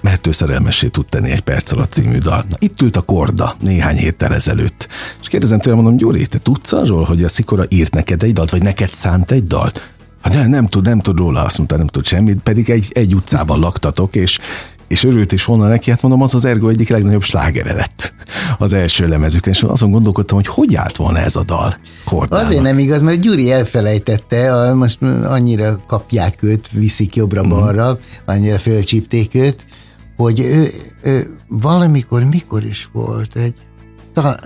mert 0.00 0.26
ő 0.26 0.30
szerelmessé 0.30 0.88
tud 0.88 1.06
tenni 1.06 1.30
egy 1.30 1.40
perc 1.40 1.72
alatt 1.72 1.92
című 1.92 2.18
dal. 2.18 2.44
Na, 2.48 2.56
itt 2.58 2.82
ült 2.82 2.96
a 2.96 3.00
Korda 3.00 3.56
néhány 3.60 3.96
héttel 3.96 4.34
ezelőtt. 4.34 4.88
És 5.20 5.28
kérdezem 5.28 5.60
tőle, 5.60 5.76
mondom, 5.76 5.96
Gyuri, 5.96 6.26
te 6.26 6.38
tudsz 6.38 6.72
arról, 6.72 7.04
hogy 7.04 7.24
a 7.24 7.28
Szikora 7.28 7.64
írt 7.68 7.94
neked 7.94 8.22
egy 8.22 8.32
dalt, 8.32 8.50
vagy 8.50 8.62
neked 8.62 8.92
szánt 8.92 9.30
egy 9.30 9.46
dalt? 9.46 9.95
Hát 10.26 10.34
nem, 10.34 10.50
nem 10.50 10.66
tud, 10.66 10.84
nem 10.84 11.00
tud 11.00 11.18
róla, 11.18 11.44
azt 11.44 11.58
mondta, 11.58 11.76
nem 11.76 11.86
tud 11.86 12.06
semmit, 12.06 12.40
pedig 12.42 12.70
egy, 12.70 12.90
egy 12.92 13.14
utcában 13.14 13.58
laktatok, 13.58 14.14
és, 14.14 14.38
és 14.88 15.04
örült 15.04 15.32
is 15.32 15.44
volna 15.44 15.68
neki, 15.68 15.90
hát 15.90 16.02
mondom, 16.02 16.22
az 16.22 16.34
az 16.34 16.44
Ergo 16.44 16.68
egyik 16.68 16.88
legnagyobb 16.88 17.22
slágere 17.22 17.72
lett 17.72 18.14
az 18.58 18.72
első 18.72 19.08
lemezükön, 19.08 19.52
és 19.52 19.62
azon 19.62 19.90
gondolkodtam, 19.90 20.36
hogy 20.36 20.46
hogy 20.46 20.74
állt 20.74 20.96
volna 20.96 21.18
ez 21.18 21.36
a 21.36 21.44
dal 21.44 21.76
Kordának. 22.04 22.46
Azért 22.46 22.62
nem 22.62 22.78
igaz, 22.78 23.02
mert 23.02 23.20
Gyuri 23.20 23.52
elfelejtette, 23.52 24.72
most 24.74 25.02
annyira 25.24 25.84
kapják 25.86 26.42
őt, 26.42 26.68
viszik 26.70 27.16
jobbra-balra, 27.16 27.92
mm. 27.92 27.96
annyira 28.24 28.58
fölcsípték 28.58 29.34
őt, 29.34 29.66
hogy 30.16 30.40
ő, 30.40 30.68
ő 31.02 31.36
valamikor, 31.48 32.24
mikor 32.24 32.64
is 32.64 32.88
volt 32.92 33.36
egy, 33.36 33.54
talán, 34.14 34.38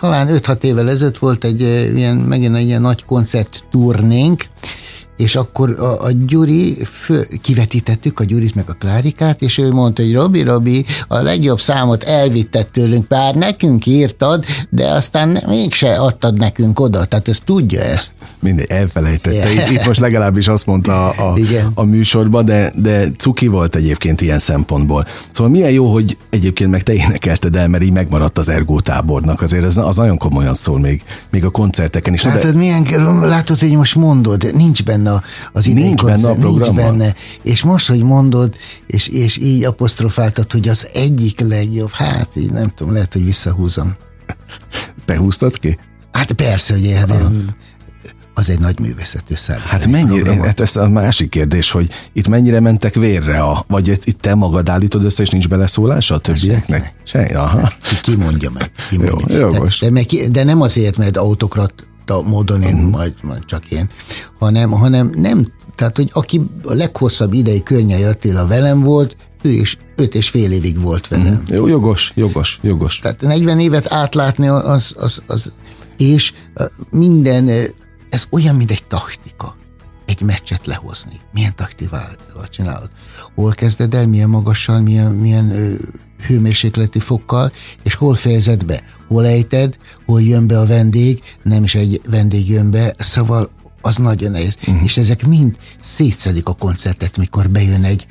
talán 0.00 0.28
5-6 0.30 0.62
évvel 0.62 0.90
ezelőtt 0.90 1.18
volt 1.18 1.44
egy 1.44 1.60
ilyen, 1.94 2.16
megint 2.16 2.56
egy 2.56 2.66
ilyen 2.66 2.80
nagy 2.80 3.04
koncert 3.04 3.64
turnénk, 3.70 4.42
és 5.18 5.36
akkor 5.36 5.70
a, 5.78 6.04
a 6.04 6.10
Gyuri, 6.26 6.84
fő, 6.84 7.26
kivetítettük 7.42 8.20
a 8.20 8.24
Gyurit 8.24 8.54
meg 8.54 8.64
a 8.68 8.72
Klárikát, 8.72 9.42
és 9.42 9.58
ő 9.58 9.70
mondta, 9.70 10.02
hogy 10.02 10.14
Robi, 10.14 10.42
Robi, 10.42 10.84
a 11.08 11.18
legjobb 11.18 11.60
számot 11.60 12.02
elvitted 12.02 12.66
tőlünk, 12.66 13.06
bár 13.08 13.34
nekünk 13.34 13.86
írtad, 13.86 14.44
de 14.68 14.86
aztán 14.86 15.42
mégse 15.46 15.94
adtad 15.94 16.38
nekünk 16.38 16.80
oda, 16.80 17.04
tehát 17.04 17.28
ezt 17.28 17.44
tudja 17.44 17.80
ezt. 17.80 18.12
Mindegy, 18.40 18.70
elfelejtette. 18.70 19.52
Itt, 19.52 19.70
itt 19.70 19.86
most 19.86 20.00
legalábbis 20.00 20.48
azt 20.48 20.66
mondta 20.66 21.08
a, 21.08 21.32
a, 21.32 21.38
a 21.74 21.82
műsorban, 21.82 22.44
de, 22.44 22.72
de 22.76 23.10
cuki 23.16 23.46
volt 23.46 23.76
egyébként 23.76 24.20
ilyen 24.20 24.38
szempontból. 24.38 25.06
Szóval 25.32 25.52
milyen 25.52 25.70
jó, 25.70 25.92
hogy 25.92 26.16
egyébként 26.30 26.70
meg 26.70 26.82
te 26.82 26.92
énekelted 26.92 27.56
el, 27.56 27.68
mert 27.68 27.82
így 27.82 27.92
megmaradt 27.92 28.38
az 28.38 28.48
Ergó 28.48 28.80
tábornak. 28.80 29.42
Azért 29.42 29.64
ez 29.64 29.76
az 29.76 29.96
nagyon 29.96 30.16
komolyan 30.16 30.54
szól 30.54 30.78
még, 30.78 31.02
még 31.30 31.44
a 31.44 31.50
koncerteken 31.50 32.14
is. 32.14 32.22
Látod, 32.22 32.50
de... 32.50 32.56
milyen, 32.56 32.86
látod, 33.20 33.58
hogy 33.58 33.76
most 33.76 33.94
mondod, 33.94 34.50
nincs 34.54 34.84
benne 34.84 35.07
az 35.52 35.66
idei 35.66 35.82
nincs 35.82 36.04
benne 36.04 36.28
a 36.28 36.34
nincs 36.34 36.70
benne. 36.70 37.14
És 37.42 37.62
most, 37.62 37.88
hogy 37.88 38.02
mondod, 38.02 38.54
és, 38.86 39.08
és 39.08 39.38
így 39.38 39.64
apostrofáltad, 39.64 40.52
hogy 40.52 40.68
az 40.68 40.88
egyik 40.92 41.40
legjobb, 41.40 41.92
hát 41.92 42.36
így 42.36 42.52
nem 42.52 42.68
tudom, 42.74 42.92
lehet, 42.92 43.12
hogy 43.12 43.24
visszahúzom. 43.24 43.96
Te 45.04 45.16
húztad 45.16 45.58
ki? 45.58 45.78
Hát 46.12 46.32
persze, 46.32 46.74
hogy 46.74 46.96
az 48.38 48.50
egy 48.50 48.58
nagy 48.58 48.80
művészetű 48.80 49.34
szállítás. 49.34 49.70
Hát 49.70 49.86
mennyire, 49.86 50.42
hát 50.44 50.60
ez 50.60 50.76
a 50.76 50.88
másik 50.88 51.28
kérdés, 51.28 51.70
hogy 51.70 51.90
itt 52.12 52.28
mennyire 52.28 52.60
mentek 52.60 52.94
vérre, 52.94 53.40
a, 53.40 53.64
vagy 53.68 53.88
itt 54.04 54.20
te 54.20 54.34
magad 54.34 54.68
állítod 54.68 55.04
össze, 55.04 55.22
és 55.22 55.28
nincs 55.28 55.48
beleszólása 55.48 56.14
a 56.14 56.18
többieknek? 56.18 56.94
Se, 57.04 57.20
aha. 57.20 57.70
Ki, 57.82 57.96
ki 58.02 58.16
mondja 58.16 58.50
meg. 58.50 58.70
Ki 58.90 58.96
mondja. 58.96 59.38
Jó, 59.38 59.52
jogos. 59.52 59.78
De, 59.78 59.90
de, 59.90 60.28
de 60.30 60.44
nem 60.44 60.60
azért, 60.60 60.96
mert 60.96 61.16
autokrat 61.16 61.87
módon 62.26 62.62
én, 62.62 62.74
uh-huh. 62.74 62.90
majd, 62.90 63.14
majd 63.22 63.44
csak 63.44 63.70
én, 63.70 63.88
hanem, 64.38 64.70
hanem 64.70 65.12
nem, 65.14 65.42
tehát, 65.74 65.96
hogy 65.96 66.10
aki 66.12 66.40
a 66.64 66.72
leghosszabb 66.72 67.32
ideig 67.32 67.62
Környei 67.62 68.02
Attila 68.02 68.46
velem 68.46 68.82
volt, 68.82 69.16
ő 69.42 69.50
is 69.50 69.78
öt 69.96 70.14
és 70.14 70.28
fél 70.28 70.52
évig 70.52 70.80
volt 70.80 71.08
velem. 71.08 71.42
Uh-huh. 71.50 71.68
Jogos, 71.68 72.12
jogos, 72.14 72.58
jogos. 72.62 72.98
Tehát 72.98 73.20
40 73.20 73.60
évet 73.60 73.92
átlátni 73.92 74.48
az, 74.48 74.94
az, 74.98 75.22
az 75.26 75.52
és 75.96 76.32
minden 76.90 77.48
ez 78.10 78.26
olyan, 78.30 78.54
mint 78.54 78.70
egy 78.70 78.84
taktika. 78.88 79.56
Egy 80.06 80.20
meccset 80.20 80.66
lehozni. 80.66 81.20
Milyen 81.32 81.56
taktikával 81.56 82.48
csinálod? 82.50 82.90
Hol 83.34 83.52
kezded 83.52 83.94
el, 83.94 84.06
milyen 84.06 84.28
magassal, 84.28 84.80
milyen, 84.80 85.12
milyen 85.12 85.78
hőmérsékleti 86.26 86.98
fokkal, 86.98 87.52
és 87.82 87.94
hol 87.94 88.14
fejezed 88.14 88.64
be? 88.64 88.82
Hol 89.08 89.26
ejted, 89.26 89.76
hol 90.06 90.22
jön 90.22 90.46
be 90.46 90.58
a 90.58 90.66
vendég, 90.66 91.22
nem 91.42 91.64
is 91.64 91.74
egy 91.74 92.00
vendég 92.10 92.48
jön 92.48 92.70
be, 92.70 92.94
szóval 92.98 93.50
az 93.80 93.96
nagyon 93.96 94.30
nehéz. 94.30 94.56
Uh-huh. 94.60 94.84
És 94.84 94.96
ezek 94.96 95.26
mind 95.26 95.56
szétszedik 95.80 96.48
a 96.48 96.52
koncertet, 96.52 97.16
mikor 97.16 97.50
bejön 97.50 97.84
egy 97.84 98.06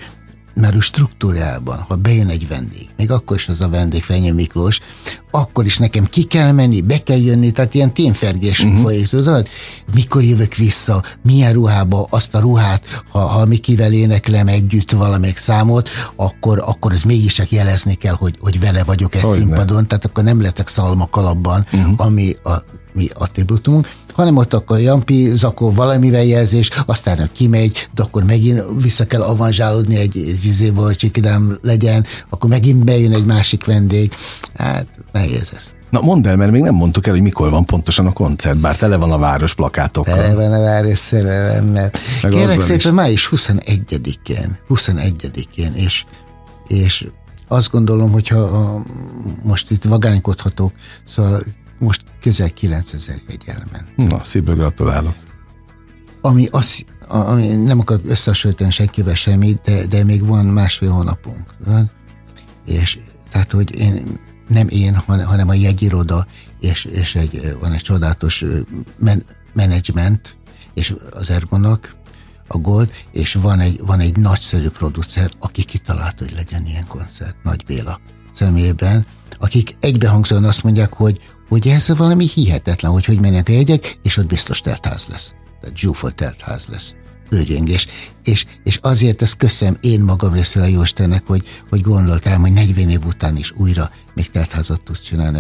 mert 0.58 0.76
ő 0.76 0.80
struktúrában, 0.80 1.86
ha 1.88 1.96
bejön 1.96 2.28
egy 2.28 2.48
vendég, 2.48 2.90
még 2.98 3.12
akkor 3.12 3.36
is 3.36 3.48
az 3.48 3.62
a 3.62 3.70
vendég 3.70 4.04
Fenyő 4.04 4.34
Miklós, 4.34 4.80
akkor 5.32 5.66
is 5.66 5.78
nekem 5.78 6.06
ki 6.06 6.24
kell 6.24 6.52
menni, 6.52 6.82
be 6.82 7.04
kell 7.04 7.18
jönni, 7.18 7.52
tehát 7.52 7.74
ilyen 7.74 7.94
témfergés 7.94 8.60
uh-huh. 8.60 8.82
folyik, 8.82 9.08
tudod? 9.08 9.48
Mikor 9.94 10.24
jövök 10.24 10.56
vissza, 10.56 11.04
milyen 11.24 11.54
ruhába, 11.54 12.08
azt 12.10 12.36
a 12.36 12.40
ruhát, 12.40 13.04
ha, 13.12 13.20
ha 13.20 13.46
Mikivel 13.46 13.94
éneklem 13.94 14.48
együtt 14.48 14.92
valamelyik 14.92 15.38
számot, 15.38 15.90
akkor, 16.16 16.64
akkor 16.66 16.92
ez 16.92 17.02
mégiscsak 17.02 17.52
jelezni 17.52 17.94
kell, 17.94 18.14
hogy, 18.14 18.36
hogy 18.40 18.60
vele 18.60 18.84
vagyok 18.84 19.16
egy 19.16 19.26
színpadon, 19.26 19.88
tehát 19.88 20.06
akkor 20.06 20.24
nem 20.24 20.42
letek 20.42 20.68
szalma 20.68 21.10
kalapban, 21.10 21.66
uh-huh. 21.74 21.94
ami 21.98 22.36
a 22.44 22.64
mi 22.94 23.08
attributumunk, 23.14 23.90
hanem 24.18 24.38
ott 24.38 24.54
akkor 24.54 24.80
Jampi 24.80 25.30
zakó 25.36 25.72
valamivel 25.72 26.24
jelzés, 26.24 26.70
aztán 26.86 27.30
kimegy, 27.34 27.90
de 27.96 28.04
akkor 28.04 28.24
megint 28.24 28.64
vissza 28.82 29.06
kell 29.06 29.22
avanzsálódni 29.22 29.96
egy, 29.96 30.18
egy 30.18 30.46
izéból, 30.46 30.86
hogy 30.86 30.96
csikidám 30.96 31.58
legyen, 31.62 32.06
akkor 32.30 32.50
megint 32.50 32.84
bejön 32.84 33.14
egy 33.14 33.26
másik 33.26 33.66
vendég. 33.66 34.14
Hát 34.56 34.88
nehéz 35.12 35.52
ez. 35.56 35.76
Na 35.90 36.02
mondd 36.02 36.28
el, 36.28 36.36
mert 36.36 36.52
még 36.52 36.62
nem 36.62 36.76
mondtuk 36.76 37.08
el, 37.08 37.14
hogy 37.14 37.22
mikor 37.22 37.50
van 37.50 37.66
pontosan 37.66 38.06
a 38.06 38.14
koncert, 38.14 38.58
bár 38.58 38.76
tele 38.76 38.96
van 38.96 39.12
a 39.12 39.18
város 39.18 39.54
plakátokkal. 39.54 40.16
Tele 40.16 40.34
van 40.34 40.54
a 40.54 40.62
város 40.62 40.98
szerelemmel. 40.98 41.92
Kérlek 42.22 42.62
szépen, 42.62 42.78
is. 42.78 42.92
május 42.92 43.30
21-én, 43.36 44.58
21-én, 44.70 45.74
és, 45.76 46.06
és 46.68 47.08
azt 47.48 47.72
gondolom, 47.72 48.12
hogyha 48.12 48.74
most 49.44 49.72
itt 49.72 49.84
vagánykodhatok, 49.84 50.72
szóval 51.04 51.42
most 51.80 52.04
közel 52.22 52.54
9000 52.54 53.22
jegy 53.28 53.44
elment. 53.46 53.96
Na, 53.96 54.24
szívből 54.24 54.56
gratulálok. 54.56 55.16
Ami, 56.22 56.48
az, 56.52 56.86
ami 57.08 57.48
nem 57.48 57.80
akarok 57.80 58.10
összehasonlítani 58.10 58.72
senkivel 58.72 59.16
semmit, 59.16 59.62
de, 59.62 59.86
de 59.86 60.04
még 60.04 60.26
van 60.26 60.46
másfél 60.46 60.92
hónapunk. 60.92 61.56
És 62.66 63.00
tehát, 63.32 63.52
hogy 63.52 63.80
én, 63.80 64.20
nem 64.48 64.68
én, 64.68 64.96
hanem 64.96 65.50
a 65.50 65.54
jegyiroda, 65.54 66.28
és, 66.60 66.86
és 66.86 67.16
egy, 67.16 67.56
van 67.60 67.74
egy 67.74 67.82
csodálatos 67.82 68.46
men, 69.00 69.26
menedzsment, 69.54 70.38
és 70.74 70.96
az 71.12 71.30
Ergonak, 71.30 71.96
a 72.48 72.58
Gold, 72.58 72.92
és 73.12 73.34
van 73.34 73.60
egy, 73.60 73.82
van 73.86 74.00
egy 74.00 74.18
nagyszerű 74.18 74.70
producer, 74.70 75.30
aki 75.40 75.64
kitalálta, 75.64 76.24
hogy 76.24 76.34
legyen 76.36 76.66
ilyen 76.66 76.88
koncert, 76.88 77.36
Nagy 77.44 77.66
Béla 77.66 78.00
személyében, 78.34 79.06
akik 79.40 79.78
egybehangzóan 79.80 80.44
azt 80.44 80.64
mondják, 80.64 80.94
hogy, 80.94 81.20
hogy 81.48 81.68
ez 81.68 81.98
valami 81.98 82.28
hihetetlen, 82.34 82.92
hogy 82.92 83.06
hogy 83.06 83.20
mennek 83.20 83.50
a 83.50 83.52
jegyek, 83.52 83.98
és 84.04 84.18
ott 84.18 84.26
biztos 84.26 84.62
teltház 84.62 85.08
lesz. 85.10 85.34
Tehát 85.62 85.78
zsúfolt 85.78 86.16
teltház 86.16 86.66
lesz. 86.66 86.94
Őrjöngés. 87.30 87.88
És, 88.24 88.46
és 88.64 88.80
azért 88.82 89.22
ezt 89.22 89.38
köszönöm 89.38 89.78
én 89.82 90.02
magam 90.02 90.34
részéről 90.34 90.68
a 90.68 90.72
Jóistennek, 90.72 91.24
hogy, 91.26 91.48
hogy 91.70 91.82
gondolt 91.82 92.26
rám, 92.26 92.42
hogy 92.42 92.54
40 92.54 92.90
év 92.90 93.06
után 93.06 93.38
is 93.38 93.52
újra 93.52 93.90
még 94.14 94.30
teltházat 94.30 94.84
tudsz 94.84 95.02
csinálni 95.02 95.40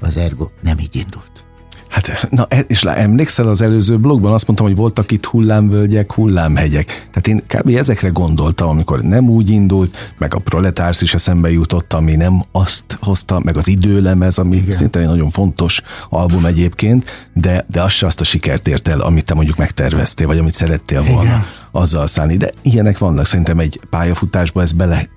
az 0.00 0.16
Ergo. 0.16 0.48
Nem 0.62 0.78
így 0.78 0.96
indult. 0.96 1.47
Hát, 1.88 2.28
na, 2.30 2.46
e, 2.48 2.58
és 2.58 2.82
emlékszel 2.82 3.48
az 3.48 3.62
előző 3.62 3.98
blogban, 3.98 4.32
azt 4.32 4.46
mondtam, 4.46 4.68
hogy 4.68 4.76
voltak 4.76 5.10
itt 5.10 5.24
hullámvölgyek, 5.24 6.12
hullámhegyek. 6.12 6.86
Tehát 6.86 7.26
én 7.26 7.42
kb. 7.46 7.76
ezekre 7.76 8.08
gondoltam, 8.08 8.68
amikor 8.68 9.00
nem 9.02 9.28
úgy 9.28 9.50
indult, 9.50 10.14
meg 10.18 10.34
a 10.34 10.38
proletársz 10.38 11.02
is 11.02 11.14
eszembe 11.14 11.50
jutott, 11.50 11.92
ami 11.92 12.16
nem 12.16 12.42
azt 12.52 12.98
hozta, 13.00 13.40
meg 13.44 13.56
az 13.56 13.68
időlemez, 13.68 14.38
ami 14.38 14.56
Igen. 14.56 14.76
szinte 14.76 15.00
egy 15.00 15.06
nagyon 15.06 15.30
fontos 15.30 15.82
album 16.08 16.44
egyébként, 16.44 17.28
de, 17.34 17.64
de 17.70 17.82
az 17.82 17.92
se 17.92 18.06
azt 18.06 18.20
a 18.20 18.24
sikert 18.24 18.68
ért 18.68 18.88
el, 18.88 19.00
amit 19.00 19.24
te 19.24 19.34
mondjuk 19.34 19.56
megterveztél, 19.56 20.26
vagy 20.26 20.38
amit 20.38 20.54
szerettél 20.54 21.02
volna 21.04 21.22
Igen. 21.22 21.44
azzal 21.70 22.06
szállni. 22.06 22.36
De 22.36 22.50
ilyenek 22.62 22.98
vannak, 22.98 23.26
szerintem 23.26 23.58
egy 23.58 23.80
pályafutásba 23.90 24.62
ez 24.62 24.72
bele 24.72 25.08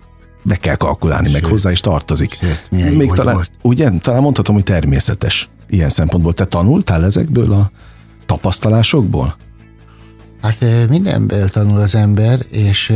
be 0.43 0.55
kell 0.55 0.75
kalkulálni, 0.75 1.29
Sőt. 1.29 1.41
meg 1.41 1.51
hozzá 1.51 1.71
is 1.71 1.79
tartozik. 1.79 2.37
Sőt, 2.41 2.97
Még 2.97 3.11
talán, 3.11 3.33
volt? 3.33 3.51
ugye, 3.61 3.89
talán 3.89 4.21
mondhatom, 4.21 4.55
hogy 4.55 4.63
természetes 4.63 5.49
ilyen 5.71 5.89
szempontból. 5.89 6.33
Te 6.33 6.45
tanultál 6.45 7.05
ezekből 7.05 7.51
a 7.51 7.71
tapasztalásokból? 8.25 9.35
Hát 10.41 10.65
mindenből 10.89 11.49
tanul 11.49 11.79
az 11.79 11.95
ember, 11.95 12.39
és 12.49 12.93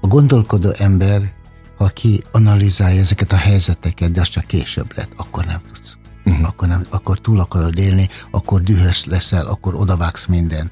a 0.00 0.06
gondolkodó 0.06 0.70
ember, 0.78 1.32
ha 1.76 1.86
ki 1.86 2.22
analizálja 2.32 3.00
ezeket 3.00 3.32
a 3.32 3.36
helyzeteket, 3.36 4.10
de 4.12 4.20
az 4.20 4.28
csak 4.28 4.44
később 4.44 4.92
lett, 4.96 5.12
akkor 5.16 5.44
nem 5.44 5.60
tudsz. 5.72 5.96
Uh-huh. 6.24 6.46
Akkor, 6.46 6.68
nem, 6.68 6.86
akkor 6.90 7.20
túl 7.20 7.40
akarod 7.40 7.78
élni, 7.78 8.08
akkor 8.30 8.62
dühös 8.62 9.04
leszel, 9.04 9.46
akkor 9.46 9.74
odavágsz 9.74 10.26
mindent. 10.26 10.70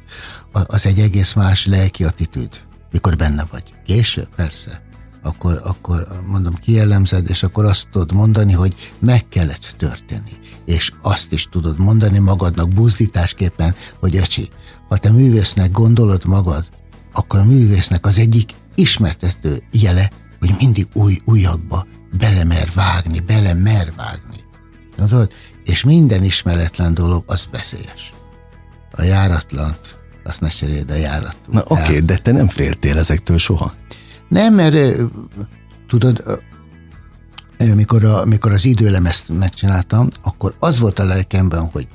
Az 0.53 0.87
egy 0.87 0.99
egész 0.99 1.33
más 1.33 1.67
lelki 1.67 2.05
attitűd, 2.05 2.61
mikor 2.91 3.17
benne 3.17 3.47
vagy. 3.51 3.75
Később, 3.85 4.29
persze 4.37 4.83
akkor, 5.25 5.61
akkor 5.65 6.07
mondom, 6.27 6.55
kielemzed, 6.55 7.29
és 7.29 7.43
akkor 7.43 7.65
azt 7.65 7.89
tudod 7.91 8.13
mondani, 8.13 8.53
hogy 8.53 8.93
meg 8.99 9.29
kellett 9.29 9.75
történni. 9.79 10.33
És 10.65 10.93
azt 11.03 11.33
is 11.33 11.49
tudod 11.49 11.79
mondani 11.79 12.19
magadnak 12.19 12.69
buzdításképpen, 12.69 13.75
hogy 14.01 14.17
öcsi, 14.17 14.49
ha 14.89 14.97
te 14.97 15.11
művésznek 15.11 15.71
gondolod 15.71 16.25
magad, 16.25 16.69
akkor 17.13 17.41
a 17.41 17.45
művésznek 17.45 18.07
az 18.07 18.19
egyik 18.19 18.51
ismertető 18.75 19.63
jele, 19.71 20.11
hogy 20.41 20.55
mindig 20.59 20.87
új 20.93 21.19
újakba 21.25 21.87
belemer 22.19 22.69
vágni, 22.75 23.21
belemer 23.21 23.93
vágni. 23.97 24.37
Tudod? 24.97 25.33
És 25.65 25.85
minden 25.85 26.25
ismeretlen 26.25 26.95
dolog 26.95 27.25
az 27.27 27.49
veszélyes. 27.51 28.13
A 28.91 29.03
járatlant, 29.03 29.99
azt 30.25 30.41
ne 30.41 30.49
cseréld 30.49 30.91
a 30.91 30.95
járat. 30.95 31.37
Na 31.51 31.63
oké, 31.67 31.83
okay, 31.83 32.01
de 32.01 32.17
te 32.17 32.33
nem 32.33 32.49
féltél 32.49 32.99
ezektől 32.99 33.39
soha? 33.39 33.75
Nem, 34.29 34.55
mert 34.55 34.77
tudod, 35.87 36.43
mikor, 37.75 38.05
a, 38.05 38.25
mikor 38.25 38.53
az 38.53 38.65
időlemezt 38.65 39.29
megcsináltam, 39.29 40.09
akkor 40.23 40.55
az 40.59 40.79
volt 40.79 40.99
a 40.99 41.05
lelkemben, 41.05 41.67
hogy 41.67 41.89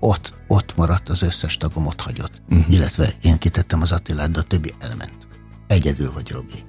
ott, 0.00 0.34
ott 0.48 0.76
maradt 0.76 1.08
az 1.08 1.22
összes 1.22 1.56
tagom, 1.56 1.86
ott 1.86 2.00
hagyott. 2.00 2.42
Uh-huh. 2.48 2.72
Illetve 2.72 3.12
én 3.22 3.38
kitettem 3.38 3.82
az 3.82 3.92
Attilát, 3.92 4.30
de 4.30 4.38
a 4.38 4.42
többi 4.42 4.74
elment. 4.78 5.14
Egyedül 5.66 6.12
vagy, 6.12 6.30
Robi. 6.30 6.64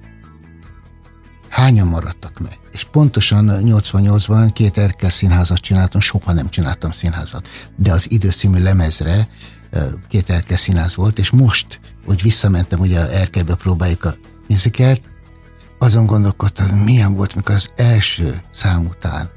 hányan 1.48 1.86
maradtak 1.86 2.38
meg? 2.38 2.58
És 2.72 2.84
pontosan 2.84 3.50
88-ban 3.50 4.50
két 4.52 4.78
Erkel 4.78 5.10
színházat 5.10 5.58
csináltam, 5.58 6.00
soha 6.00 6.32
nem 6.32 6.48
csináltam 6.48 6.90
színházat, 6.90 7.48
de 7.76 7.92
az 7.92 8.10
időszínű 8.10 8.62
lemezre 8.62 9.28
két 10.08 10.30
Erkel 10.30 10.56
színház 10.56 10.96
volt, 10.96 11.18
és 11.18 11.30
most, 11.30 11.80
hogy 12.06 12.22
visszamentem, 12.22 12.80
ugye 12.80 13.10
Erkelbe 13.10 13.54
próbáljuk 13.54 14.04
a 14.04 14.14
mizikelt, 14.48 15.00
azon 15.78 16.06
gondolkodtam, 16.06 16.66
milyen 16.66 17.14
volt, 17.14 17.34
mikor 17.34 17.54
az 17.54 17.70
első 17.76 18.40
szám 18.50 18.86
után 18.86 19.30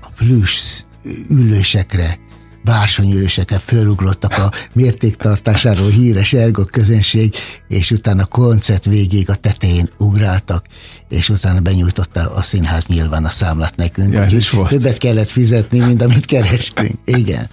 a 0.00 0.08
plüss 0.16 0.82
ülésekre 1.28 2.18
bársonyülősekre 2.64 3.58
fölugrottak 3.58 4.38
a 4.38 4.52
mértéktartásáról 4.72 5.88
híres 5.88 6.32
ergok 6.32 6.70
közönség, 6.70 7.34
és 7.68 7.90
utána 7.90 8.22
a 8.22 8.26
koncert 8.26 8.84
végéig 8.84 9.30
a 9.30 9.34
tetején 9.34 9.90
ugráltak, 9.98 10.66
és 11.08 11.28
utána 11.28 11.60
benyújtotta 11.60 12.34
a 12.34 12.42
színház 12.42 12.86
nyilván 12.86 13.24
a 13.24 13.30
számlát 13.30 13.76
nekünk. 13.76 14.12
Ja, 14.12 14.22
ez 14.22 14.32
is 14.32 14.50
volt. 14.50 14.68
Többet 14.68 14.98
kellett 14.98 15.30
fizetni, 15.30 15.78
mint 15.78 16.02
amit 16.02 16.26
kerestünk. 16.26 16.98
Igen. 17.04 17.48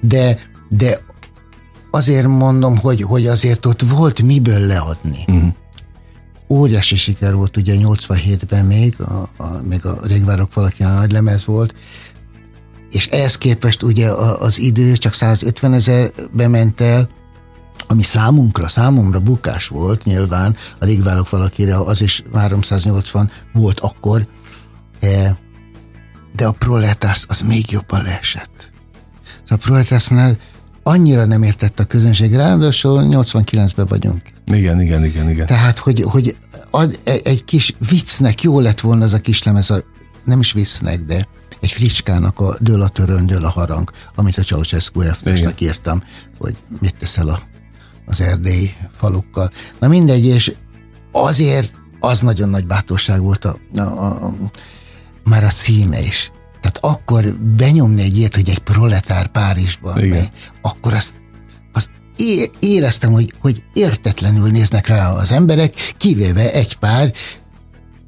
De, 0.00 0.38
de 0.68 0.98
azért 1.90 2.26
mondom, 2.26 2.76
hogy, 2.76 3.02
hogy 3.02 3.26
azért 3.26 3.66
ott 3.66 3.80
volt 3.82 4.22
miből 4.22 4.60
leadni. 4.60 5.24
Uh-huh. 5.26 5.52
Óriási 6.48 6.96
siker 6.96 7.34
volt 7.34 7.56
ugye 7.56 7.74
87-ben 7.76 8.64
még, 8.64 9.00
a, 9.00 9.28
a, 9.36 9.46
még 9.62 9.86
a 9.86 9.98
Régvárok 10.02 10.54
valaki 10.54 10.82
a 10.82 10.94
nagy 10.94 11.12
lemez 11.12 11.46
volt, 11.46 11.74
és 12.90 13.06
ehhez 13.06 13.38
képest 13.38 13.82
ugye 13.82 14.10
az 14.38 14.58
idő 14.58 14.92
csak 14.96 15.12
150 15.12 15.72
ezerbe 15.72 16.48
ment 16.48 16.80
el, 16.80 17.08
ami 17.86 18.02
számunkra, 18.02 18.68
számomra 18.68 19.20
bukás 19.20 19.68
volt 19.68 20.04
nyilván, 20.04 20.56
a 20.78 20.84
régválok 20.84 21.30
valakire 21.30 21.76
az 21.76 22.02
is 22.02 22.22
380 22.34 23.30
volt 23.52 23.80
akkor, 23.80 24.26
e, 25.00 25.38
de 26.36 26.46
a 26.46 26.52
proletársz 26.52 27.26
az 27.28 27.40
még 27.40 27.70
jobban 27.70 28.02
leesett. 28.02 28.70
Szóval 29.42 29.58
a 29.62 29.66
proletársnál 29.66 30.38
annyira 30.82 31.24
nem 31.24 31.42
értett 31.42 31.80
a 31.80 31.84
közönség, 31.84 32.34
ráadásul 32.34 33.00
89-ben 33.04 33.86
vagyunk. 33.86 34.22
Igen, 34.52 34.80
igen, 34.80 35.04
igen, 35.04 35.30
igen. 35.30 35.46
Tehát, 35.46 35.78
hogy, 35.78 36.02
hogy 36.02 36.36
ad, 36.70 37.00
egy 37.24 37.44
kis 37.44 37.74
viccnek 37.88 38.42
jó 38.42 38.60
lett 38.60 38.80
volna 38.80 39.04
az 39.04 39.12
a 39.12 39.20
kis 39.20 39.42
lemez, 39.42 39.70
a, 39.70 39.84
nem 40.24 40.40
is 40.40 40.52
viccnek, 40.52 41.00
de 41.00 41.28
egy 41.60 41.70
fricskának 41.70 42.40
a 42.40 42.56
Dől 42.60 42.82
a 42.82 42.88
törön, 42.88 43.26
dől 43.26 43.44
a 43.44 43.48
harang, 43.48 43.90
amit 44.14 44.38
a 44.38 44.42
Ceausescu 44.42 45.00
elvtársnak 45.00 45.60
írtam, 45.60 46.02
hogy 46.38 46.56
mit 46.80 46.96
teszel 46.96 47.28
a, 47.28 47.40
az 48.06 48.20
erdélyi 48.20 48.74
falukkal. 48.96 49.50
Na 49.78 49.88
mindegy, 49.88 50.26
és 50.26 50.52
azért 51.12 51.72
az 52.00 52.20
nagyon 52.20 52.48
nagy 52.48 52.66
bátorság 52.66 53.20
volt 53.20 53.44
a, 53.44 53.58
a, 53.76 53.80
a, 53.80 54.34
már 55.24 55.44
a 55.44 55.50
színe 55.50 56.00
is. 56.00 56.32
Tehát 56.60 56.78
akkor 56.80 57.34
benyomni 57.56 58.02
egy 58.02 58.16
ilyet, 58.16 58.34
hogy 58.34 58.48
egy 58.48 58.58
proletár 58.58 59.26
Párizsban, 59.26 60.02
akkor 60.62 60.94
azt 60.94 61.14
azt 62.18 62.50
éreztem, 62.58 63.12
hogy, 63.12 63.32
hogy 63.40 63.62
értetlenül 63.72 64.50
néznek 64.50 64.86
rá 64.86 65.12
az 65.12 65.32
emberek, 65.32 65.94
kivéve 65.98 66.52
egy 66.52 66.76
pár 66.76 67.12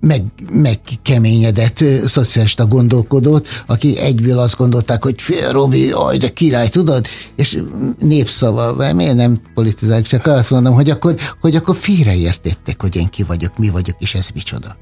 meg, 0.00 0.22
megkeményedett 0.52 1.84
szociálista 2.06 2.66
gondolkodót, 2.66 3.48
aki 3.66 3.98
egyből 3.98 4.38
azt 4.38 4.56
gondolták, 4.56 5.02
hogy 5.02 5.22
fél 5.22 5.52
Robi, 5.52 5.90
aj, 5.90 6.16
de 6.16 6.28
király, 6.28 6.68
tudod? 6.68 7.06
És 7.36 7.62
népszava, 7.98 8.92
miért 8.94 9.14
nem 9.14 9.40
politizálják, 9.54 10.06
csak 10.06 10.26
azt 10.26 10.50
mondom, 10.50 10.74
hogy 10.74 10.90
akkor, 10.90 11.14
hogy 11.40 11.56
akkor 11.56 11.76
félreértették, 11.76 12.80
hogy 12.80 12.96
én 12.96 13.08
ki 13.08 13.22
vagyok, 13.22 13.58
mi 13.58 13.68
vagyok, 13.68 13.96
és 13.98 14.14
ez 14.14 14.28
micsoda. 14.34 14.76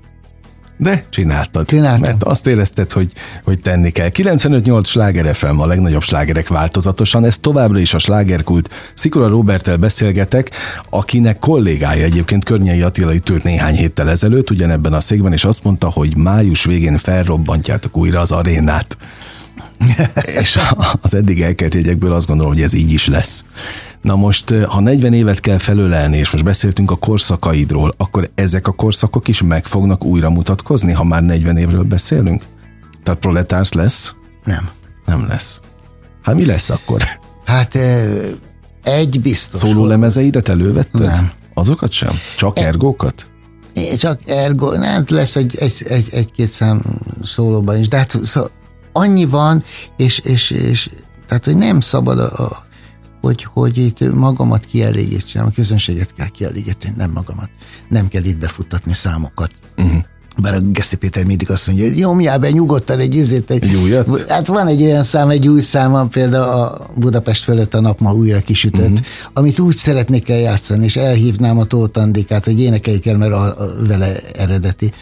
De 0.81 1.05
csináltad. 1.11 1.66
Csináltam. 1.66 2.01
Mert 2.01 2.22
azt 2.22 2.47
érezted, 2.47 2.93
hogy, 2.93 3.12
hogy 3.45 3.61
tenni 3.61 3.91
kell. 3.91 4.09
95-8 4.12 4.85
sláger 4.85 5.35
FM, 5.35 5.59
a 5.59 5.66
legnagyobb 5.66 6.03
slágerek 6.03 6.49
változatosan, 6.49 7.24
ez 7.24 7.39
továbbra 7.39 7.79
is 7.79 7.95
a 7.95 7.99
slágerkult. 7.99 8.70
Szikora 8.95 9.29
Robertel 9.29 9.76
beszélgetek, 9.76 10.51
akinek 10.91 11.39
kollégája 11.39 12.05
egyébként 12.05 12.45
Környei 12.45 12.83
Attila 12.83 13.14
itt 13.14 13.29
ült 13.29 13.43
néhány 13.43 13.74
héttel 13.74 14.11
ezelőtt, 14.11 14.51
ugyanebben 14.51 14.93
a 14.93 15.01
székben, 15.01 15.33
és 15.33 15.45
azt 15.45 15.64
mondta, 15.64 15.91
hogy 15.91 16.16
május 16.16 16.64
végén 16.64 16.99
felrobbantjátok 16.99 17.97
újra 17.97 18.20
az 18.20 18.31
arénát. 18.33 18.97
és 20.41 20.59
az 21.01 21.14
eddig 21.14 21.43
elkelt 21.43 21.74
jegyekből 21.74 22.12
azt 22.12 22.26
gondolom, 22.26 22.53
hogy 22.53 22.62
ez 22.62 22.72
így 22.72 22.93
is 22.93 23.07
lesz. 23.07 23.45
Na 24.03 24.16
most, 24.16 24.55
ha 24.55 24.81
40 24.81 25.12
évet 25.12 25.41
kell 25.41 25.59
felölelni, 25.59 26.16
és 26.16 26.31
most 26.31 26.45
beszéltünk 26.45 26.91
a 26.91 26.97
korszakaidról, 26.97 27.93
akkor 27.97 28.31
ezek 28.35 28.66
a 28.66 28.72
korszakok 28.72 29.29
is 29.29 29.43
meg 29.43 29.66
fognak 29.66 30.05
újra 30.05 30.31
mutatkozni, 30.31 30.93
ha 30.93 31.05
már 31.05 31.22
40 31.22 31.57
évről 31.57 31.83
beszélünk? 31.83 32.45
Tehát 33.03 33.20
proletárs 33.20 33.72
lesz? 33.72 34.14
Nem. 34.45 34.68
Nem 35.07 35.26
lesz. 35.29 35.61
Hát 36.22 36.35
mi 36.35 36.45
lesz 36.45 36.70
akkor? 36.70 37.03
Hát 37.45 37.79
egy 38.83 39.20
biztos. 39.20 39.61
Szóló 39.61 39.87
lemezeidet 39.87 40.49
elővetted? 40.49 41.01
Nem. 41.01 41.31
Azokat 41.55 41.93
sem? 41.93 42.12
Csak 42.37 42.59
ergókat? 42.59 43.29
Csak 43.99 44.20
ergo, 44.26 44.76
nem, 44.76 45.05
lesz 45.09 45.37
egy, 45.37 45.57
egy, 45.59 45.83
egy, 45.89 46.09
egy-két 46.11 46.53
szám 46.53 46.83
szólóban 47.22 47.79
is, 47.79 47.89
de 47.89 47.97
hát 47.97 48.18
szó, 48.24 48.43
annyi 48.99 49.24
van, 49.24 49.64
és, 49.96 50.18
és, 50.18 50.51
és 50.51 50.90
tehát, 51.26 51.44
hogy 51.44 51.57
nem 51.57 51.80
szabad 51.80 52.18
a, 52.18 52.44
a 52.44 52.66
hogy, 53.20 53.46
hogy 53.53 53.76
itt 53.76 54.14
magamat 54.14 54.64
kielégítsem, 54.64 55.46
a 55.46 55.51
közönséget 55.51 56.14
kell 56.14 56.28
kielégíteni, 56.28 56.94
nem 56.96 57.11
magamat. 57.11 57.51
Nem 57.88 58.09
kell 58.09 58.24
itt 58.24 58.38
befuttatni 58.38 58.92
számokat. 58.94 59.51
Uh-huh. 59.76 60.03
Bár 60.42 60.55
a 60.55 60.61
Geszti 60.61 60.96
Péter 60.96 61.24
mindig 61.24 61.51
azt 61.51 61.66
mondja, 61.66 61.84
hogy 61.84 61.94
nyomjál 61.94 62.38
be 62.38 62.51
nyugodtan 62.51 62.99
egy 62.99 63.14
izét. 63.14 63.51
Egy, 63.51 63.64
egy 63.64 63.74
újat? 63.74 64.30
Hát 64.30 64.46
van 64.46 64.66
egy 64.66 64.82
olyan 64.82 65.05
szám, 65.05 65.28
egy 65.28 65.49
új 65.49 65.61
szám, 65.61 66.09
például 66.09 66.49
a 66.49 66.86
Budapest 66.96 67.44
fölött 67.44 67.74
a 67.74 67.80
nap 67.80 68.01
ma 68.01 68.12
újra 68.12 68.40
kisütött, 68.40 68.90
uh-huh. 68.90 69.07
amit 69.32 69.59
úgy 69.59 69.76
szeretnék 69.76 70.28
el 70.28 70.38
játszani, 70.38 70.84
és 70.84 70.96
elhívnám 70.96 71.59
a 71.59 71.64
Tóth 71.64 72.01
Andikát, 72.01 72.44
hogy 72.44 72.61
énekeljük 72.61 73.07
el, 73.07 73.16
mert 73.16 73.32
a, 73.32 73.42
a, 73.42 73.86
vele 73.86 74.20
eredeti. 74.32 74.92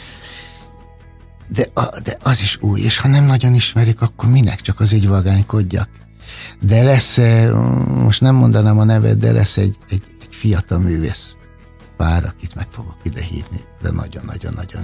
De, 1.48 1.66
a, 1.74 2.00
de 2.00 2.16
az 2.22 2.40
is 2.40 2.58
új, 2.60 2.80
és 2.80 2.98
ha 2.98 3.08
nem 3.08 3.24
nagyon 3.24 3.54
ismerik, 3.54 4.00
akkor 4.00 4.30
minek? 4.30 4.60
Csak 4.60 4.80
az 4.80 4.92
így 4.92 5.08
vagánykodjak 5.08 5.88
de 6.60 6.82
lesz, 6.82 7.18
eh, 7.18 7.52
most 8.04 8.20
nem 8.20 8.34
mondanám 8.34 8.78
a 8.78 8.84
nevet, 8.84 9.18
de 9.18 9.32
lesz 9.32 9.56
egy, 9.56 9.76
egy, 9.88 10.02
egy 10.20 10.34
fiatal 10.34 10.78
művész 10.78 11.34
pár, 11.96 12.24
akit 12.24 12.54
meg 12.54 12.66
fogok 12.70 12.96
ide 13.02 13.22
hívni, 13.22 13.60
de 13.82 13.90
nagyon-nagyon-nagyon 13.90 14.82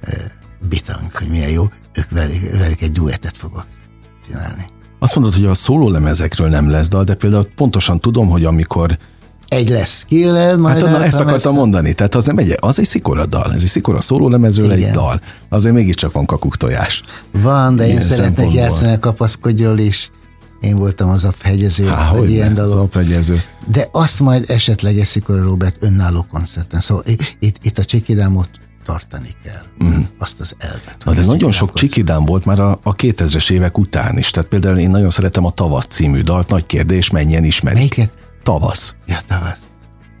e, 0.00 0.12
bitang, 0.68 1.12
hogy 1.12 1.28
milyen 1.28 1.50
jó, 1.50 1.64
ők 1.92 2.10
velük, 2.10 2.58
velük 2.58 2.80
egy 2.80 2.92
duetet 2.92 3.36
fogok 3.36 3.66
csinálni. 4.26 4.64
Azt 4.98 5.14
mondod, 5.14 5.34
hogy 5.34 5.44
a 5.44 5.54
szólólemezekről 5.54 6.48
nem 6.48 6.70
lesz 6.70 6.88
dal, 6.88 7.04
de 7.04 7.14
például 7.14 7.44
pontosan 7.54 8.00
tudom, 8.00 8.28
hogy 8.28 8.44
amikor 8.44 8.98
egy 9.48 9.68
lesz. 9.68 10.04
Ki 10.04 10.24
lesz, 10.24 10.56
majd 10.56 10.80
hát, 10.80 10.90
na, 10.90 11.04
ezt 11.04 11.20
akartam 11.20 11.52
ezt... 11.52 11.60
mondani. 11.60 11.92
Tehát 11.92 12.14
az 12.14 12.24
nem 12.24 12.38
egy, 12.38 12.54
az 12.60 12.78
egy 12.78 12.86
szikora 12.86 13.26
dal. 13.26 13.52
Ez 13.54 13.62
egy 13.62 13.68
szikora 13.68 14.00
szólólemezről 14.00 14.70
egy 14.70 14.90
dal. 14.90 15.20
Azért 15.48 15.74
mégiscsak 15.74 16.12
van 16.12 16.26
kakuktojás. 16.26 17.02
Van, 17.32 17.76
de 17.76 17.88
én 17.88 18.00
szeretnék 18.00 18.52
játszani 18.52 18.92
a 18.92 18.98
kapaszkodjól 18.98 19.78
is. 19.78 20.10
Én 20.60 20.76
voltam 20.76 21.08
az 21.08 21.24
aphegyező, 21.24 21.86
Há, 21.86 22.04
hogy 22.04 22.30
ilyen 22.30 22.54
dalok. 22.54 22.94
Az. 22.94 23.32
De 23.66 23.88
azt 23.92 24.20
majd 24.20 24.44
esetleg 24.50 24.98
Eszikora 24.98 25.42
Robert 25.42 25.76
önálló 25.80 26.26
koncerten. 26.32 26.80
Szóval 26.80 27.02
itt, 27.38 27.56
itt 27.62 27.78
a 27.78 27.84
csikidámot 27.84 28.48
tartani 28.84 29.28
kell. 29.44 29.88
Mm. 29.88 30.02
Azt 30.18 30.40
az 30.40 30.54
elvet. 30.58 30.96
Na, 31.04 31.12
de 31.12 31.24
nagyon 31.24 31.52
sok 31.52 31.72
csikidám 31.72 32.24
volt 32.24 32.44
már 32.44 32.60
a, 32.60 32.80
a 32.82 32.94
2000-es 32.94 33.50
évek 33.50 33.78
után 33.78 34.18
is. 34.18 34.30
Tehát 34.30 34.48
például 34.48 34.78
én 34.78 34.90
nagyon 34.90 35.10
szeretem 35.10 35.44
a 35.44 35.50
Tavasz 35.50 35.86
című 35.86 36.20
dalt. 36.20 36.48
Nagy 36.48 36.66
kérdés, 36.66 37.10
mennyien 37.10 37.44
ismerik. 37.44 37.78
Melyiket? 37.78 38.27
Tavasz. 38.48 38.94
Ja, 39.06 39.16
Tavasz. 39.26 39.62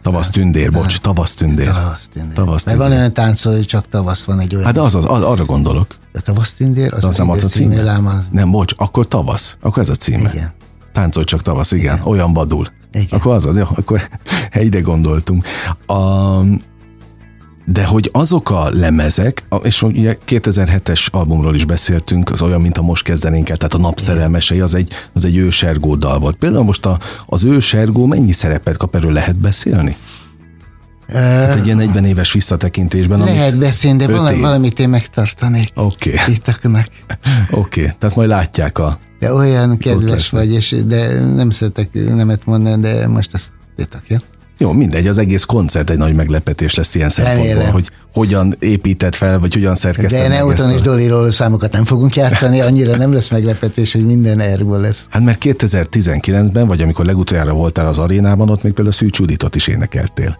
Tavasz 0.02 0.30
tündér, 0.30 0.72
bocs, 0.72 0.98
tavasz 0.98 1.34
tündér. 1.34 1.66
Tavasz 1.66 2.08
tündér. 2.08 2.34
Tavasz 2.34 2.62
tündér. 2.62 2.80
Mert 2.80 2.90
van 2.90 2.98
olyan 2.98 3.12
táncol, 3.12 3.52
hogy 3.52 3.66
csak 3.66 3.88
tavasz 3.88 4.24
van 4.24 4.40
egy 4.40 4.54
olyan. 4.54 4.66
Hát 4.66 4.78
az, 4.78 4.94
az, 4.94 5.04
az 5.08 5.22
arra 5.22 5.44
gondolok. 5.44 5.96
A 6.12 6.20
tavasz 6.20 6.52
tündér, 6.52 6.92
az, 6.92 6.98
az, 6.98 7.04
az 7.04 7.18
nem 7.18 7.30
az 7.30 7.44
a 7.44 7.46
cím. 7.46 7.72
Nem, 8.30 8.50
bocs, 8.50 8.74
akkor 8.76 9.08
tavasz. 9.08 9.56
Akkor 9.60 9.82
ez 9.82 9.88
a 9.88 9.94
címe. 9.94 10.30
Igen. 10.32 10.52
Táncolj 10.92 11.24
csak 11.24 11.42
tavasz, 11.42 11.72
igen, 11.72 11.94
igen. 11.94 12.06
olyan 12.06 12.32
vadul. 12.32 12.68
Igen. 12.92 13.18
Akkor 13.18 13.34
az 13.34 13.44
az, 13.44 13.56
jó, 13.56 13.64
akkor 13.74 14.08
egyre 14.50 14.80
gondoltunk. 14.80 15.44
A, 15.86 15.94
de 17.72 17.84
hogy 17.84 18.08
azok 18.12 18.50
a 18.50 18.70
lemezek, 18.70 19.44
és 19.62 19.82
ugye 19.82 20.16
2007-es 20.28 21.10
albumról 21.10 21.54
is 21.54 21.64
beszéltünk, 21.64 22.30
az 22.30 22.42
olyan, 22.42 22.60
mint 22.60 22.78
a 22.78 22.82
most 22.82 23.02
kezdenénk 23.02 23.48
el, 23.48 23.56
tehát 23.56 23.74
a 23.74 23.78
napszerelmesei, 23.78 24.60
az 24.60 24.74
egy, 24.74 24.92
az 25.12 25.24
egy 25.24 25.36
ősergó 25.36 25.94
dal 25.94 26.18
volt. 26.18 26.36
Például 26.36 26.64
most 26.64 26.86
a, 26.86 26.98
az 27.26 27.44
ősergó 27.44 28.06
mennyi 28.06 28.32
szerepet 28.32 28.76
kap, 28.76 28.94
erről 28.94 29.12
lehet 29.12 29.38
beszélni? 29.38 29.96
Tehát 31.06 31.56
egy 31.56 31.64
ilyen 31.64 31.76
40 31.76 32.04
éves 32.04 32.32
visszatekintésben. 32.32 33.18
Lehet 33.18 33.58
beszélni, 33.58 33.98
de 33.98 34.12
valami, 34.12 34.40
valamit 34.40 34.80
én 34.80 34.88
megtartanék. 34.88 35.68
Oké. 35.74 36.12
Okay. 36.12 36.34
Oké, 37.50 37.80
okay. 37.80 37.94
tehát 37.98 38.16
majd 38.16 38.28
látják 38.28 38.78
a, 38.78 38.98
de 39.18 39.32
olyan 39.32 39.78
kedves 39.78 40.30
vagy, 40.30 40.52
és 40.52 40.76
de 40.86 41.24
nem 41.24 41.50
szeretek 41.50 41.88
nemet 41.92 42.44
mondani, 42.44 42.82
de 42.82 43.06
most 43.06 43.34
azt 43.34 43.52
titok, 43.76 44.02
ja? 44.08 44.18
Jó, 44.60 44.72
mindegy, 44.72 45.06
az 45.06 45.18
egész 45.18 45.44
koncert 45.44 45.90
egy 45.90 45.96
nagy 45.98 46.14
meglepetés 46.14 46.74
lesz 46.74 46.94
ilyen 46.94 47.08
szempontból, 47.08 47.46
Remélem. 47.48 47.72
hogy 47.72 47.90
hogyan 48.12 48.56
épített 48.58 49.14
fel, 49.14 49.38
vagy 49.38 49.54
hogyan 49.54 49.74
szerkesztett 49.74 50.20
De 50.20 50.28
Neuton 50.28 50.70
és 50.70 50.80
Doliról 50.80 51.30
számokat 51.30 51.72
nem 51.72 51.84
fogunk 51.84 52.16
játszani, 52.16 52.60
annyira 52.60 52.96
nem 52.96 53.12
lesz 53.12 53.30
meglepetés, 53.30 53.92
hogy 53.92 54.04
minden 54.06 54.40
erről 54.40 54.80
lesz. 54.80 55.06
Hát 55.10 55.22
mert 55.24 55.42
2019-ben, 55.44 56.66
vagy 56.66 56.82
amikor 56.82 57.04
legutoljára 57.04 57.52
voltál 57.52 57.86
az 57.86 57.98
arénában, 57.98 58.50
ott 58.50 58.62
még 58.62 58.72
például 58.72 58.94
Szűcs 58.96 59.18
Juditot 59.18 59.54
is 59.54 59.66
énekeltél. 59.66 60.38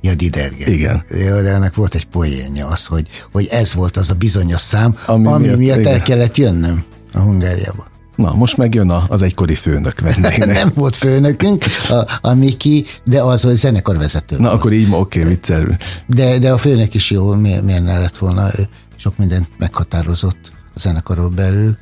Ja, 0.00 0.14
Diderge. 0.14 0.70
Igen. 0.70 1.02
Ja, 1.10 1.42
de 1.42 1.48
ennek 1.48 1.74
volt 1.74 1.94
egy 1.94 2.06
poénja 2.06 2.66
az, 2.66 2.84
hogy, 2.86 3.06
hogy 3.32 3.48
ez 3.50 3.74
volt 3.74 3.96
az 3.96 4.10
a 4.10 4.14
bizonyos 4.14 4.60
szám, 4.60 4.96
Ami 5.06 5.26
ami, 5.26 5.28
ami 5.28 5.46
miatt- 5.46 5.58
miatt, 5.58 5.76
el 5.76 5.82
igen. 5.94 6.02
kellett 6.02 6.36
jönnöm 6.36 6.84
a 7.12 7.18
Hungáriába. 7.20 7.86
Na, 8.20 8.34
most 8.34 8.56
megjön 8.56 8.90
az 8.90 9.22
egykori 9.22 9.54
főnök 9.54 10.00
vendégnek. 10.00 10.46
Nem 10.62 10.72
volt 10.74 10.96
főnökünk, 10.96 11.64
a, 11.88 12.18
a 12.28 12.34
Miki, 12.34 12.84
de 13.04 13.22
az 13.22 13.44
a 13.44 13.54
zenekarvezető. 13.54 14.36
Na, 14.36 14.42
volt. 14.42 14.54
akkor 14.54 14.72
így, 14.72 14.88
oké, 14.90 15.22
viccelő. 15.22 15.76
De, 16.06 16.38
de 16.38 16.52
a 16.52 16.58
főnök 16.58 16.94
is 16.94 17.10
jó, 17.10 17.34
miért, 17.34 17.62
miért 17.62 17.84
ne 17.84 17.98
lett 17.98 18.18
volna, 18.18 18.48
ő 18.58 18.66
sok 18.96 19.16
mindent 19.16 19.48
meghatározott 19.58 20.52
a 20.74 20.78
zenekaron 20.78 21.34
belül, 21.34 21.76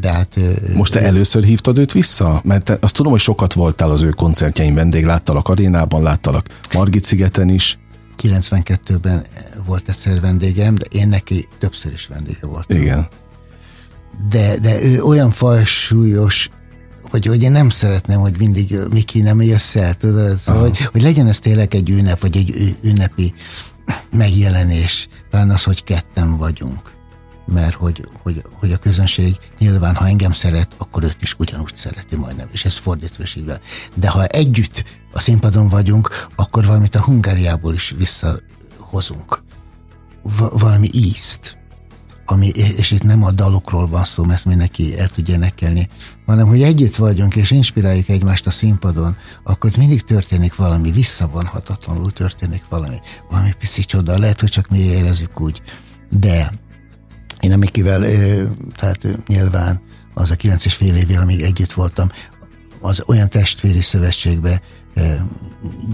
de 0.00 0.12
hát 0.12 0.36
ő- 0.36 0.72
Most 0.76 0.92
te 0.92 1.00
először 1.02 1.42
hívtad 1.42 1.78
őt 1.78 1.92
vissza? 1.92 2.40
Mert 2.44 2.64
te, 2.64 2.76
azt 2.80 2.94
tudom, 2.94 3.12
hogy 3.12 3.20
sokat 3.20 3.52
voltál 3.52 3.90
az 3.90 4.02
ő 4.02 4.08
koncertjein 4.08 4.74
vendég, 4.74 5.04
láttalak 5.04 5.48
arénában, 5.48 6.02
láttalak 6.02 6.46
Margit 6.72 7.04
szigeten 7.04 7.48
is. 7.48 7.78
92-ben 8.22 9.24
volt 9.66 9.88
egyszer 9.88 10.20
vendégem, 10.20 10.74
de 10.74 10.84
én 10.90 11.08
neki 11.08 11.48
többször 11.58 11.92
is 11.92 12.06
vendége 12.06 12.46
voltam. 12.46 12.76
Igen. 12.76 13.08
De, 14.28 14.58
de 14.58 14.82
ő 14.82 15.02
olyan 15.02 15.30
fajsúlyos, 15.30 16.50
hogy, 17.10 17.26
hogy 17.26 17.42
én 17.42 17.52
nem 17.52 17.68
szeretném, 17.68 18.20
hogy 18.20 18.38
mindig 18.38 18.78
Miki 18.90 19.20
nem 19.20 19.42
jössz 19.42 19.76
el, 19.76 19.94
tudod? 19.94 20.36
Szóval, 20.36 20.60
hogy, 20.60 20.80
hogy 20.80 21.02
legyen 21.02 21.26
ez 21.26 21.38
tényleg 21.38 21.74
egy 21.74 21.90
ünnep, 21.90 22.20
vagy 22.20 22.36
egy 22.36 22.76
ünnepi 22.82 23.34
megjelenés, 24.12 25.08
talán 25.30 25.50
az, 25.50 25.62
hogy 25.62 25.84
ketten 25.84 26.36
vagyunk. 26.36 26.98
Mert 27.46 27.74
hogy, 27.74 28.08
hogy, 28.22 28.44
hogy 28.52 28.72
a 28.72 28.76
közönség 28.76 29.36
nyilván, 29.58 29.94
ha 29.94 30.06
engem 30.06 30.32
szeret, 30.32 30.68
akkor 30.78 31.02
őt 31.02 31.22
is 31.22 31.34
ugyanúgy 31.38 31.76
szereti 31.76 32.16
majdnem, 32.16 32.48
és 32.52 32.64
ez 32.64 32.76
fordítva 32.76 33.22
is 33.22 33.34
így 33.34 33.44
van. 33.44 33.58
De 33.94 34.08
ha 34.08 34.24
együtt 34.24 34.84
a 35.12 35.20
színpadon 35.20 35.68
vagyunk, 35.68 36.26
akkor 36.36 36.66
valamit 36.66 36.94
a 36.94 37.02
Hungáriából 37.02 37.74
is 37.74 37.94
visszahozunk. 37.98 39.42
Va- 40.22 40.60
valami 40.60 40.88
ízt 40.92 41.58
ami, 42.30 42.46
és 42.76 42.90
itt 42.90 43.02
nem 43.02 43.24
a 43.24 43.30
dalokról 43.30 43.86
van 43.86 44.04
szó, 44.04 44.22
mert 44.22 44.34
ezt 44.34 44.44
mindenki 44.44 44.98
el 44.98 45.08
tudja 45.08 45.34
énekelni, 45.34 45.88
hanem 46.26 46.46
hogy 46.46 46.62
együtt 46.62 46.96
vagyunk, 46.96 47.36
és 47.36 47.50
inspiráljuk 47.50 48.08
egymást 48.08 48.46
a 48.46 48.50
színpadon, 48.50 49.16
akkor 49.42 49.70
mindig 49.78 50.02
történik 50.02 50.54
valami, 50.54 50.90
visszavonhatatlanul 50.90 52.12
történik 52.12 52.62
valami, 52.68 52.96
valami 53.30 53.52
pici 53.58 53.84
csoda, 53.84 54.18
lehet, 54.18 54.40
hogy 54.40 54.48
csak 54.48 54.68
mi 54.68 54.78
érezzük 54.78 55.40
úgy, 55.40 55.62
de 56.10 56.50
én 57.40 57.52
amikivel, 57.52 58.00
tehát 58.76 59.26
nyilván 59.26 59.80
az 60.14 60.30
a 60.30 60.36
kilenc 60.36 60.64
és 60.64 60.74
fél 60.74 60.96
évig, 60.96 61.18
amíg 61.18 61.40
együtt 61.40 61.72
voltam, 61.72 62.10
az 62.80 63.02
olyan 63.06 63.28
testvéri 63.28 63.80
szövetségbe 63.80 64.60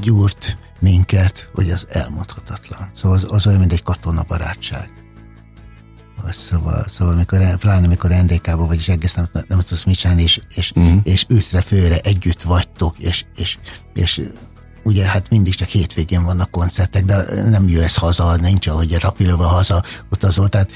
gyúrt 0.01 0.59
minket, 0.81 1.51
hogy 1.55 1.71
az 1.71 1.87
elmondhatatlan. 1.91 2.91
Szóval 2.95 3.17
az, 3.17 3.27
az 3.29 3.47
olyan, 3.47 3.59
mint 3.59 3.73
egy 3.73 3.83
katonabarátság. 3.83 5.06
Szóval, 6.31 6.85
szóval 6.89 7.15
mikor, 7.15 7.57
pláne 7.57 7.87
mikor 7.87 8.11
NDK-ba 8.11 8.67
vagy, 8.67 8.77
és 8.77 8.89
egész 8.89 9.15
nem, 9.15 9.29
nem 9.49 9.61
tudsz 9.61 9.85
mit 9.85 9.97
csinálni, 9.97 10.23
és, 10.23 10.41
és, 10.55 10.73
uh-huh. 10.75 11.01
és 11.05 11.27
ütre 11.29 11.61
főre 11.61 11.99
együtt 11.99 12.43
vagytok, 12.43 12.99
és, 12.99 13.25
és, 13.37 13.59
és 13.95 14.23
ugye 14.85 15.05
hát 15.05 15.31
mindig 15.31 15.55
csak 15.55 15.69
hétvégén 15.69 16.25
vannak 16.25 16.51
koncertek, 16.51 17.05
de 17.05 17.43
nem 17.45 17.69
jössz 17.69 17.97
haza, 17.97 18.37
nincs 18.37 18.67
ahogy 18.67 18.95
rapilóval 18.95 19.49
haza 19.49 19.83
utazol, 20.11 20.49
tehát 20.49 20.71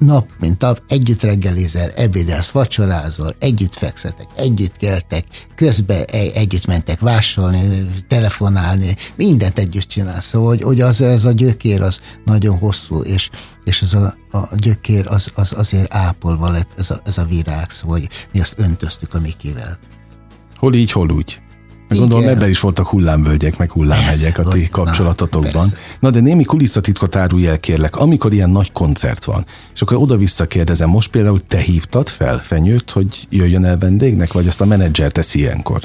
nap, 0.00 0.28
mint 0.38 0.60
nap, 0.60 0.82
együtt 0.88 1.22
reggelizel, 1.22 1.90
ebédelsz, 1.90 2.50
vacsorázol, 2.50 3.34
együtt 3.38 3.74
fekszetek, 3.74 4.26
együtt 4.36 4.76
keltek, 4.76 5.24
közben 5.54 6.04
egy, 6.04 6.30
együtt 6.34 6.66
mentek 6.66 7.00
vásárolni, 7.00 7.86
telefonálni, 8.08 8.96
mindent 9.16 9.58
együtt 9.58 9.88
csinálsz. 9.88 10.26
Szóval, 10.26 10.56
hogy 10.60 10.80
az, 10.80 11.00
ez 11.00 11.24
a 11.24 11.32
gyökér 11.32 11.82
az 11.82 12.00
nagyon 12.24 12.58
hosszú, 12.58 13.00
és, 13.00 13.30
és 13.64 13.82
ez 13.82 13.92
a, 13.92 14.14
a 14.30 14.48
gyökér 14.56 15.06
az, 15.06 15.30
az 15.34 15.52
azért 15.56 15.94
ápolva 15.94 16.50
lett 16.50 16.70
ez 16.76 16.90
a, 16.90 17.00
ez 17.04 17.18
a 17.18 17.24
virág, 17.24 17.70
szóval, 17.70 17.98
hogy 17.98 18.08
mi 18.32 18.40
azt 18.40 18.54
öntöztük 18.56 19.14
a 19.14 19.20
Mikivel. 19.20 19.78
Hol 20.56 20.74
így, 20.74 20.92
hol 20.92 21.10
úgy. 21.10 21.40
Gondolom 21.98 22.22
Igen. 22.22 22.36
ebben 22.36 22.48
is 22.50 22.60
voltak 22.60 22.86
hullámvölgyek, 22.86 23.58
meg 23.58 23.70
hullámhegyek 23.70 24.38
a 24.38 24.42
Persze, 24.42 24.58
ti 24.58 24.60
hogy- 24.60 24.70
kapcsolatotokban. 24.70 25.66
na, 25.66 25.76
Na 26.00 26.10
de 26.10 26.20
némi 26.20 26.44
kulisszatitkot 26.44 27.16
árulj 27.16 27.46
el, 27.46 27.58
kérlek, 27.58 27.96
amikor 27.96 28.32
ilyen 28.32 28.50
nagy 28.50 28.72
koncert 28.72 29.24
van, 29.24 29.44
és 29.74 29.82
akkor 29.82 29.96
oda-vissza 29.96 30.46
kérdezem, 30.46 30.88
most 30.88 31.10
például 31.10 31.40
te 31.46 31.58
hívtad 31.58 32.08
fel 32.08 32.38
Fenyőt, 32.42 32.90
hogy 32.90 33.26
jöjjön 33.30 33.64
el 33.64 33.78
vendégnek, 33.78 34.32
vagy 34.32 34.46
azt 34.46 34.60
a 34.60 34.64
menedzser 34.64 35.12
teszi 35.12 35.38
ilyenkor? 35.38 35.80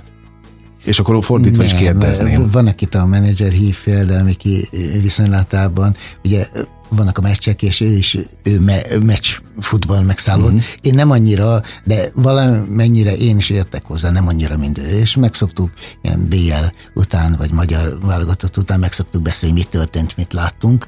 És 0.83 0.99
akkor 0.99 1.23
fordítva 1.23 1.63
is 1.63 1.71
Nem, 1.71 1.79
kérdezném. 1.81 2.49
Van, 2.51 2.67
akit 2.67 2.95
a 2.95 3.05
menedzser 3.05 3.51
hív 3.51 3.75
fel, 3.75 4.05
de 4.05 4.23
Miki 4.23 4.67
viszonylatában, 5.01 5.95
ugye 6.23 6.45
vannak 6.89 7.17
a 7.17 7.21
meccsek, 7.21 7.61
és 7.61 7.81
ő 7.81 7.91
is 7.97 8.17
ő 8.43 8.59
me, 8.59 8.81
meccs 9.03 9.38
futball 9.59 10.01
megszállott. 10.01 10.51
Mhm. 10.51 10.55
Uh-huh. 10.55 10.73
Én 10.81 10.93
nem 10.93 11.11
annyira, 11.11 11.61
de 11.83 12.09
valamennyire 12.13 13.15
én 13.15 13.38
is 13.38 13.49
értek 13.49 13.86
hozzá, 13.86 14.09
nem 14.09 14.27
annyira, 14.27 14.57
mint 14.57 14.77
ő. 14.77 14.99
És 14.99 15.15
megszoktuk 15.15 15.71
ilyen 16.01 16.27
BL 16.29 16.65
után, 16.93 17.36
vagy 17.38 17.51
magyar 17.51 17.97
válogatott 18.01 18.57
után 18.57 18.79
megszoktuk 18.79 19.21
beszélni, 19.21 19.55
mi 19.55 19.63
történt, 19.63 20.17
mit 20.17 20.33
láttunk. 20.33 20.88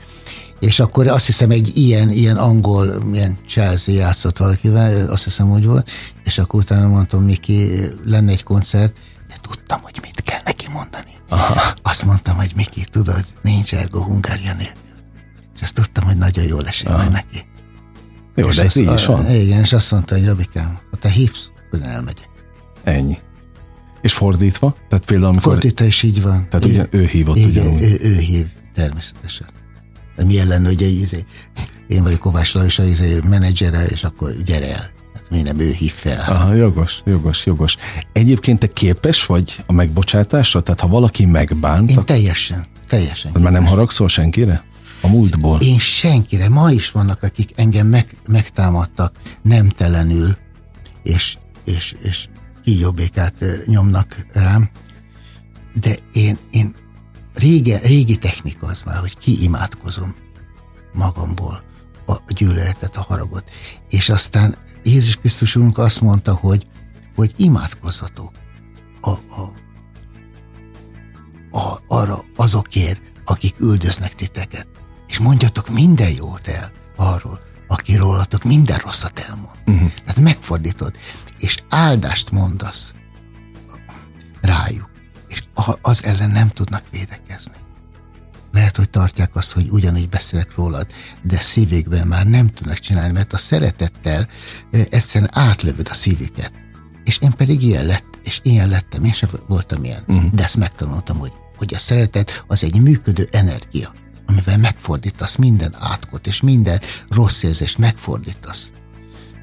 És 0.59 0.79
akkor 0.79 1.07
azt 1.07 1.25
hiszem 1.25 1.49
egy 1.49 1.77
ilyen, 1.77 2.09
ilyen 2.09 2.37
angol, 2.37 3.03
ilyen 3.13 3.37
Chelsea 3.47 3.95
játszott 3.95 4.37
valakivel, 4.37 5.09
azt 5.09 5.23
hiszem 5.23 5.51
úgy 5.51 5.65
volt, 5.65 5.89
és 6.23 6.37
akkor 6.37 6.59
utána 6.59 6.87
mondtam, 6.87 7.23
Miki, 7.23 7.69
lenne 8.05 8.31
egy 8.31 8.43
koncert, 8.43 8.97
de 9.27 9.35
tudtam, 9.41 9.79
hogy 9.81 9.99
mit 10.01 10.21
kell 10.23 10.41
neki 10.45 10.67
mondani. 10.73 11.11
Aha. 11.29 11.73
Azt 11.81 12.05
mondtam, 12.05 12.35
hogy 12.35 12.51
Miki, 12.55 12.85
tudod, 12.91 13.23
nincs 13.41 13.73
ergo 13.73 13.99
Hungária 13.99 14.53
nélkül. 14.53 14.86
És 15.57 15.61
azt 15.61 15.73
tudtam, 15.73 16.03
hogy 16.03 16.17
nagyon 16.17 16.45
jól 16.45 16.67
esik 16.67 16.87
majd 16.87 17.11
neki. 17.11 17.45
Jó, 18.35 18.47
és 18.47 18.55
de 18.55 18.63
ez 18.63 18.75
így 18.75 18.93
is 18.93 19.05
van. 19.05 19.29
Igen, 19.29 19.59
és 19.59 19.73
azt 19.73 19.91
mondta, 19.91 20.15
hogy 20.15 20.25
Robikám, 20.25 20.79
ha 20.91 20.97
te 20.97 21.09
hívsz, 21.09 21.51
akkor 21.67 21.87
elmegyek. 21.87 22.29
Ennyi. 22.83 23.17
És 24.01 24.13
fordítva? 24.13 24.75
Tehát 24.89 25.05
például 25.05 25.29
amikor... 25.29 25.51
Fordítva 25.51 25.85
is 25.85 26.03
így 26.03 26.21
van. 26.21 26.47
Tehát 26.49 26.65
ugye 26.65 26.85
ő 26.89 27.05
hívott 27.05 27.37
igen, 27.37 27.49
ugyanúgy. 27.49 27.81
ő, 27.81 27.99
ő 28.01 28.17
hív, 28.17 28.45
természetesen. 28.73 29.47
De 30.15 30.23
milyen 30.23 30.47
lenne, 30.47 30.67
hogy 30.67 30.83
egy, 30.83 30.95
izé, 31.01 31.25
én 31.87 32.03
vagyok 32.03 32.19
Kovács 32.19 32.53
Lajos, 32.53 32.79
a 32.79 32.83
izé, 32.83 33.19
menedzsere, 33.29 33.85
és 33.85 34.03
akkor 34.03 34.33
gyere 34.45 34.67
el. 34.75 34.89
Hát 35.13 35.29
miért 35.29 35.45
nem 35.45 35.59
ő 35.59 35.71
hív 35.71 35.91
fel? 35.91 36.19
Aha, 36.27 36.53
jogos, 36.53 37.01
jogos, 37.05 37.45
jogos. 37.45 37.75
Egyébként 38.13 38.59
te 38.59 38.67
képes 38.67 39.25
vagy 39.25 39.63
a 39.65 39.73
megbocsátásra? 39.73 40.61
Tehát 40.61 40.79
ha 40.79 40.87
valaki 40.87 41.25
megbánt, 41.25 41.91
Én 41.91 41.99
teljesen, 42.05 42.65
teljesen. 42.87 43.31
már 43.41 43.51
nem 43.51 43.65
haragszol 43.65 44.07
senkire? 44.07 44.63
A 45.01 45.07
múltból? 45.07 45.61
Én 45.61 45.79
senkire, 45.79 46.49
ma 46.49 46.71
is 46.71 46.91
vannak, 46.91 47.23
akik 47.23 47.51
engem 47.55 47.87
meg, 47.87 48.17
megtámadtak 48.27 49.19
nemtelenül, 49.41 50.37
és, 51.03 51.37
és, 51.65 51.95
és 52.01 52.27
kígyóbékát 52.63 53.41
ö, 53.41 53.55
nyomnak 53.65 54.25
rám, 54.33 54.69
de 55.73 55.95
én, 56.13 56.37
én 56.51 56.75
rége, 57.33 57.79
régi 57.79 58.17
technika 58.17 58.67
az 58.67 58.81
már, 58.83 58.97
hogy 58.97 59.17
kiimádkozom 59.17 60.15
magamból 60.93 61.63
a 62.05 62.33
gyűlöletet, 62.33 62.97
a 62.97 63.01
haragot. 63.01 63.49
És 63.89 64.09
aztán 64.09 64.57
Jézus 64.83 65.15
Krisztus 65.15 65.55
úrunk 65.55 65.77
azt 65.77 66.01
mondta, 66.01 66.33
hogy, 66.33 66.67
hogy 67.15 67.33
imádkozzatok 67.37 68.31
a, 69.01 69.09
a, 69.09 69.53
a, 71.57 71.79
arra 71.87 72.23
azokért, 72.35 73.01
akik 73.25 73.59
üldöznek 73.59 74.15
titeket. 74.15 74.67
És 75.07 75.17
mondjatok 75.17 75.69
minden 75.69 76.09
jót 76.09 76.47
el 76.47 76.71
arról, 76.95 77.39
aki 77.67 77.95
rólatok 77.95 78.43
minden 78.43 78.77
rosszat 78.77 79.19
elmond. 79.19 79.57
Uh-huh. 79.65 79.91
Tehát 79.93 80.19
megfordítod, 80.19 80.95
és 81.37 81.57
áldást 81.69 82.31
mondasz 82.31 82.93
rájuk, 84.41 84.91
és 85.27 85.43
az 85.81 86.03
ellen 86.03 86.31
nem 86.31 86.49
tudnak 86.49 86.83
védekezni. 86.91 87.55
Lehet, 88.51 88.77
hogy 88.77 88.89
tartják 88.89 89.35
azt, 89.35 89.51
hogy 89.51 89.69
ugyanúgy 89.69 90.09
beszélek 90.09 90.55
rólad, 90.55 90.87
de 91.21 91.37
szívükben 91.41 92.07
már 92.07 92.25
nem 92.25 92.47
tudnak 92.47 92.79
csinálni, 92.79 93.13
mert 93.13 93.33
a 93.33 93.37
szeretettel 93.37 94.27
egyszerűen 94.71 95.31
átlövöd 95.33 95.87
a 95.89 95.93
szívüket. 95.93 96.53
És 97.03 97.17
én 97.17 97.31
pedig 97.31 97.61
ilyen 97.61 97.85
lett, 97.85 98.19
és 98.23 98.39
ilyen 98.43 98.69
lettem, 98.69 99.03
én 99.03 99.13
sem 99.13 99.29
voltam 99.47 99.83
ilyen. 99.83 100.03
Uh-huh. 100.07 100.31
De 100.33 100.43
ezt 100.43 100.55
megtanultam, 100.55 101.17
hogy, 101.17 101.33
hogy 101.57 101.73
a 101.73 101.77
szeretet 101.77 102.43
az 102.47 102.63
egy 102.63 102.81
működő 102.81 103.27
energia, 103.31 103.93
amivel 104.27 104.57
megfordítasz 104.57 105.35
minden 105.35 105.75
átkot, 105.79 106.27
és 106.27 106.41
minden 106.41 106.79
rossz 107.09 107.43
érzést 107.43 107.77
megfordítasz. 107.77 108.71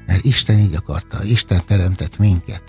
Mert 0.05 0.23
Isten 0.23 0.57
így 0.57 0.75
akarta, 0.75 1.23
Isten 1.23 1.61
teremtett 1.65 2.17
minket, 2.17 2.63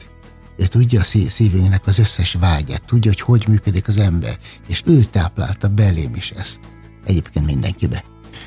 ő 0.57 0.67
tudja 0.67 1.01
a 1.01 1.05
szívünknek 1.29 1.87
az 1.87 1.99
összes 1.99 2.37
vágyát, 2.41 2.83
tudja, 2.87 3.11
hogy 3.11 3.21
hogy 3.21 3.45
működik 3.49 3.89
az 3.89 3.99
ember, 3.99 4.37
és 4.69 4.83
ő 4.87 5.05
táplálta 5.05 5.69
belém 5.69 6.15
is 6.15 6.31
ezt. 6.31 6.61
Egyébként 7.05 7.47
mindenkibe. 7.47 8.05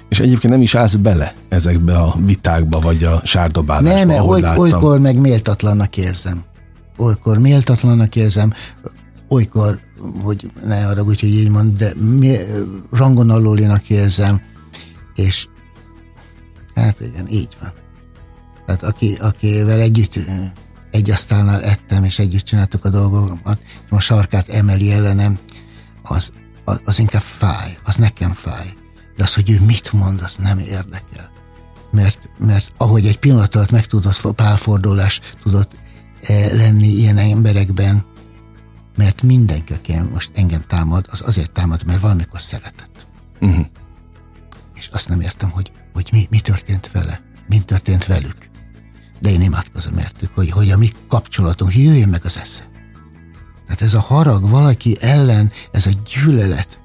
És 0.09 0.19
egyébként 0.19 0.53
nem 0.53 0.61
is 0.61 0.75
állsz 0.75 0.95
bele 0.95 1.33
ezekbe 1.49 1.97
a 1.97 2.15
vitákba, 2.25 2.79
vagy 2.79 3.03
a 3.03 3.21
sárdobálásba, 3.25 4.05
Nem, 4.05 4.27
oly, 4.27 4.43
olykor 4.57 4.99
meg 4.99 5.17
méltatlannak 5.17 5.97
érzem. 5.97 6.43
Olykor 6.97 7.37
méltatlannak 7.37 8.15
érzem, 8.15 8.53
olykor, 9.29 9.79
hogy 10.23 10.51
ne 10.63 10.87
arra 10.87 11.03
hogy 11.03 11.23
így 11.23 11.49
mond, 11.49 11.77
de 11.77 11.93
mi, 11.95 12.35
rangon 12.91 13.29
alólinak 13.29 13.89
érzem, 13.89 14.41
és 15.15 15.47
hát 16.75 16.99
igen, 16.99 17.27
így 17.27 17.57
van. 17.61 17.73
Tehát 18.65 18.83
aki, 18.83 19.17
akivel 19.21 19.79
együtt 19.79 20.19
egy 20.91 21.11
asztalnál 21.11 21.63
ettem, 21.63 22.03
és 22.03 22.19
együtt 22.19 22.43
csináltuk 22.43 22.85
a 22.85 22.89
dolgokat, 22.89 23.59
és 23.85 23.89
a 23.89 23.99
sarkát 23.99 24.49
emeli 24.49 24.91
ellenem, 24.91 25.39
az, 26.03 26.31
az, 26.65 26.81
az 26.85 26.99
inkább 26.99 27.21
fáj, 27.21 27.77
az 27.83 27.95
nekem 27.95 28.33
fáj. 28.33 28.73
De 29.15 29.23
az, 29.23 29.33
hogy 29.33 29.49
ő 29.49 29.59
mit 29.65 29.93
mond, 29.93 30.21
az 30.21 30.35
nem 30.35 30.59
érdekel. 30.59 31.31
Mert, 31.91 32.29
mert 32.37 32.73
ahogy 32.77 33.07
egy 33.07 33.19
pillanat 33.19 33.55
alatt 33.55 33.71
meg 33.71 33.85
tudott, 33.85 34.31
pálfordulás 34.35 35.21
tudott 35.43 35.75
eh, 36.21 36.51
lenni 36.51 36.87
ilyen 36.87 37.17
emberekben, 37.17 38.05
mert 38.99 39.21
mindenki, 39.21 39.73
aki 39.73 39.99
most 40.11 40.31
engem 40.33 40.63
támad, 40.67 41.05
az 41.09 41.21
azért 41.25 41.51
támad, 41.51 41.85
mert 41.85 42.01
valamikor 42.01 42.41
szeretett. 42.41 43.07
Uh-huh. 43.39 43.65
És 44.75 44.87
azt 44.91 45.09
nem 45.09 45.21
értem, 45.21 45.49
hogy, 45.49 45.71
hogy 45.93 46.09
mi, 46.11 46.27
mi 46.29 46.39
történt 46.39 46.91
vele, 46.91 47.21
mi 47.47 47.59
történt 47.59 48.05
velük 48.05 48.49
de 49.19 49.29
én 49.29 49.41
imádkozom 49.41 49.97
értük, 49.97 50.31
hogy, 50.35 50.51
hogy 50.51 50.71
a 50.71 50.77
mi 50.77 50.89
kapcsolatunk 51.07 51.75
jöjjön 51.75 52.09
meg 52.09 52.21
az 52.23 52.37
esze. 52.37 52.69
Tehát 53.65 53.81
ez 53.81 53.93
a 53.93 53.99
harag 53.99 54.49
valaki 54.49 54.97
ellen, 54.99 55.51
ez 55.71 55.85
a 55.85 55.91
gyűlölet, 56.13 56.79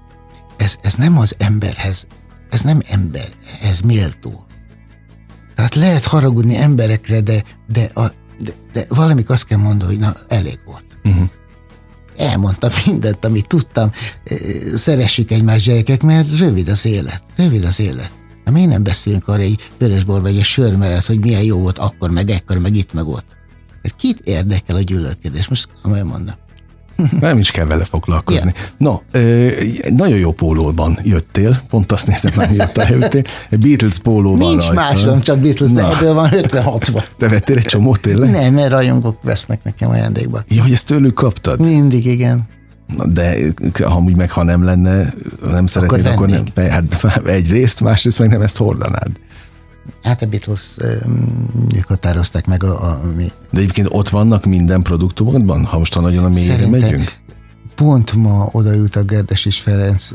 ez, 0.57 0.77
ez 0.83 0.95
nem 0.95 1.19
az 1.19 1.35
emberhez, 1.39 2.07
ez 2.51 2.63
nem 2.63 2.81
ember, 2.89 3.29
ez 3.63 3.81
méltó. 3.81 4.47
Tehát 5.55 5.75
lehet 5.75 6.05
haragudni 6.05 6.57
emberekre, 6.57 7.21
de, 7.21 7.45
de, 7.67 7.85
a, 7.95 8.13
de, 8.39 8.53
de 8.73 8.85
valamik 8.89 9.31
azt 9.31 9.45
kell 9.45 9.59
mondani, 9.59 9.91
hogy 9.91 10.01
na, 10.01 10.15
elég 10.29 10.61
volt. 10.65 10.99
Uh-huh. 11.05 11.29
Elmondtam 12.17 12.71
mindent, 12.87 13.25
amit 13.25 13.49
tudtam. 13.49 13.91
Szeressük 14.75 15.31
egymást 15.31 15.65
gyerekek, 15.65 16.03
mert 16.03 16.39
rövid 16.39 16.69
az 16.69 16.87
élet. 16.87 17.23
Rövid 17.37 17.65
az 17.65 17.81
élet. 17.81 18.13
Na 18.45 18.51
miért 18.51 18.69
nem 18.69 18.83
beszélünk 18.83 19.29
arra 19.29 19.43
egy 19.43 19.71
vörösbor 19.79 20.21
vagy 20.21 20.37
egy 20.37 20.45
sör 20.45 20.77
mellett, 20.77 21.07
hogy 21.07 21.19
milyen 21.19 21.43
jó 21.43 21.59
volt 21.59 21.79
akkor, 21.79 22.11
meg 22.11 22.31
ekkor, 22.31 22.59
meg 22.59 22.77
itt, 22.77 22.93
meg 22.93 23.07
ott? 23.07 23.37
Hát 23.83 23.97
kit 23.97 24.21
érdekel 24.25 24.77
a 24.77 24.81
gyűlölködés? 24.81 25.49
Most 25.49 25.69
komolyan 25.83 26.07
mondom. 26.07 26.35
Nem 27.21 27.39
is 27.39 27.51
kell 27.51 27.65
vele 27.65 27.85
foglalkozni. 27.85 28.53
Yeah. 28.55 28.69
No, 28.77 29.01
nagyon 29.97 30.19
jó 30.19 30.33
pólóban 30.33 30.99
jöttél, 31.03 31.63
pont 31.69 31.93
azt 31.93 32.07
nézem, 32.07 32.33
hogy 32.35 32.49
mióta 32.57 32.89
jöttél. 32.89 33.23
Egy 33.51 33.59
Beatles 33.59 33.99
pólóban 33.99 34.49
Nincs 34.49 34.67
rajta. 34.67 34.81
másom, 34.81 35.21
csak 35.21 35.39
Beatles, 35.39 35.71
Na. 35.73 35.81
de 35.81 35.97
ebből 35.97 36.15
van 36.15 36.29
50-60. 36.33 37.03
Te 37.19 37.29
vettél 37.29 37.57
egy 37.57 37.65
csomót 37.65 38.01
tényleg? 38.01 38.31
Nem, 38.31 38.55
mert 38.55 38.71
rajongók 38.71 39.23
vesznek 39.23 39.65
nekem 39.65 39.91
ajándékba. 39.91 40.43
Ja, 40.49 40.63
hogy 40.63 40.73
ezt 40.73 40.87
tőlük 40.87 41.15
kaptad? 41.15 41.61
Mindig, 41.61 42.07
igen. 42.07 42.43
Na 42.97 43.07
de 43.07 43.37
ha 43.85 43.99
úgy 43.99 44.17
meg, 44.17 44.31
ha 44.31 44.43
nem 44.43 44.65
lenne, 44.65 45.15
nem 45.51 45.67
szeretnéd, 45.67 46.07
akkor, 46.07 46.13
akkor 46.13 46.29
nem, 46.55 46.71
hát 46.71 47.05
egyrészt, 47.27 47.81
másrészt 47.81 48.19
meg 48.19 48.29
nem 48.29 48.41
ezt 48.43 48.57
hordanád. 48.57 49.11
Hát 50.03 50.23
a 50.23 50.27
Beatles 50.27 50.77
ők 51.75 51.85
határozták 51.85 52.47
meg 52.47 52.63
a, 52.65 52.91
a 52.91 53.01
mi. 53.17 53.33
De 53.51 53.61
egyébként 53.61 53.89
ott 53.91 54.09
vannak 54.09 54.45
minden 54.45 54.83
produktumodban, 54.83 55.65
ha 55.65 55.79
most 55.79 56.01
nagyon 56.01 56.25
a 56.25 56.29
mélyre 56.29 56.69
megyünk? 56.69 57.13
Pont 57.75 58.13
ma 58.13 58.49
oda 58.53 58.71
a 58.93 59.03
Gerdes 59.03 59.45
és 59.45 59.61
Ferenc 59.61 60.09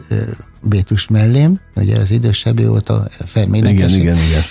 Bétus 0.62 1.08
mellém, 1.08 1.60
ugye 1.76 2.00
az 2.00 2.12
idősebb, 2.12 2.66
volt 2.66 2.90
a 2.90 3.08
Fermének. 3.26 3.72
Igen, 3.72 3.90
igen, 3.90 4.18
igen. 4.18 4.42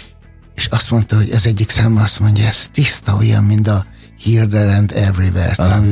És 0.55 0.66
azt 0.66 0.91
mondta, 0.91 1.16
hogy 1.16 1.31
az 1.31 1.47
egyik 1.47 1.71
számra 1.71 2.03
azt 2.03 2.21
mondja, 2.21 2.47
ez 2.47 2.69
tiszta 2.69 3.16
olyan, 3.16 3.45
mint 3.45 3.69
a 3.69 3.87
Here, 4.25 4.47
There 4.47 4.77
and 4.77 4.93
Everywhere. 4.95 5.83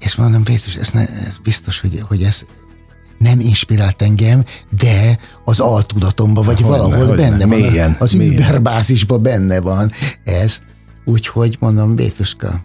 És 0.00 0.14
mondom, 0.14 0.44
Péter, 0.44 0.72
ez, 0.80 0.90
ne, 0.90 1.08
ez 1.08 1.38
biztos, 1.42 1.80
hogy, 1.80 2.00
hogy 2.08 2.22
ez 2.22 2.44
nem 3.18 3.40
inspirált 3.40 4.02
engem, 4.02 4.44
de 4.78 5.18
az 5.44 5.60
altudatomban, 5.60 6.44
vagy 6.44 6.60
hogy 6.60 6.70
valahol 6.70 7.06
ne, 7.06 7.14
benne 7.14 7.46
van, 7.46 7.58
mélyen, 7.58 7.96
az 7.98 8.14
überbázisban 8.14 9.22
benne 9.22 9.60
van 9.60 9.92
ez. 10.24 10.58
Úgyhogy 11.04 11.56
mondom, 11.60 11.94
Bétuska, 11.94 12.64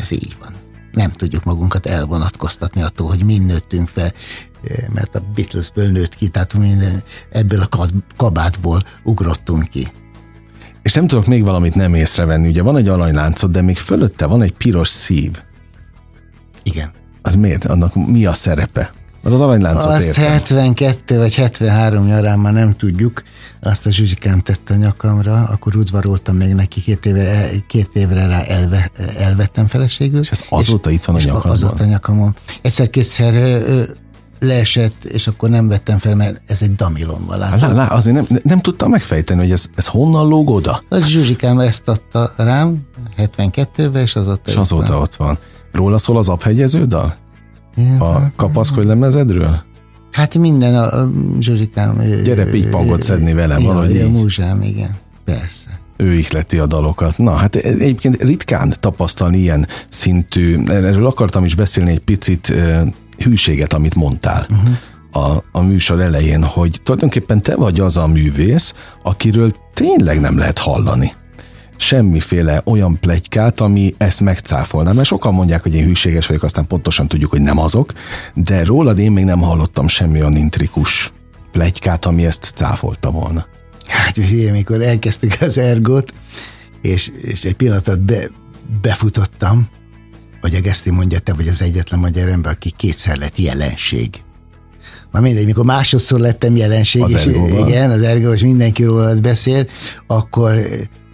ez 0.00 0.10
így 0.10 0.36
van. 0.40 0.54
Nem 0.92 1.10
tudjuk 1.10 1.44
magunkat 1.44 1.86
elvonatkoztatni 1.86 2.82
attól, 2.82 3.08
hogy 3.08 3.24
mi 3.24 3.38
nőttünk 3.38 3.88
fel, 3.88 4.12
mert 4.92 5.14
a 5.14 5.22
Beatlesből 5.34 5.90
nőtt 5.90 6.14
ki, 6.14 6.28
tehát 6.28 6.54
minden, 6.54 7.02
ebből 7.30 7.60
a 7.70 7.86
kabátból 8.16 8.82
ugrottunk 9.02 9.68
ki. 9.68 9.88
És 10.82 10.92
nem 10.92 11.06
tudok 11.06 11.26
még 11.26 11.44
valamit 11.44 11.74
nem 11.74 11.94
észrevenni. 11.94 12.48
Ugye 12.48 12.62
van 12.62 12.76
egy 12.76 12.88
aranyláncod, 12.88 13.50
de 13.50 13.62
még 13.62 13.78
fölötte 13.78 14.26
van 14.26 14.42
egy 14.42 14.52
piros 14.52 14.88
szív. 14.88 15.42
Igen. 16.62 16.90
Az 17.22 17.34
miért? 17.34 17.64
Annak 17.64 17.94
mi 18.06 18.26
a 18.26 18.34
szerepe? 18.34 18.92
Az 19.22 19.32
az 19.32 19.40
aranyláncot 19.40 19.84
Azt 19.84 20.06
értem. 20.06 20.24
72 20.24 21.18
vagy 21.18 21.34
73 21.34 22.06
nyarán 22.06 22.38
már 22.38 22.52
nem 22.52 22.76
tudjuk. 22.76 23.22
Azt 23.62 23.86
a 23.86 23.90
Zsuzsikám 23.90 24.40
tette 24.40 24.74
a 24.74 24.76
nyakamra, 24.76 25.48
akkor 25.52 25.76
udvaroltam 25.76 26.36
még 26.36 26.54
neki 26.54 26.82
két, 26.82 27.06
éve, 27.06 27.50
két 27.66 27.90
évre 27.92 28.26
rá 28.26 28.42
elve, 28.42 28.90
elvettem 29.18 29.66
feleségül. 29.66 30.20
És 30.20 30.30
ez 30.30 30.44
azóta 30.48 30.90
és, 30.90 30.96
itt 30.96 31.04
van 31.04 31.16
a 31.16 31.18
nyakamon? 31.18 31.50
Azóta 31.50 31.84
a 31.84 31.86
nyakamon. 31.86 32.36
Egyszer-kétszer 32.62 33.62
leesett, 34.40 35.04
és 35.04 35.26
akkor 35.26 35.48
nem 35.48 35.68
vettem 35.68 35.98
fel, 35.98 36.16
mert 36.16 36.40
ez 36.46 36.62
egy 36.62 36.72
damilomba 36.74 37.36
látod. 37.36 37.60
Lá, 37.60 37.72
lá, 37.72 37.86
azért 37.86 38.16
nem, 38.16 38.40
nem 38.42 38.60
tudtam 38.60 38.90
megfejteni, 38.90 39.40
hogy 39.40 39.50
ez, 39.50 39.66
ez 39.74 39.86
honnan 39.86 40.28
lóg 40.28 40.50
oda? 40.50 40.82
A 40.88 41.00
Zsuzsikám 41.00 41.58
ezt 41.58 41.88
adta 41.88 42.32
rám 42.36 42.86
72-ben, 43.18 44.02
és 44.02 44.16
azóta, 44.16 44.50
és 44.50 44.56
azóta 44.56 44.98
ott 44.98 45.14
van. 45.14 45.38
Róla 45.72 45.98
szól 45.98 46.18
az 46.18 46.28
abhegyező 46.28 46.86
dal? 46.86 47.16
A 47.98 48.34
kapaszkodj 48.36 48.86
lemezedről? 48.86 49.62
Hát 50.12 50.38
minden 50.38 50.74
a, 50.74 51.02
a 51.02 51.10
Zsuzsikám. 51.38 51.98
Gyere 52.24 52.44
pípangot 52.50 53.02
szedni 53.02 53.32
vele 53.32 53.58
igen, 53.58 53.74
valahogy 53.74 54.00
A 54.00 54.08
múzsám, 54.08 54.62
igen. 54.62 54.96
Persze. 55.24 55.80
Ő 55.96 56.12
ihleti 56.12 56.58
a 56.58 56.66
dalokat. 56.66 57.18
Na, 57.18 57.34
hát 57.34 57.56
egyébként 57.56 58.22
ritkán 58.22 58.74
tapasztalni 58.80 59.38
ilyen 59.38 59.66
szintű, 59.88 60.58
erről 60.66 61.06
akartam 61.06 61.44
is 61.44 61.54
beszélni 61.54 61.90
egy 61.90 62.00
picit, 62.00 62.54
hűséget, 63.18 63.72
amit 63.72 63.94
mondtál. 63.94 64.46
Uh-huh. 64.50 65.26
A, 65.26 65.44
a 65.52 65.60
műsor 65.60 66.00
elején, 66.00 66.44
hogy 66.44 66.80
tulajdonképpen 66.82 67.42
te 67.42 67.56
vagy 67.56 67.80
az 67.80 67.96
a 67.96 68.06
művész, 68.06 68.74
akiről 69.02 69.50
tényleg 69.74 70.20
nem 70.20 70.38
lehet 70.38 70.58
hallani 70.58 71.12
semmiféle 71.80 72.62
olyan 72.64 72.98
plegykát, 73.00 73.60
ami 73.60 73.94
ezt 73.98 74.20
megcáfolná. 74.20 74.92
Mert 74.92 75.06
sokan 75.06 75.34
mondják, 75.34 75.62
hogy 75.62 75.74
én 75.74 75.84
hűséges 75.84 76.26
vagyok, 76.26 76.42
aztán 76.42 76.66
pontosan 76.66 77.08
tudjuk, 77.08 77.30
hogy 77.30 77.40
nem 77.40 77.58
azok, 77.58 77.92
de 78.34 78.64
rólad 78.64 78.98
én 78.98 79.12
még 79.12 79.24
nem 79.24 79.40
hallottam 79.40 79.88
semmi 79.88 80.20
olyan 80.20 80.36
intrikus 80.36 81.12
plegykát, 81.52 82.04
ami 82.04 82.26
ezt 82.26 82.52
cáfolta 82.54 83.10
volna. 83.10 83.46
Hát, 83.86 84.16
ugye, 84.16 84.52
mikor 84.52 84.82
elkezdtük 84.82 85.32
az 85.40 85.58
ergot, 85.58 86.14
és, 86.82 87.10
és 87.20 87.44
egy 87.44 87.54
pillanatot 87.54 87.98
be, 87.98 88.30
befutottam, 88.80 89.68
hogy 90.40 90.54
a 90.54 90.60
Geszti 90.60 90.90
mondja, 90.90 91.18
te 91.18 91.32
vagy 91.32 91.48
az 91.48 91.62
egyetlen 91.62 92.00
magyar 92.00 92.28
ember, 92.28 92.52
aki 92.52 92.72
kétszer 92.76 93.16
lett 93.16 93.38
jelenség. 93.38 94.10
Na 95.12 95.20
mindegy, 95.20 95.44
mikor 95.44 95.64
másodszor 95.64 96.20
lettem 96.20 96.56
jelenség, 96.56 97.02
az 97.02 97.12
és 97.12 97.24
ergóval. 97.24 97.68
igen, 97.68 97.90
az 97.90 98.02
ergo, 98.02 98.32
és 98.32 98.40
mindenki 98.40 98.84
rólad 98.84 99.20
beszél, 99.20 99.66
akkor 100.06 100.60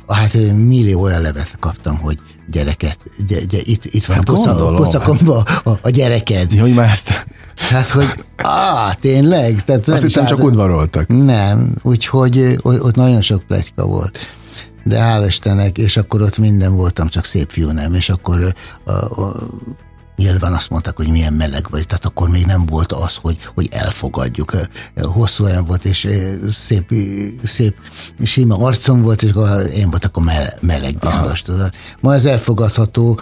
Hát 0.09 0.35
millió 0.55 1.03
olyan 1.03 1.21
levet 1.21 1.57
kaptam, 1.61 1.97
hogy 1.99 2.19
gyereket, 2.51 2.99
gy- 3.27 3.47
gy- 3.47 3.67
itt, 3.67 3.85
itt 3.85 4.05
van 4.05 4.17
hát 4.17 4.29
a 4.29 4.75
pocakomba 4.75 5.43
a, 5.65 5.71
a 5.83 5.91
gyereked. 5.91 6.53
Hogy 6.53 6.75
már 6.75 6.89
ezt... 6.89 7.27
Tehát, 7.69 7.89
hogy 7.89 8.25
á, 8.37 8.93
tényleg? 9.01 9.63
Tehát 9.63 9.89
Azt 9.89 10.03
hiszem 10.03 10.27
csak 10.27 10.43
udvaroltak. 10.43 11.09
Nem, 11.09 11.75
úgyhogy 11.83 12.57
ott 12.63 12.95
nagyon 12.95 13.21
sok 13.21 13.43
pletyka 13.43 13.87
volt. 13.87 14.19
De 14.85 14.99
hál' 15.01 15.25
Istennek, 15.27 15.79
és 15.79 15.97
akkor 15.97 16.23
ott 16.23 16.39
minden 16.39 16.75
voltam, 16.75 17.09
csak 17.09 17.25
szép 17.25 17.51
fiú 17.51 17.71
nem, 17.71 17.95
és 17.95 18.09
akkor 18.09 18.55
a, 18.85 18.91
a, 18.91 19.37
Nyilván 20.17 20.53
azt 20.53 20.71
mondták, 20.71 20.97
hogy 20.97 21.09
milyen 21.09 21.33
meleg 21.33 21.67
vagy, 21.71 21.87
tehát 21.87 22.05
akkor 22.05 22.29
még 22.29 22.47
nem 22.47 22.67
volt 22.67 22.93
az, 22.93 23.15
hogy, 23.15 23.39
hogy 23.55 23.69
elfogadjuk. 23.71 24.53
Hosszú 24.97 25.45
olyan 25.45 25.65
volt, 25.65 25.85
és 25.85 26.09
szép, 26.51 26.95
szép 27.43 27.77
sima 28.25 28.57
arcom 28.57 29.03
volt, 29.03 29.23
és 29.23 29.31
én 29.75 29.91
voltam 29.91 30.11
akkor 30.13 30.23
meleg 30.61 30.99
biztos. 30.99 31.43
Tudod. 31.43 31.73
Ma 32.01 32.15
ez 32.15 32.25
elfogadható, 32.25 33.21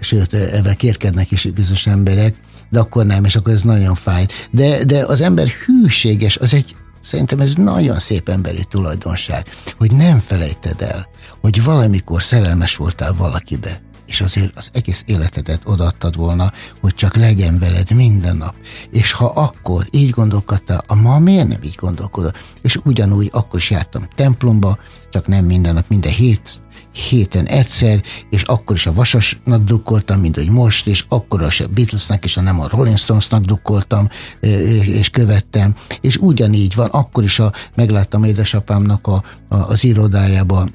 sőt, 0.00 0.34
ebben 0.34 0.76
kérkednek 0.76 1.30
is 1.30 1.48
bizonyos 1.54 1.86
emberek, 1.86 2.34
de 2.70 2.78
akkor 2.78 3.06
nem, 3.06 3.24
és 3.24 3.36
akkor 3.36 3.52
ez 3.52 3.62
nagyon 3.62 3.94
fáj. 3.94 4.26
De, 4.50 4.84
de 4.84 5.04
az 5.06 5.20
ember 5.20 5.48
hűséges, 5.48 6.36
az 6.36 6.54
egy, 6.54 6.76
Szerintem 7.04 7.40
ez 7.40 7.54
nagyon 7.54 7.98
szép 7.98 8.28
emberi 8.28 8.64
tulajdonság, 8.70 9.46
hogy 9.78 9.92
nem 9.92 10.18
felejted 10.18 10.80
el, 10.80 11.06
hogy 11.40 11.64
valamikor 11.64 12.22
szerelmes 12.22 12.76
voltál 12.76 13.12
valakibe, 13.12 13.82
és 14.06 14.20
azért 14.20 14.58
az 14.58 14.70
egész 14.72 15.04
életedet 15.06 15.62
odaadtad 15.64 16.16
volna, 16.16 16.52
hogy 16.80 16.94
csak 16.94 17.16
legyen 17.16 17.58
veled 17.58 17.94
minden 17.94 18.36
nap. 18.36 18.54
És 18.90 19.12
ha 19.12 19.26
akkor 19.26 19.86
így 19.90 20.10
gondolkodtál, 20.10 20.84
a 20.86 20.94
ma 20.94 21.18
miért 21.18 21.48
nem 21.48 21.62
így 21.62 21.74
gondolkodol? 21.80 22.32
És 22.62 22.78
ugyanúgy 22.84 23.28
akkor 23.32 23.58
is 23.58 23.70
jártam 23.70 24.08
templomba, 24.14 24.78
csak 25.10 25.26
nem 25.26 25.44
minden 25.44 25.74
nap, 25.74 25.88
minden 25.88 26.12
hét, 26.12 26.60
héten 26.92 27.46
egyszer, 27.46 28.02
és 28.30 28.42
akkor 28.42 28.76
is 28.76 28.86
a 28.86 28.92
Vasasnak 28.92 29.62
drukkoltam, 29.64 30.20
mint 30.20 30.34
hogy 30.34 30.50
most, 30.50 30.86
és 30.86 31.04
akkor 31.08 31.42
a 31.42 31.48
Beatlesnek 31.70 32.24
és 32.24 32.36
a 32.36 32.40
nem 32.40 32.60
a 32.60 32.68
Rolling 32.68 32.98
Stonesnak 32.98 33.42
drukkoltam, 33.42 34.08
és 34.40 35.10
követtem, 35.10 35.74
és 36.00 36.16
ugyanígy 36.16 36.74
van, 36.74 36.88
akkor 36.88 37.24
is 37.24 37.38
a, 37.38 37.52
megláttam 37.74 38.24
édesapámnak 38.24 39.06
a, 39.06 39.22
a, 39.48 39.56
az 39.56 39.84
irodájában 39.84 40.74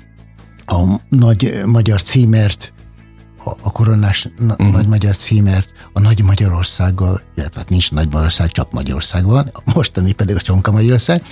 a 0.66 1.02
nagy 1.10 1.62
magyar 1.66 2.02
címert, 2.02 2.74
a, 3.62 3.72
koronás 3.72 4.30
na, 4.38 4.54
uh-huh. 4.54 4.72
nagy 4.72 4.88
magyar 4.88 5.16
címert 5.16 5.70
a 5.94 6.00
Nagy 6.00 6.24
Magyarországgal, 6.24 7.22
illetve 7.36 7.60
hát 7.60 7.70
nincs 7.70 7.92
Nagy 7.92 8.06
Magyarország, 8.06 8.52
csak 8.52 8.72
Magyarország 8.72 9.26
van, 9.26 9.52
mostani 9.74 10.14
pedig 10.14 10.36
a 10.36 10.42
Csonka 10.42 10.72
Magyarország. 10.72 11.24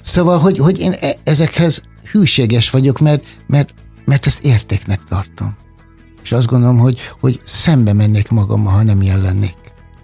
Szóval, 0.00 0.38
hogy, 0.38 0.58
hogy 0.58 0.80
én 0.80 0.92
e, 1.00 1.14
ezekhez 1.24 1.82
hűséges 2.10 2.70
vagyok, 2.70 2.98
mert, 2.98 3.24
mert 3.46 3.74
mert 4.06 4.26
ezt 4.26 4.44
értéknek 4.44 5.04
tartom. 5.04 5.56
És 6.22 6.32
azt 6.32 6.46
gondolom, 6.46 6.78
hogy, 6.78 6.98
hogy 7.20 7.40
szembe 7.44 7.92
mennék 7.92 8.28
magammal, 8.28 8.72
ha 8.72 8.82
nem 8.82 9.02
ilyen 9.02 9.20
lennék. 9.20 9.54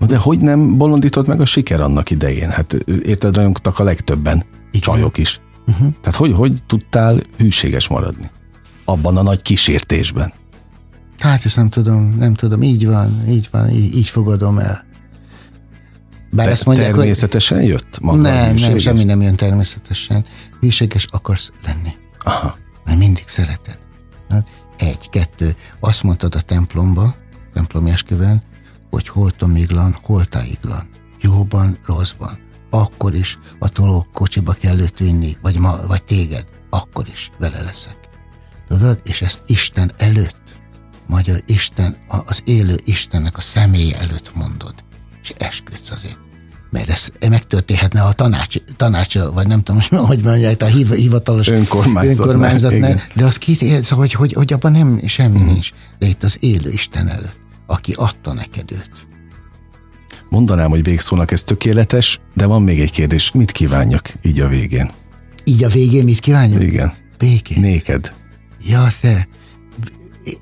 De 0.07 0.17
hogy 0.17 0.39
nem 0.39 0.77
bolondított 0.77 1.27
meg 1.27 1.41
a 1.41 1.47
siker 1.47 1.81
annak 1.81 2.11
idején? 2.11 2.51
Hát 2.51 2.73
érted, 3.03 3.35
rajongtak 3.35 3.79
a 3.79 3.85
legtöbben, 3.85 4.45
Így 4.73 4.81
csajok 4.81 5.19
is. 5.19 5.41
Uh-huh. 5.67 5.89
Tehát 6.01 6.19
hogy, 6.19 6.33
hogy 6.33 6.63
tudtál 6.67 7.21
hűséges 7.37 7.89
maradni? 7.89 8.31
Abban 8.85 9.17
a 9.17 9.23
nagy 9.23 9.43
kísértésben. 9.43 10.33
Hát 11.19 11.45
ezt 11.45 11.57
nem 11.57 11.69
tudom, 11.69 12.17
nem 12.19 12.35
tudom, 12.35 12.63
így 12.63 12.87
van, 12.87 13.29
így 13.29 13.49
van, 13.51 13.71
így, 13.71 13.95
így 13.97 14.09
fogadom 14.09 14.59
el. 14.59 14.85
Bár 16.31 16.47
Te, 16.47 16.53
ezt 16.53 16.65
mondják, 16.65 16.95
természetesen 16.95 17.59
hogy... 17.59 17.69
jött 17.69 18.01
maga 18.01 18.21
Nem, 18.21 18.55
nem, 18.55 18.79
semmi 18.79 19.05
nem 19.05 19.21
jön 19.21 19.37
természetesen. 19.37 20.25
Hűséges 20.61 21.07
akarsz 21.11 21.53
lenni. 21.65 21.91
Aha. 22.25 22.57
Mert 22.85 22.99
mindig 22.99 23.25
szereted. 23.27 23.79
Egy, 24.79 25.11
kettő. 25.11 25.55
Azt 25.81 26.03
mondtad 26.03 26.35
a 26.35 26.41
templomba, 26.41 27.15
templomi 27.53 27.91
esküven, 27.91 28.43
hogy 28.91 29.09
holtomiglan, 29.09 29.99
holtáiglan. 30.03 30.89
Jóban, 31.21 31.79
rosszban. 31.87 32.39
Akkor 32.71 33.15
is 33.15 33.39
a 33.59 33.69
tolók 33.69 34.13
kocsiba 34.13 34.53
kell 34.53 34.81
őt 34.81 34.99
vinni, 34.99 35.37
vagy, 35.43 35.59
ma, 35.59 35.87
vagy 35.87 36.05
téged. 36.05 36.45
Akkor 36.71 37.07
is 37.13 37.31
vele 37.39 37.63
leszek. 37.63 37.97
Tudod? 38.69 39.01
És 39.05 39.23
ezt 39.23 39.43
Isten 39.47 39.91
előtt, 39.97 40.59
magyar 41.07 41.40
Isten, 41.46 41.96
az 42.09 42.42
élő 42.44 42.80
Istennek 42.84 43.36
a 43.36 43.40
személye 43.40 43.98
előtt 43.98 44.34
mondod. 44.34 44.74
És 45.22 45.32
esküdsz 45.36 45.90
azért 45.90 46.16
mert 46.72 46.88
ez 46.88 47.09
megtörténhetne 47.28 48.03
a 48.03 48.12
tanács, 48.12 48.57
tanács 48.76 49.18
vagy 49.18 49.46
nem 49.46 49.62
tudom, 49.62 49.80
hogy 50.09 50.22
mondják, 50.22 50.62
a 50.62 50.66
hivatalos 50.66 51.48
önkormányzat, 51.48 52.26
önkormányzatnál, 52.26 53.00
de 53.14 53.24
az 53.24 53.36
két 53.36 53.59
szóval, 53.59 53.98
hogy, 53.98 54.12
hogy, 54.12 54.32
hogy 54.32 54.53
abban 54.53 54.72
nem, 54.72 55.00
semmi 55.07 55.38
hmm. 55.38 55.46
nincs. 55.46 55.70
De 55.98 56.07
itt 56.07 56.22
az 56.22 56.38
élő 56.40 56.70
Isten 56.70 57.09
előtt, 57.09 57.38
aki 57.66 57.92
adta 57.96 58.32
neked 58.32 58.72
őt. 58.72 59.07
Mondanám, 60.28 60.70
hogy 60.70 60.82
végszónak 60.82 61.30
ez 61.30 61.42
tökéletes, 61.42 62.20
de 62.34 62.46
van 62.46 62.62
még 62.62 62.80
egy 62.80 62.90
kérdés. 62.90 63.32
Mit 63.32 63.53
kívánjak 63.53 64.12
így 64.22 64.40
a 64.40 64.48
végén? 64.48 64.90
Így 65.44 65.64
a 65.64 65.68
végén 65.68 66.05
mit 66.05 66.20
kívánjak? 66.20 66.62
Igen. 66.62 66.92
Békét. 67.18 67.57
Néked. 67.57 68.12
Ja, 68.66 68.88
te. 69.00 69.28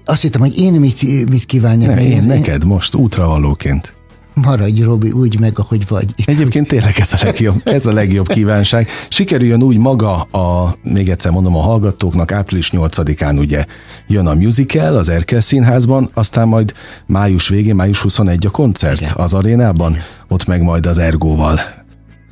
Azt 0.05 0.22
hittem, 0.22 0.41
hogy 0.41 0.59
én 0.59 0.72
mit, 0.72 1.28
mit 1.31 1.45
kívánjak. 1.45 1.95
Ne, 1.95 2.03
én, 2.03 2.11
én 2.11 2.22
neked 2.22 2.64
most 2.64 2.95
útravalóként 2.95 3.95
maradj, 4.35 4.83
Robi, 4.83 5.11
úgy 5.11 5.41
meg, 5.41 5.59
ahogy 5.59 5.89
vagy. 5.89 6.12
Itt 6.16 6.28
Egyébként 6.28 6.68
tényleg 6.68 6.95
ez 6.99 7.12
a 7.12 7.18
legjobb, 7.22 7.61
ez 7.64 7.87
a 7.87 7.93
legjobb 7.93 8.28
kívánság. 8.28 8.89
Sikerüljön 9.09 9.62
úgy 9.62 9.78
maga 9.78 10.22
a, 10.22 10.76
még 10.83 11.09
egyszer 11.09 11.33
mondom 11.33 11.57
a 11.57 11.61
hallgatóknak, 11.61 12.33
április 12.33 12.70
8-án 12.72 13.39
ugye 13.39 13.64
jön 14.07 14.26
a 14.26 14.35
musical 14.35 14.97
az 14.97 15.09
Erkel 15.09 15.41
Színházban, 15.41 16.11
aztán 16.14 16.49
majd 16.49 16.72
május 17.07 17.49
végén, 17.49 17.74
május 17.74 18.01
21 18.01 18.47
a 18.47 18.51
koncert 18.51 19.01
Igen. 19.01 19.12
az 19.16 19.35
arénában, 19.35 19.91
Igen. 19.91 20.05
ott 20.28 20.47
meg 20.47 20.62
majd 20.62 20.87
az 20.87 20.99
Ergóval 20.99 21.61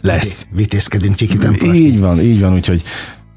lesz. 0.01 0.46
Vitézkedünk 0.51 1.14
Csikitán 1.14 1.55
Így 1.74 2.01
van, 2.01 2.20
így 2.20 2.40
van, 2.40 2.55
úgyhogy 2.55 2.82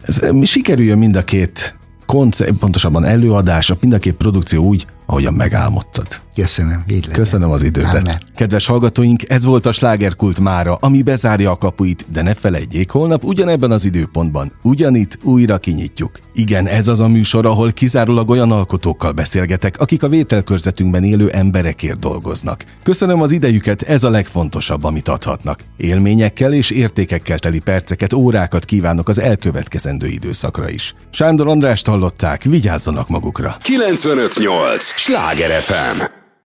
ez, 0.02 0.22
sikerüljön 0.44 0.98
mind 0.98 1.16
a 1.16 1.24
két 1.24 1.76
koncert, 2.12 2.58
pontosabban 2.58 3.04
előadás, 3.04 3.74
mind 3.82 3.94
a 3.94 3.98
két 3.98 4.16
produkció 4.16 4.64
úgy, 4.64 4.86
ahogyan 5.12 5.34
megálmodtad. 5.34 6.22
Köszönöm, 6.36 6.84
így 6.88 7.02
legyen. 7.02 7.14
Köszönöm 7.14 7.52
az 7.52 7.64
időt. 7.64 7.84
Amen. 7.84 8.22
Kedves 8.36 8.66
hallgatóink, 8.66 9.30
ez 9.30 9.46
volt 9.46 9.66
a 9.66 9.72
slágerkult 9.72 10.40
mára, 10.40 10.78
ami 10.82 11.02
bezárja 11.02 11.52
a 11.52 11.56
kapuit, 11.56 12.06
de 12.12 12.22
ne 12.22 12.34
felejtjék, 12.34 12.90
holnap 12.90 13.24
ugyanebben 13.24 13.72
az 13.72 13.86
időpontban, 13.86 14.52
ugyanitt 14.62 15.20
újra 15.24 15.58
kinyitjuk. 15.58 16.20
Igen, 16.34 16.68
ez 16.68 16.88
az 16.88 17.00
a 17.00 17.08
műsor, 17.08 17.46
ahol 17.46 17.72
kizárólag 17.72 18.30
olyan 18.30 18.52
alkotókkal 18.52 19.12
beszélgetek, 19.12 19.80
akik 19.80 20.04
a 20.04 20.08
vételkörzetünkben 20.08 21.04
élő 21.04 21.30
emberekért 21.30 22.00
dolgoznak. 22.00 22.64
Köszönöm 22.84 23.22
az 23.22 23.32
idejüket, 23.32 23.82
ez 23.82 24.04
a 24.04 24.10
legfontosabb, 24.10 24.84
amit 24.84 25.08
adhatnak. 25.08 25.60
Élményekkel 25.78 26.54
és 26.54 26.70
értékekkel 26.70 27.40
teli 27.40 27.60
perceket, 27.60 28.14
órákat 28.14 28.66
kívánok 28.66 29.10
az 29.10 29.20
elkövetkezendő 29.20 30.08
időszakra 30.08 30.70
is. 30.70 30.96
Sándor 31.10 31.48
Andrást 31.48 31.88
hallották, 31.88 32.44
vigyázzanak 32.44 33.08
magukra. 33.08 33.58
958! 33.62 35.01
Sláger 35.02 35.62
FM 35.62 36.21